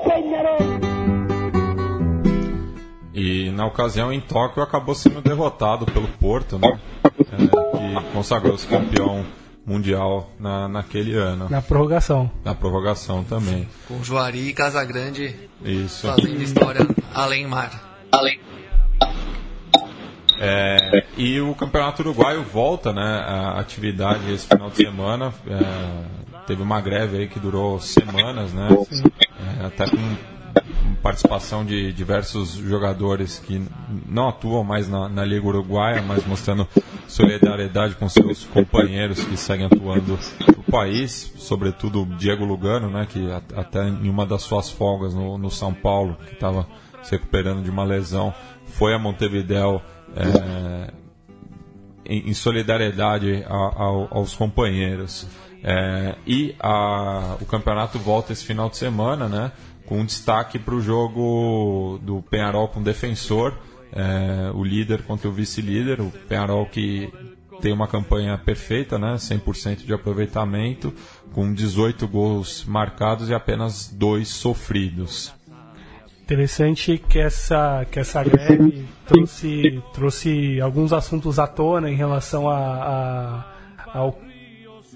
[3.56, 6.78] na ocasião em Tóquio acabou sendo derrotado pelo Porto, né?
[7.04, 9.24] É, que consagrou-se campeão
[9.64, 11.48] mundial na, naquele ano.
[11.48, 12.30] Na prorrogação.
[12.44, 13.66] Na prorrogação também.
[13.88, 15.34] Com Juari e Casagrande
[15.64, 16.06] Isso.
[16.06, 17.98] fazendo história além mar.
[18.12, 18.38] Além.
[20.38, 25.32] É, e o Campeonato Uruguaio volta né, à atividade esse final de semana.
[25.48, 28.68] É, teve uma greve aí que durou semanas, né?
[29.60, 30.35] É, até com
[31.06, 33.64] participação de diversos jogadores que
[34.08, 36.66] não atuam mais na, na, Liga Uruguaia, mas mostrando
[37.06, 40.18] solidariedade com seus companheiros que seguem atuando
[40.48, 43.24] no país, sobretudo Diego Lugano, né, que
[43.54, 46.66] até em uma das suas folgas no, no São Paulo, que estava
[47.04, 48.34] se recuperando de uma lesão,
[48.64, 49.80] foi a Montevideo
[50.16, 50.90] é,
[52.04, 53.54] em, em, solidariedade a,
[54.10, 55.24] aos companheiros.
[55.62, 59.52] É, e a, o campeonato volta esse final de semana, né?
[59.86, 63.56] Com destaque para o jogo do Penharol com o defensor,
[63.92, 67.10] é, o líder contra o vice-líder, o Penharol que
[67.60, 70.92] tem uma campanha perfeita, né, 100% de aproveitamento,
[71.32, 75.32] com 18 gols marcados e apenas dois sofridos.
[76.22, 83.44] Interessante que essa, que essa greve trouxe, trouxe alguns assuntos à tona em relação a,
[83.84, 84.12] a, ao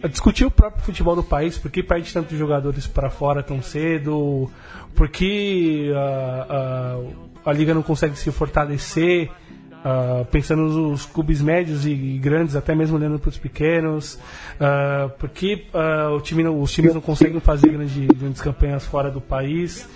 [0.09, 4.51] discutir o próprio futebol do país, por que perde tantos jogadores para fora tão cedo,
[4.95, 9.31] por que uh, uh, a liga não consegue se fortalecer,
[9.85, 14.19] uh, pensando nos clubes médios e, grandes, até mesmo olhando para os pequenos,
[15.19, 15.67] por que
[16.23, 19.89] time não, os times não conseguem fazer grandes, grandes campanhas fora do país,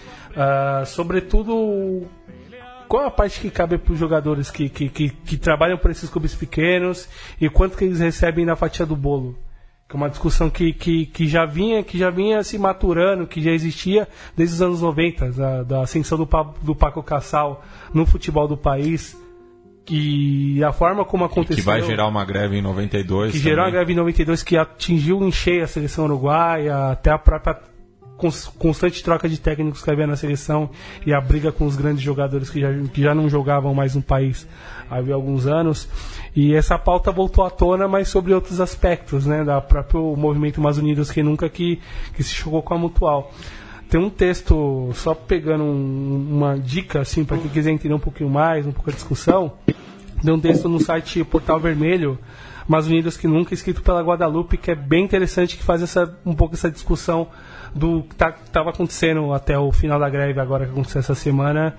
[0.87, 2.07] sobretudo
[2.89, 6.09] qual a parte que cabe para os jogadores que, que, que, que, trabalham por esses
[6.09, 7.09] clubes pequenos
[7.41, 9.37] e quanto que eles recebem na fatia do bolo?
[9.89, 13.41] Que é uma discussão que, que, que, já vinha que já vinha se maturando, que
[13.43, 16.29] já existia desde os anos 90, da, da ascensão do,
[16.63, 17.63] do Paco Cassal
[17.93, 19.17] no futebol do país.
[19.91, 21.59] E a forma como aconteceu.
[21.59, 23.33] E que vai gerar uma greve em 92.
[23.33, 23.51] Que também.
[23.51, 27.74] gerou uma greve em 92 que atingiu em cheio a seleção uruguaia, até a própria
[28.17, 30.71] constante troca de técnicos que havia na seleção
[31.05, 34.03] e a briga com os grandes jogadores que já, que já não jogavam mais no
[34.03, 34.47] país
[34.91, 35.89] havia alguns anos.
[36.35, 40.79] E essa pauta voltou à tona, mas sobre outros aspectos, né, da próprio movimento Mais
[40.79, 41.81] Unidos que nunca que,
[42.15, 43.33] que se chocou com a Mutual.
[43.89, 48.31] Tem um texto, só pegando um, uma dica, assim, para quem quiser entender um pouquinho
[48.31, 49.53] mais, um pouco a discussão,
[50.23, 52.19] tem um texto no site Portal Vermelho,
[52.67, 56.35] Mais Unidos que nunca, escrito pela Guadalupe, que é bem interessante, que faz essa, um
[56.35, 57.29] pouco essa discussão
[57.75, 61.77] do que estava tá, acontecendo até o final da greve agora que aconteceu essa semana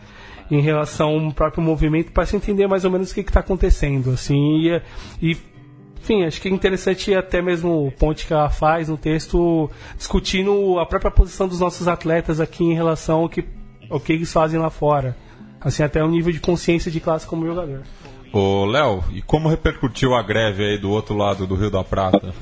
[0.51, 4.11] em relação ao próprio movimento para se entender mais ou menos o que está acontecendo
[4.11, 4.81] assim e,
[5.21, 5.37] e
[6.05, 10.77] enfim, acho que é interessante até mesmo o ponto que ela faz no texto discutindo
[10.77, 13.43] a própria posição dos nossos atletas aqui em relação ao que,
[13.89, 15.17] ao que eles fazem lá fora.
[15.59, 17.81] Assim, até o nível de consciência de classe como jogador.
[18.31, 22.35] Ô, Léo, e como repercutiu a greve aí do outro lado do Rio da Prata?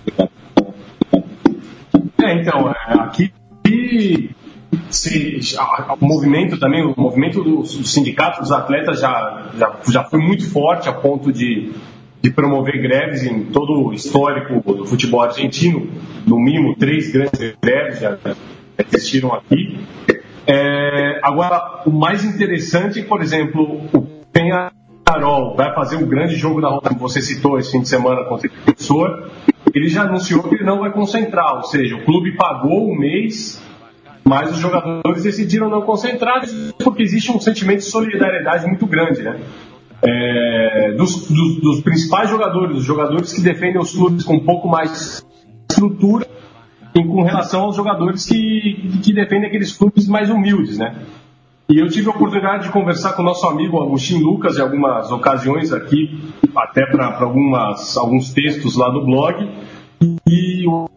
[2.21, 3.33] É, então, é,
[4.89, 5.55] se,
[5.99, 10.49] o movimento também, o movimento do, do sindicato dos atletas já, já, já foi muito
[10.49, 11.71] forte a ponto de,
[12.21, 15.89] de promover greves em todo o histórico do futebol argentino,
[16.25, 18.17] no mínimo três grandes greves já
[18.77, 19.79] existiram aqui.
[20.45, 24.01] É, agora, o mais interessante, por exemplo, o
[24.31, 28.25] Penharol vai fazer um grande jogo da roda, que você citou esse fim de semana
[28.25, 29.29] contra o professor.
[29.73, 33.61] Ele já anunciou que ele não vai concentrar, ou seja, o clube pagou um mês
[34.25, 36.43] mas os jogadores decidiram não concentrar
[36.83, 39.39] porque existe um sentimento de solidariedade muito grande, né?
[40.05, 44.67] É, dos, dos, dos, principais jogadores, os jogadores que defendem os clubes com um pouco
[44.67, 45.25] mais
[45.69, 46.27] estrutura
[46.93, 51.05] em, com relação aos jogadores que, que defendem aqueles clubes mais humildes, né?
[51.69, 55.09] E eu tive a oportunidade de conversar com o nosso amigo Agostinho Lucas em algumas
[55.11, 56.19] ocasiões aqui,
[56.55, 59.49] até para alguns textos lá no blog.
[60.27, 60.89] E o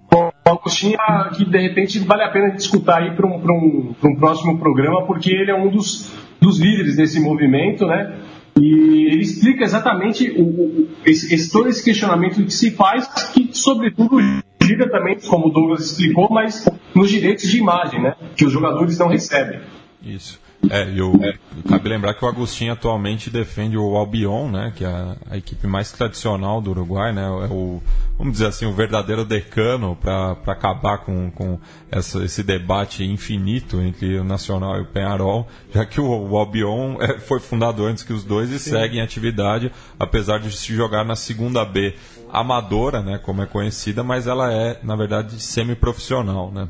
[0.58, 0.98] Agostinho,
[1.36, 5.30] que de repente vale a pena escutar aí para um, um, um próximo programa, porque
[5.30, 8.18] ele é um dos, dos líderes desse movimento, né?
[8.58, 14.18] E ele explica exatamente o, esse, esse, todo esse questionamento que se faz, que sobretudo
[14.62, 18.14] gira também, como o Douglas explicou, mas nos direitos de imagem, né?
[18.34, 19.60] Que os jogadores não recebem.
[20.02, 20.40] Isso.
[20.70, 21.34] É, eu, é.
[21.68, 25.66] cabe lembrar que o Agostinho atualmente defende o Albion, né, que é a, a equipe
[25.66, 27.80] mais tradicional do Uruguai, né, é o,
[28.18, 31.58] vamos dizer assim, o verdadeiro decano para acabar com, com
[31.90, 36.96] essa, esse debate infinito entre o Nacional e o Penharol, já que o, o Albion
[37.00, 38.70] é, foi fundado antes que os dois e Sim.
[38.70, 41.94] segue em atividade, apesar de se jogar na segunda B
[42.32, 46.68] amadora, né, como é conhecida, mas ela é, na verdade, semi-profissional, né.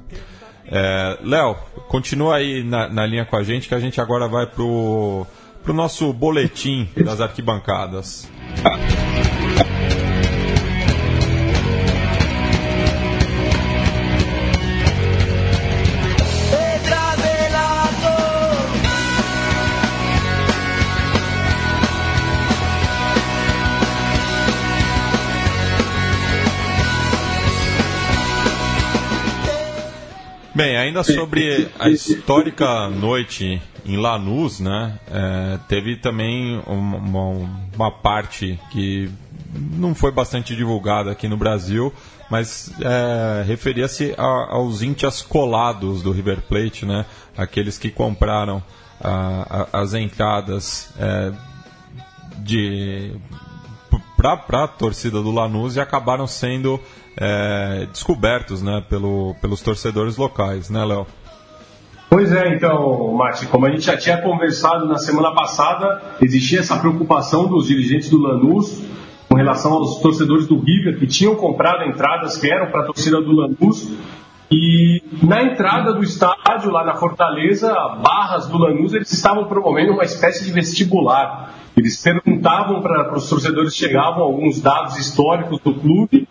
[0.68, 1.56] É, Léo,
[1.88, 5.26] continua aí na, na, linha com a gente, que a gente agora vai pro,
[5.62, 8.28] pro nosso boletim das arquibancadas.
[30.56, 34.98] Bem, ainda sobre a histórica noite em Lanús, né?
[35.12, 39.10] É, teve também uma, uma, parte que
[39.74, 41.92] não foi bastante divulgada aqui no Brasil,
[42.30, 47.04] mas é, referia-se aos íntias colados do River Plate, né?
[47.36, 48.62] Aqueles que compraram
[48.98, 51.32] a, a, as entradas é,
[52.38, 53.12] de
[54.16, 56.80] para a torcida do Lanús e acabaram sendo
[57.16, 61.06] é, descobertos né, pelo, pelos torcedores locais, né, Léo?
[62.08, 66.78] Pois é, então, Mati, como a gente já tinha conversado na semana passada, existia essa
[66.78, 68.80] preocupação dos dirigentes do Lanús
[69.28, 73.20] com relação aos torcedores do River que tinham comprado entradas que eram para a torcida
[73.20, 73.92] do Lanús.
[74.50, 80.04] E na entrada do estádio, lá na Fortaleza, barras do Lanús, eles estavam promovendo uma
[80.04, 81.52] espécie de vestibular.
[81.76, 86.25] Eles perguntavam para os torcedores, chegavam alguns dados históricos do clube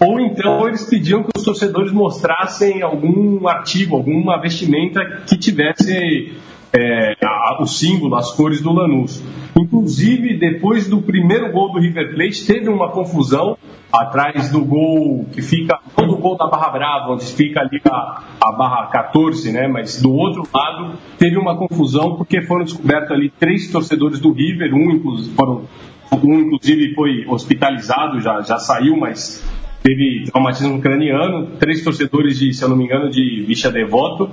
[0.00, 6.32] ou então eles pediam que os torcedores mostrassem algum artigo, alguma vestimenta que tivesse
[6.72, 9.22] é, a, o símbolo, as cores do Lanús.
[9.56, 13.56] Inclusive, depois do primeiro gol do River Plate, teve uma confusão
[13.92, 18.24] atrás do gol que fica, não do gol da Barra Brava, onde fica ali a,
[18.44, 19.68] a Barra 14, né?
[19.68, 24.74] Mas do outro lado teve uma confusão porque foram descobertos ali três torcedores do River,
[24.74, 25.62] um inclusive, foram,
[26.12, 29.44] um, inclusive foi hospitalizado, já, já saiu, mas
[29.84, 34.30] teve traumatismo craniano, três torcedores de, se eu não me engano, de Vicha Devoto.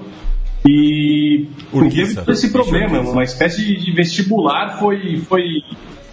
[0.66, 2.22] E Urquiza.
[2.22, 5.62] teve esse problema, uma espécie de vestibular foi, foi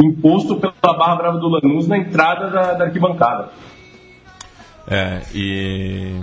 [0.02, 3.50] imposto pela Barra Brava do Lanús na entrada da, da arquibancada.
[4.88, 6.14] É, e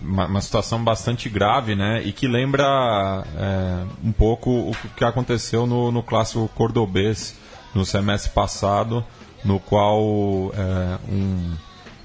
[0.00, 2.02] uma, uma, situação bastante grave, né?
[2.04, 7.38] E que lembra é, um pouco o que aconteceu no, no clássico cordobês
[7.74, 9.04] no semestre passado,
[9.44, 11.52] no qual é, um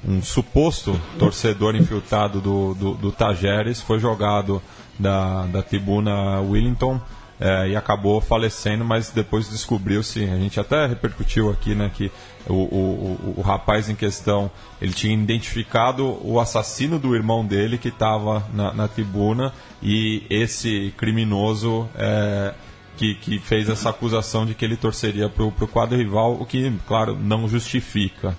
[0.06, 4.62] um suposto torcedor infiltrado do, do, do Tajeres foi jogado
[5.00, 7.00] da, da tribuna Willington
[7.40, 12.12] é, e acabou falecendo, mas depois descobriu-se, a gente até repercutiu aqui, né, que
[12.48, 14.50] o, o, o, o, rapaz em questão,
[14.82, 19.54] ele tinha identificado o assassino do irmão dele que estava na, na, tribuna
[19.84, 22.54] e esse criminoso é,
[22.96, 26.74] que, que fez essa acusação de que ele torceria para o quadro rival, o que,
[26.88, 28.36] claro, não justifica.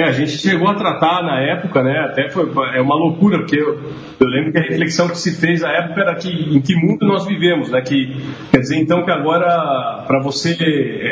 [0.00, 1.98] É, a gente chegou a tratar na época, né?
[1.98, 3.80] Até foi é uma loucura, porque eu,
[4.20, 7.04] eu, lembro que a reflexão que se fez na época era que em que mundo
[7.04, 7.80] nós vivemos, né?
[7.80, 8.16] Que
[8.52, 10.56] quer dizer então que agora para você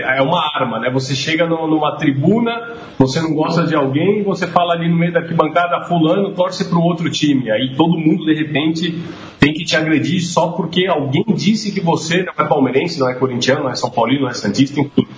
[0.05, 0.89] é uma arma, né?
[0.93, 5.13] Você chega no, numa tribuna, você não gosta de alguém, você fala ali no meio
[5.13, 9.03] da arquibancada, fulano torce para o outro time, aí todo mundo de repente
[9.41, 13.15] tem que te agredir só porque alguém disse que você não é palmeirense, não é
[13.15, 15.09] corintiano, não é são paulino, não é santista, enfim.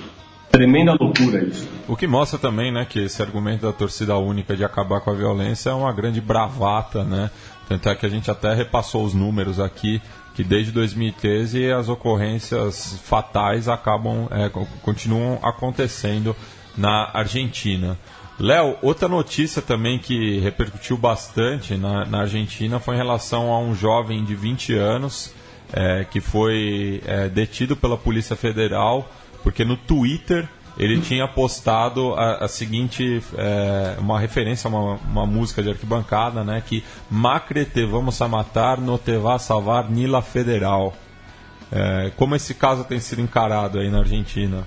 [0.59, 1.69] Tremenda loucura isso.
[1.87, 5.15] O que mostra também, né, que esse argumento da torcida única de acabar com a
[5.15, 7.31] violência é uma grande bravata, né?
[7.69, 10.03] Tanto é que a gente até repassou os números aqui,
[10.35, 14.51] que desde 2013 as ocorrências fatais acabam, é,
[14.83, 16.35] continuam acontecendo
[16.77, 17.97] na Argentina.
[18.37, 23.77] Léo, outra notícia também que repercutiu bastante na, na, Argentina foi em relação a um
[23.77, 25.33] jovem de 20 anos
[25.73, 29.09] é, que foi é, detido pela Polícia Federal
[29.43, 30.49] porque no Twitter
[30.79, 36.45] ele tinha postado a, a seguinte é, uma referência a uma, uma, música de arquibancada,
[36.45, 36.63] né?
[36.65, 40.95] Que Macre te vamos a matar, no te va a salvar Nila Federal.
[41.73, 44.65] É, como esse caso tem sido encarado aí na Argentina?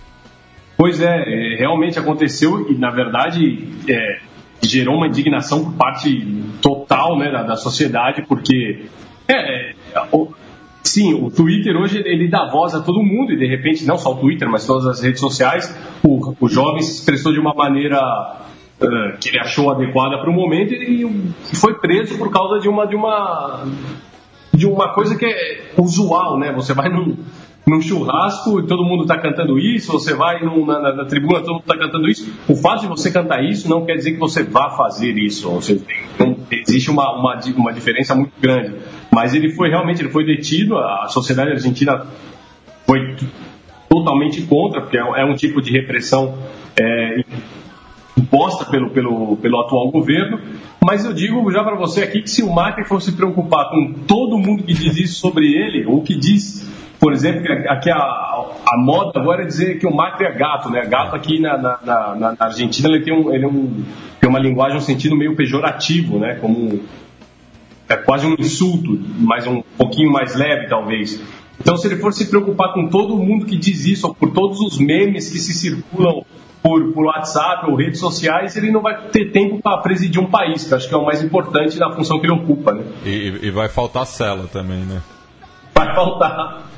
[0.78, 4.20] Pois é, é realmente aconteceu e na verdade é,
[4.62, 8.86] gerou uma indignação por parte total né, da, da sociedade, porque
[9.28, 9.76] é, é
[10.84, 14.14] Sim, o Twitter hoje ele dá voz a todo mundo e de repente, não só
[14.14, 18.00] o Twitter, mas todas as redes sociais, o, o jovem se expressou de uma maneira
[18.00, 22.86] uh, que ele achou adequada para o momento e foi preso por causa de uma
[22.86, 23.64] de uma
[24.54, 26.52] de uma coisa que é usual, né?
[26.54, 27.18] Você vai num,
[27.66, 31.40] num churrasco e todo mundo está cantando isso, você vai num, na, na, na, tribuna
[31.40, 32.32] todo mundo está cantando isso.
[32.48, 35.50] O fato de você cantar isso não quer dizer que você vá fazer isso.
[35.50, 35.82] Ou seja,
[36.52, 38.76] existe uma, uma, uma diferença muito grande.
[39.12, 42.06] Mas ele foi realmente ele foi detido, a sociedade argentina
[42.86, 43.16] foi
[43.90, 46.38] totalmente contra, porque é, é um tipo de repressão
[46.80, 47.24] é,
[48.18, 50.40] imposta pelo, pelo, pelo atual governo.
[50.84, 54.40] Mas eu digo já para você aqui que se o Macri fosse preocupar com todo
[54.40, 56.68] mundo que diz isso sobre ele, ou que diz,
[57.00, 60.84] por exemplo, aqui a, a moda agora é dizer que o Macri é gato, né?
[60.88, 63.84] Gato aqui na, na, na, na Argentina ele tem, um, ele é um,
[64.20, 66.40] tem uma linguagem, um sentido meio pejorativo, né?
[66.42, 66.82] Como
[67.88, 71.22] é quase um insulto, mas um pouquinho mais leve, talvez.
[71.60, 74.60] Então, se ele for se preocupar com todo mundo que diz isso, ou por todos
[74.60, 76.26] os memes que se circulam
[76.62, 80.64] por, por WhatsApp ou redes sociais, ele não vai ter tempo para presidir um país,
[80.64, 82.74] que acho que é o mais importante da função que ele ocupa.
[82.74, 82.84] Né?
[83.06, 85.02] E, e vai faltar cela também, né?
[85.74, 86.72] Vai faltar.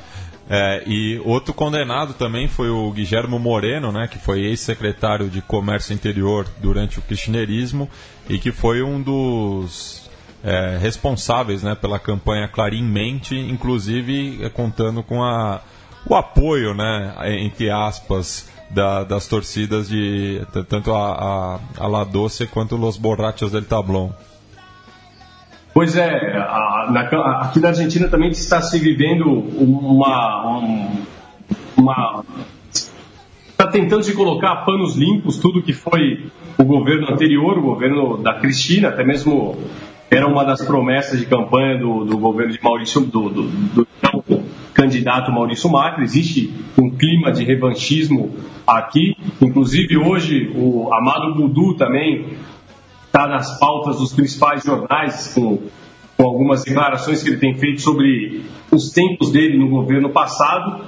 [0.48, 5.94] É, e outro condenado também foi o Guilhermo Moreno, né, que foi ex-secretário de Comércio
[5.94, 7.88] Interior durante o kirchnerismo
[8.28, 10.10] e que foi um dos
[10.42, 15.62] é, responsáveis né, pela campanha Clarim Mente, inclusive é, contando com a,
[16.06, 22.46] o apoio, né, entre aspas, da, das torcidas de tanto a, a, a La Doce
[22.48, 24.12] quanto Los Borrachos del Tablón.
[25.72, 27.00] Pois é, a, na,
[27.40, 30.58] aqui na Argentina também está se vivendo uma.
[30.58, 31.02] Um,
[31.76, 32.24] uma
[33.50, 36.26] está tentando se colocar panos limpos tudo que foi
[36.58, 39.56] o governo anterior, o governo da Cristina, até mesmo
[40.10, 43.88] era uma das promessas de campanha do, do governo de Maurício, do, do, do,
[44.84, 46.04] candidato Maurício Macri.
[46.04, 48.34] Existe um clima de revanchismo
[48.66, 49.16] aqui.
[49.40, 52.36] Inclusive hoje o Amado Budu também
[53.06, 55.58] está nas pautas dos principais jornais com,
[56.16, 60.84] com algumas declarações que ele tem feito sobre os tempos dele no governo passado.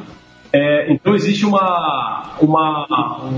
[0.53, 3.31] É, então existe uma, uma,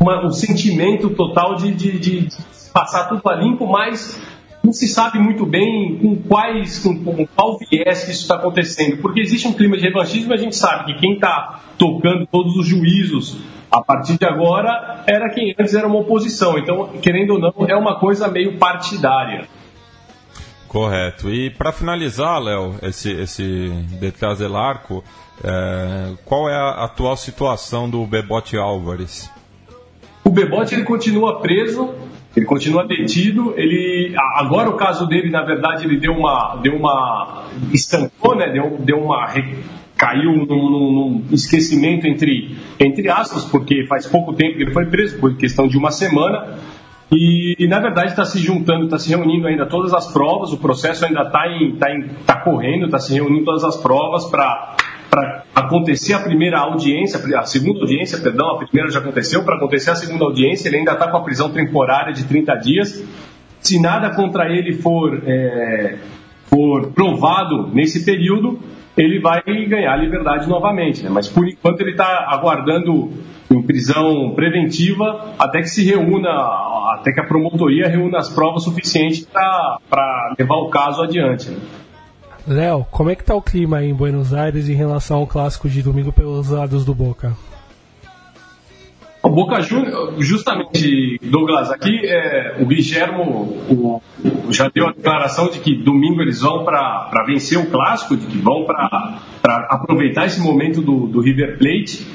[0.00, 2.28] uma, um sentimento total de, de, de
[2.72, 4.20] passar tudo a limpo, mas
[4.66, 9.00] não se sabe muito bem com quais, com, com qual viés que isso está acontecendo,
[9.00, 12.56] porque existe um clima de revanchismo e a gente sabe que quem está tocando todos
[12.56, 13.38] os juízos
[13.70, 16.58] a partir de agora era quem antes era uma oposição.
[16.58, 19.46] Então, querendo ou não, é uma coisa meio partidária.
[20.66, 21.30] Correto.
[21.30, 23.70] E para finalizar, Léo, esse, esse
[24.00, 25.04] detrás del arco,
[25.44, 29.30] é, qual é a atual situação do Bebote Álvares?
[30.24, 31.94] O Bebote ele continua preso,
[32.36, 33.54] ele continua detido.
[33.56, 38.50] Ele agora o caso dele, na verdade, ele deu uma, deu uma estancou, né?
[38.50, 39.32] Deu, deu uma
[39.96, 44.84] caiu num, num, num, esquecimento entre entre aspas, porque faz pouco tempo que ele foi
[44.86, 46.58] preso, por questão de uma semana.
[47.10, 50.58] E, e na verdade está se juntando, está se reunindo ainda todas as provas, o
[50.58, 51.44] processo ainda está
[51.78, 51.86] tá,
[52.26, 54.76] tá correndo, está se reunindo todas as provas para
[55.16, 59.90] para acontecer a primeira audiência, a segunda audiência, perdão, a primeira já aconteceu, para acontecer
[59.90, 63.02] a segunda audiência, ele ainda está com a prisão temporária de 30 dias.
[63.60, 65.96] Se nada contra ele for, é,
[66.50, 68.60] for provado nesse período,
[68.94, 71.02] ele vai ganhar liberdade novamente.
[71.02, 71.08] Né?
[71.08, 73.10] Mas por enquanto ele está aguardando
[73.50, 76.28] em prisão preventiva até que se reúna,
[76.92, 81.48] até que a promotoria reúna as provas suficientes para levar o caso adiante.
[81.48, 81.56] Né?
[82.46, 85.68] Léo, como é que tá o clima aí em Buenos Aires em relação ao clássico
[85.68, 87.36] de domingo pelos lados do Boca?
[89.20, 93.22] O Boca Juniors, justamente, Douglas, aqui é, o Guilhermo
[93.68, 94.00] o,
[94.50, 98.38] já deu a declaração de que domingo eles vão para vencer o clássico, de que
[98.38, 99.20] vão para
[99.68, 102.06] aproveitar esse momento do, do River Plate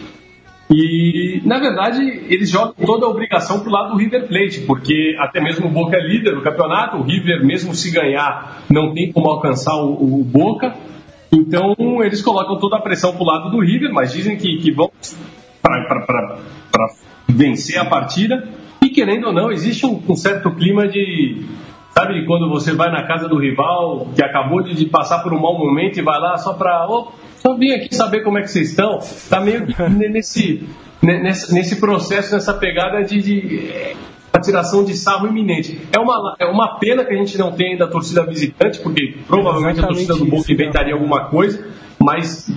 [0.73, 5.15] e, na verdade, eles jogam toda a obrigação para o lado do River Plate, porque
[5.19, 9.11] até mesmo o Boca é líder do campeonato, o River, mesmo se ganhar, não tem
[9.11, 10.73] como alcançar o, o Boca.
[11.31, 14.71] Então, eles colocam toda a pressão para o lado do River, mas dizem que, que
[14.71, 14.89] vão
[15.61, 16.87] para
[17.27, 18.47] vencer a partida.
[18.81, 21.45] E, querendo ou não, existe um, um certo clima de,
[21.91, 25.57] Sabe quando você vai na casa do rival que acabou de, passar por um mau
[25.57, 27.11] momento e vai lá só para oh,
[27.41, 28.99] só vim aqui saber como é que vocês estão.
[29.29, 30.67] Tá meio que nesse,
[31.01, 33.95] nesse, nesse processo, nessa pegada de, de
[34.31, 35.81] atiração de sarro iminente.
[35.91, 39.15] É uma, é uma pena que a gente não tenha ainda a torcida visitante, porque
[39.27, 41.67] provavelmente Exatamente a torcida do Boca inventaria alguma coisa,
[41.99, 42.49] mas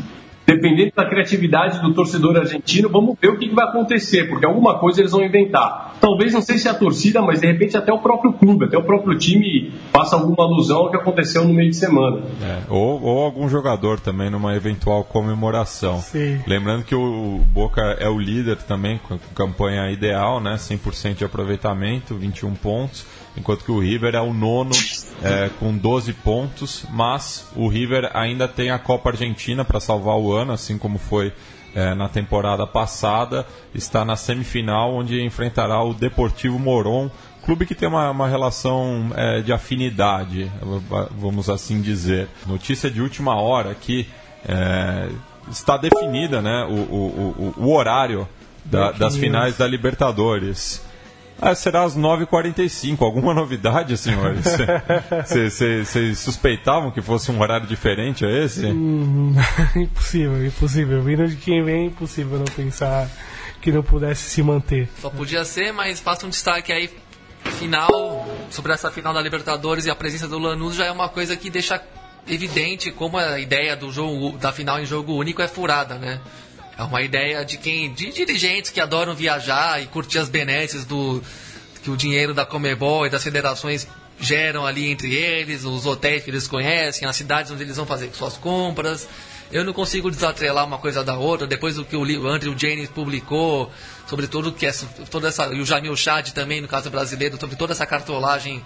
[0.47, 5.01] dependendo da criatividade do torcedor argentino, vamos ver o que, vai acontecer, porque alguma coisa
[5.01, 5.97] eles vão inventar.
[6.01, 8.83] Talvez não sei se a torcida, mas de repente até o próprio clube, até o
[8.83, 12.23] próprio time faça alguma alusão ao que aconteceu no meio de semana.
[12.43, 15.99] É, ou, ou, algum jogador também numa eventual comemoração.
[16.01, 16.41] Sim.
[16.47, 20.55] Lembrando que o Boca é o líder também, com campanha ideal, né?
[20.55, 23.07] 100% de aproveitamento, 21 pontos
[23.37, 24.73] enquanto que o River é o nono
[25.23, 30.33] é, com 12 pontos, mas o River ainda tem a Copa Argentina para salvar o
[30.33, 31.33] ano, assim como foi
[31.75, 37.11] é, na temporada passada, está na semifinal onde enfrentará o Deportivo Moron,
[37.45, 40.51] clube que tem uma, uma relação é, de afinidade,
[41.11, 42.29] vamos assim dizer.
[42.47, 44.07] Notícia de última hora que
[44.49, 45.09] é,
[45.51, 48.27] está definida né, o, o, o, o horário
[48.65, 50.83] da, das finais da Libertadores.
[51.41, 53.03] Ah, será às 9h45.
[53.03, 54.45] Alguma novidade, senhores?
[55.27, 58.67] Vocês suspeitavam que fosse um horário diferente a esse?
[58.67, 59.35] Hum,
[59.77, 61.03] impossível, impossível.
[61.03, 63.09] Vindo de quem vem, é impossível não pensar
[63.61, 64.89] que não pudesse se manter.
[65.01, 66.91] Só podia ser, mas faça um destaque aí
[67.59, 71.37] final sobre essa final da Libertadores e a presença do Lanús já é uma coisa
[71.37, 71.81] que deixa
[72.27, 76.21] evidente como a ideia do jogo da final em jogo único é furada, né?
[76.77, 77.93] É uma ideia de quem.
[77.93, 81.23] de dirigentes que adoram viajar e curtir as benesses do.
[81.83, 83.87] que o dinheiro da Comebol e das federações
[84.19, 88.11] geram ali entre eles, os hotéis que eles conhecem, as cidades onde eles vão fazer
[88.15, 89.09] suas compras.
[89.53, 91.47] Eu não consigo desatrelar uma coisa da outra.
[91.47, 93.71] Depois do que o Andrew James publicou
[94.09, 94.73] sobre tudo que é
[95.11, 98.65] toda essa e o Jamil Chad também no caso brasileiro sobre toda essa cartolagem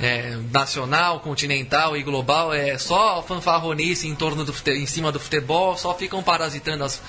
[0.00, 5.76] é, nacional, continental e global é só fanfarronice em torno do em cima do futebol,
[5.76, 7.00] só ficam parasitando as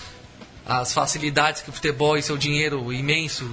[0.70, 3.50] as facilidades que o futebol e seu dinheiro imenso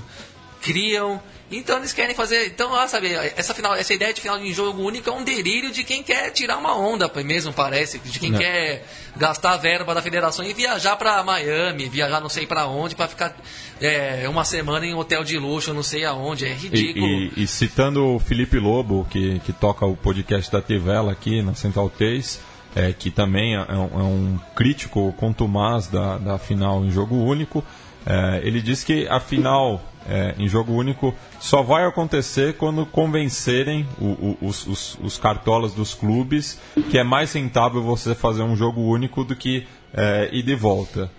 [0.63, 1.21] criam.
[1.51, 2.47] Então eles querem fazer.
[2.49, 5.71] Então, ah, sabe, essa, final, essa ideia de final de jogo único é um delírio
[5.71, 8.39] de quem quer tirar uma onda, mesmo parece, de quem Não.
[8.41, 8.85] quer
[9.17, 13.07] gastar a verba da federação e viajar para Miami, viajar não sei para onde, para
[13.07, 13.37] ficar
[13.81, 16.45] é, uma semana em um hotel de luxo, não sei aonde.
[16.47, 17.07] É E, ridículo.
[17.07, 21.55] e- e citando o Felipe Lobo, que, que toca o podcast da Tivela aqui na
[21.55, 22.41] Central 3,
[22.77, 27.65] é, que também é um, é um crítico contumaz da, da final em jogo único,
[28.05, 33.85] é, ele diz que a final é, em jogo único só vai acontecer quando convencerem
[34.01, 38.55] o- o- os, os- os cartolas dos clubes que é mais rentável você fazer um
[38.55, 41.11] jogo único do que é, ir de volta.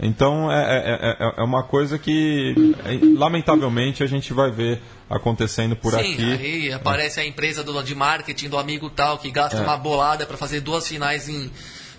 [0.00, 2.54] Então é, é- é- é uma coisa que,
[2.84, 6.32] é, lamentavelmente, a gente vai ver acontecendo por Sim, aqui.
[6.32, 9.62] aí aparece a empresa do, de marketing do amigo tal que gasta É.
[9.62, 11.50] uma bolada para fazer duas finais em,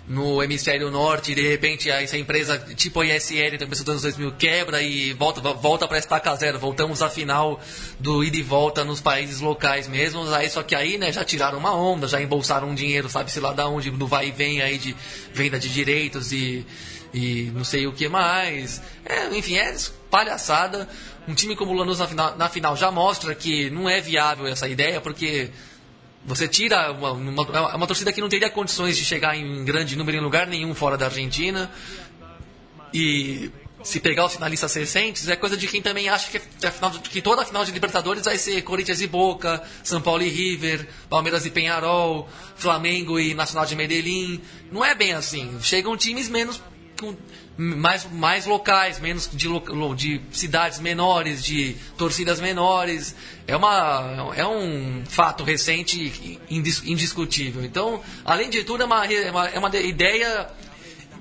[0.08, 4.02] no hemisfério norte e de repente essa empresa tipo a ISL então começou dos anos
[4.02, 7.60] 2000 quebra e volta volta para estaca zero voltamos à final
[8.00, 11.58] do ida e volta nos países locais mesmo aí só que aí né já tiraram
[11.58, 14.60] uma onda já embolsaram um dinheiro sabe se lá da onde no vai e vem
[14.60, 14.96] aí de
[15.32, 16.66] venda de direitos e
[17.12, 18.80] e não sei o que mais.
[19.04, 19.74] É, enfim, é
[20.10, 20.88] palhaçada.
[21.28, 24.46] Um time como o Lanús na final, na final já mostra que não é viável
[24.46, 25.50] essa ideia, porque
[26.24, 29.96] você tira uma, uma, é uma torcida que não teria condições de chegar em grande
[29.96, 31.70] número em lugar nenhum fora da Argentina.
[32.94, 33.50] E
[33.82, 36.38] se pegar os finalistas recentes, é coisa de quem também acha que,
[36.70, 40.28] final, que toda a final de Libertadores vai ser Corinthians e Boca, São Paulo e
[40.28, 44.40] River, Palmeiras e Penharol, Flamengo e Nacional de Medellín.
[44.70, 45.58] Não é bem assim.
[45.60, 46.60] Chegam times menos
[47.56, 49.48] mais, mais locais, menos de,
[49.96, 53.14] de cidades menores, de torcidas menores.
[53.46, 57.64] É, uma, é um fato recente indis- indiscutível.
[57.64, 60.48] Então, além de tudo, é uma, é uma, é ideia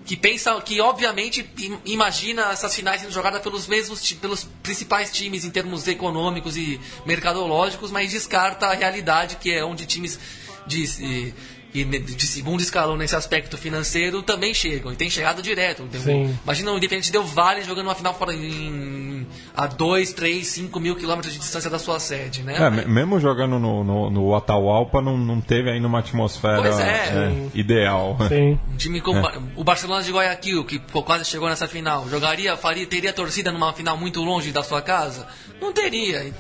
[0.05, 5.45] que pensa que obviamente im- imagina essas finais sendo jogadas pelos mesmos pelos principais times
[5.45, 10.19] em termos econômicos e mercadológicos, mas descarta a realidade que é onde times
[10.65, 11.33] de,
[11.73, 15.83] e- e ne- de segundo escalão nesse aspecto financeiro também chegam e tem chegado direto.
[15.83, 16.37] Então, Sim.
[16.43, 19.25] Imagina o Independente Del Vale jogando uma final fora em,
[19.55, 22.55] a 2, 3, 5 mil quilômetros de distância da sua sede, né?
[22.57, 26.81] É, me- mesmo jogando no, no, no Atahualpa, não, não teve ainda uma atmosfera é.
[26.83, 28.17] é, ideal.
[28.27, 28.59] Sim.
[28.71, 29.21] Um time como
[29.55, 33.95] o Barcelona de Guayaquil, que quase chegou nessa final, jogaria, faria, teria torcida numa final
[33.97, 35.27] muito longe da sua casa?
[35.61, 36.33] Não teria.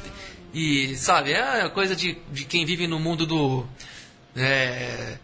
[0.53, 3.65] E, sabe, é coisa de, de quem vive no mundo do.
[4.35, 5.17] É,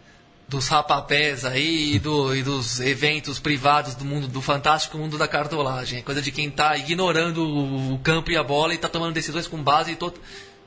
[0.48, 5.28] dos rapapés aí e, do- e dos eventos privados do mundo do fantástico mundo da
[5.28, 5.98] cartolagem.
[5.98, 9.46] É coisa de quem está ignorando o, campo e a bola e está tomando decisões
[9.46, 9.96] com base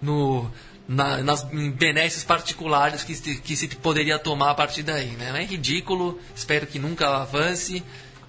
[0.01, 0.51] no,
[0.88, 5.07] na- nas benesses particulares que, se- que se poderia tomar a partir daí.
[5.11, 5.31] Né?
[5.41, 7.84] É ridículo, espero que nunca avance.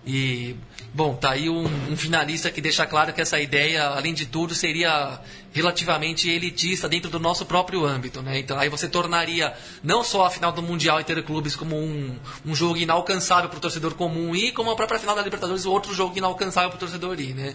[0.07, 0.57] E,
[0.95, 4.55] bom, tá aí um, um finalista que deixa claro que essa ideia, além de tudo,
[4.55, 5.21] seria
[5.53, 8.39] relativamente elitista dentro do nosso próprio âmbito, né?
[8.39, 9.53] Então aí você tornaria
[9.83, 13.95] não só a final do Mundial Interclubes como um, um jogo inalcançável para o torcedor
[13.95, 17.35] comum ir, como a própria final da Libertadores outro jogo inalcançável para o torcedor ir,
[17.35, 17.55] né?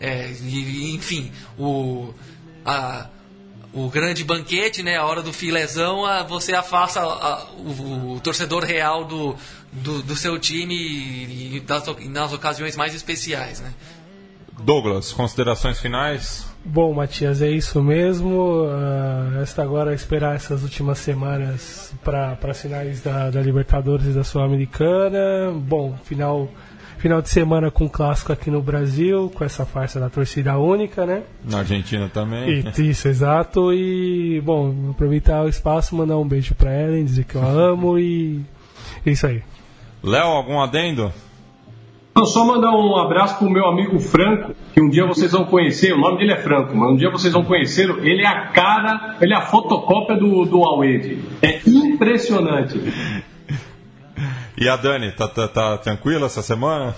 [0.00, 2.12] É, e, e, enfim, o...
[2.64, 3.08] A,
[3.84, 8.64] o grande banquete, né, a hora do filezão, a- você afasta a- o, o torcedor
[8.64, 9.36] real do,
[9.72, 13.72] do, do seu time e, e das, nas ocasiões mais especiais, né?
[14.58, 16.46] Douglas, considerações finais?
[16.64, 18.64] Bom, Matias, é isso mesmo.
[18.70, 24.24] Ah, resta agora esperar essas últimas semanas para as finais da, da Libertadores e da
[24.24, 25.52] Sul-Americana.
[25.54, 26.48] Bom, final,
[27.06, 31.22] final de semana com clássico aqui no Brasil, com essa farsa da torcida única, né?
[31.48, 32.64] Na Argentina também.
[32.76, 33.72] E- Isso, exato.
[33.72, 37.96] E, bom, aproveitar o espaço, mandar um beijo pra Ellen, dizer que eu a amo
[37.96, 38.40] e
[39.04, 39.40] é isso aí.
[40.02, 41.12] Léo, algum adendo?
[42.16, 45.92] Não, só mandar um abraço pro meu amigo Franco, que um dia vocês vão conhecer,
[45.92, 49.16] o nome dele é Franco, mas um dia vocês vão conhecer, ele é a cara,
[49.20, 51.18] ele é a fotocópia do, do Awed.
[51.42, 52.80] É impressionante.
[54.56, 56.94] E a Dani, tá, tá, tá tranquila essa semana?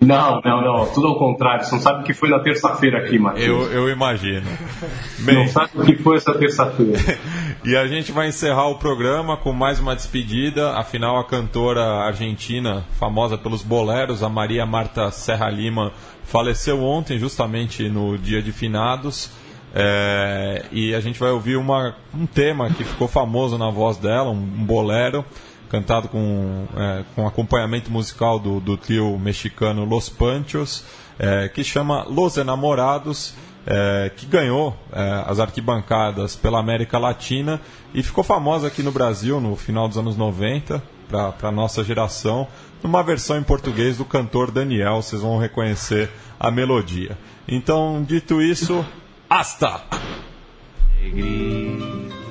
[0.00, 3.18] Não, não, não, tudo ao contrário, você não sabe o que foi na terça-feira aqui,
[3.18, 3.70] Matheus.
[3.70, 4.46] Eu, eu imagino.
[5.18, 6.98] Não Bem, sabe o que foi essa terça-feira.
[7.64, 10.72] e a gente vai encerrar o programa com mais uma despedida.
[10.72, 15.92] Afinal, a cantora argentina, famosa pelos boleros, a Maria Marta Serra Lima,
[16.24, 19.30] faleceu ontem, justamente no dia de finados.
[19.74, 24.30] É, e a gente vai ouvir uma, um tema que ficou famoso na voz dela,
[24.30, 25.24] um bolero,
[25.70, 30.84] cantado com, é, com acompanhamento musical do, do trio mexicano Los Panchos,
[31.18, 33.34] é, que chama Los Enamorados,
[33.66, 37.60] é, que ganhou é, as arquibancadas pela América Latina
[37.94, 42.48] e ficou famosa aqui no Brasil no final dos anos 90, para a nossa geração,
[42.82, 46.10] numa versão em português do cantor Daniel, vocês vão reconhecer
[46.40, 47.16] a melodia.
[47.46, 48.84] Então, dito isso,
[49.28, 49.82] Hasta!
[51.00, 52.23] Cualquier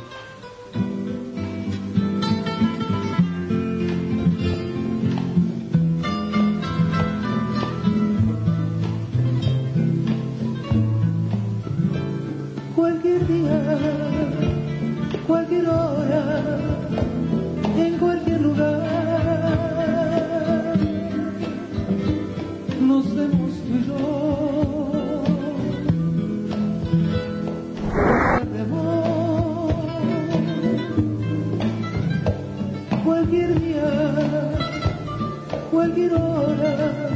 [35.84, 37.10] cualquier hora,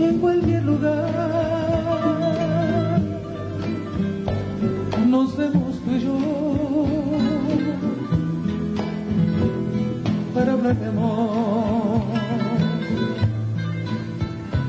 [0.00, 1.08] en cualquier lugar.
[5.06, 6.18] Nos vemos tú yo
[10.34, 12.02] para hablar de amor,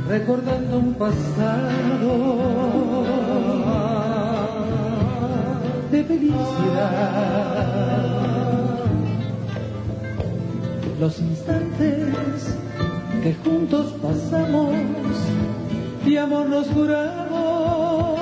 [0.08, 2.12] recordando un pasado
[5.92, 7.56] de felicidad.
[11.00, 12.65] Los instantes
[13.26, 14.76] que juntos pasamos
[16.06, 18.20] y amor nos juramos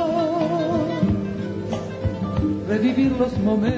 [2.69, 3.73] revivir los momentos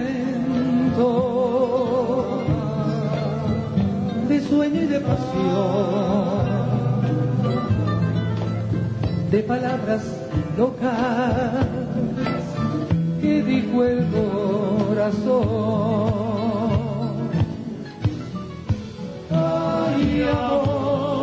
[4.29, 6.45] de sueño y de pasión,
[9.31, 10.03] de palabras
[10.55, 11.65] locas
[13.19, 15.55] que dijo el corazón.
[19.31, 21.14] Ay, amor,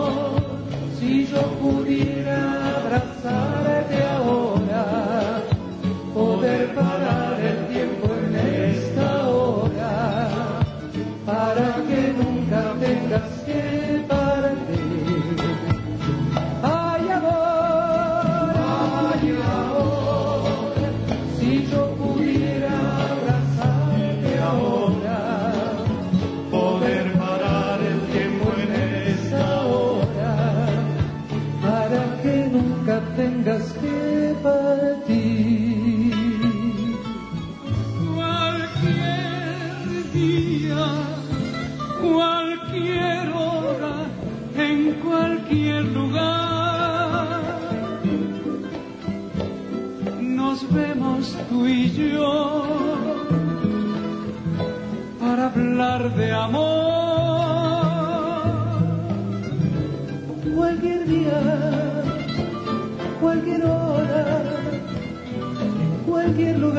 [1.33, 4.42] yo pudiera abrazarte ahora,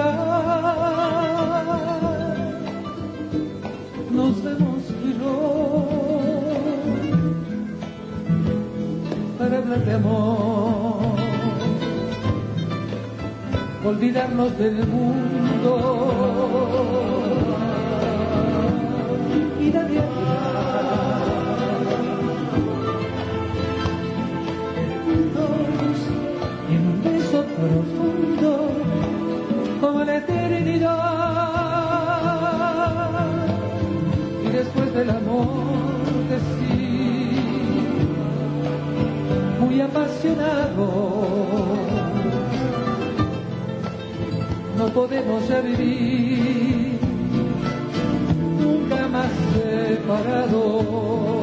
[0.04, 1.94] lugar.
[4.12, 4.44] Nos
[5.20, 5.36] yo
[9.38, 11.16] para hablar de amor,
[13.86, 15.74] olvidarnos del mundo
[30.80, 31.00] la.
[34.44, 35.48] Y después del amor
[36.30, 37.40] decir,
[39.60, 40.88] muy apasionado,
[44.78, 47.00] no podemos ya vivir
[48.60, 51.43] nunca más separados.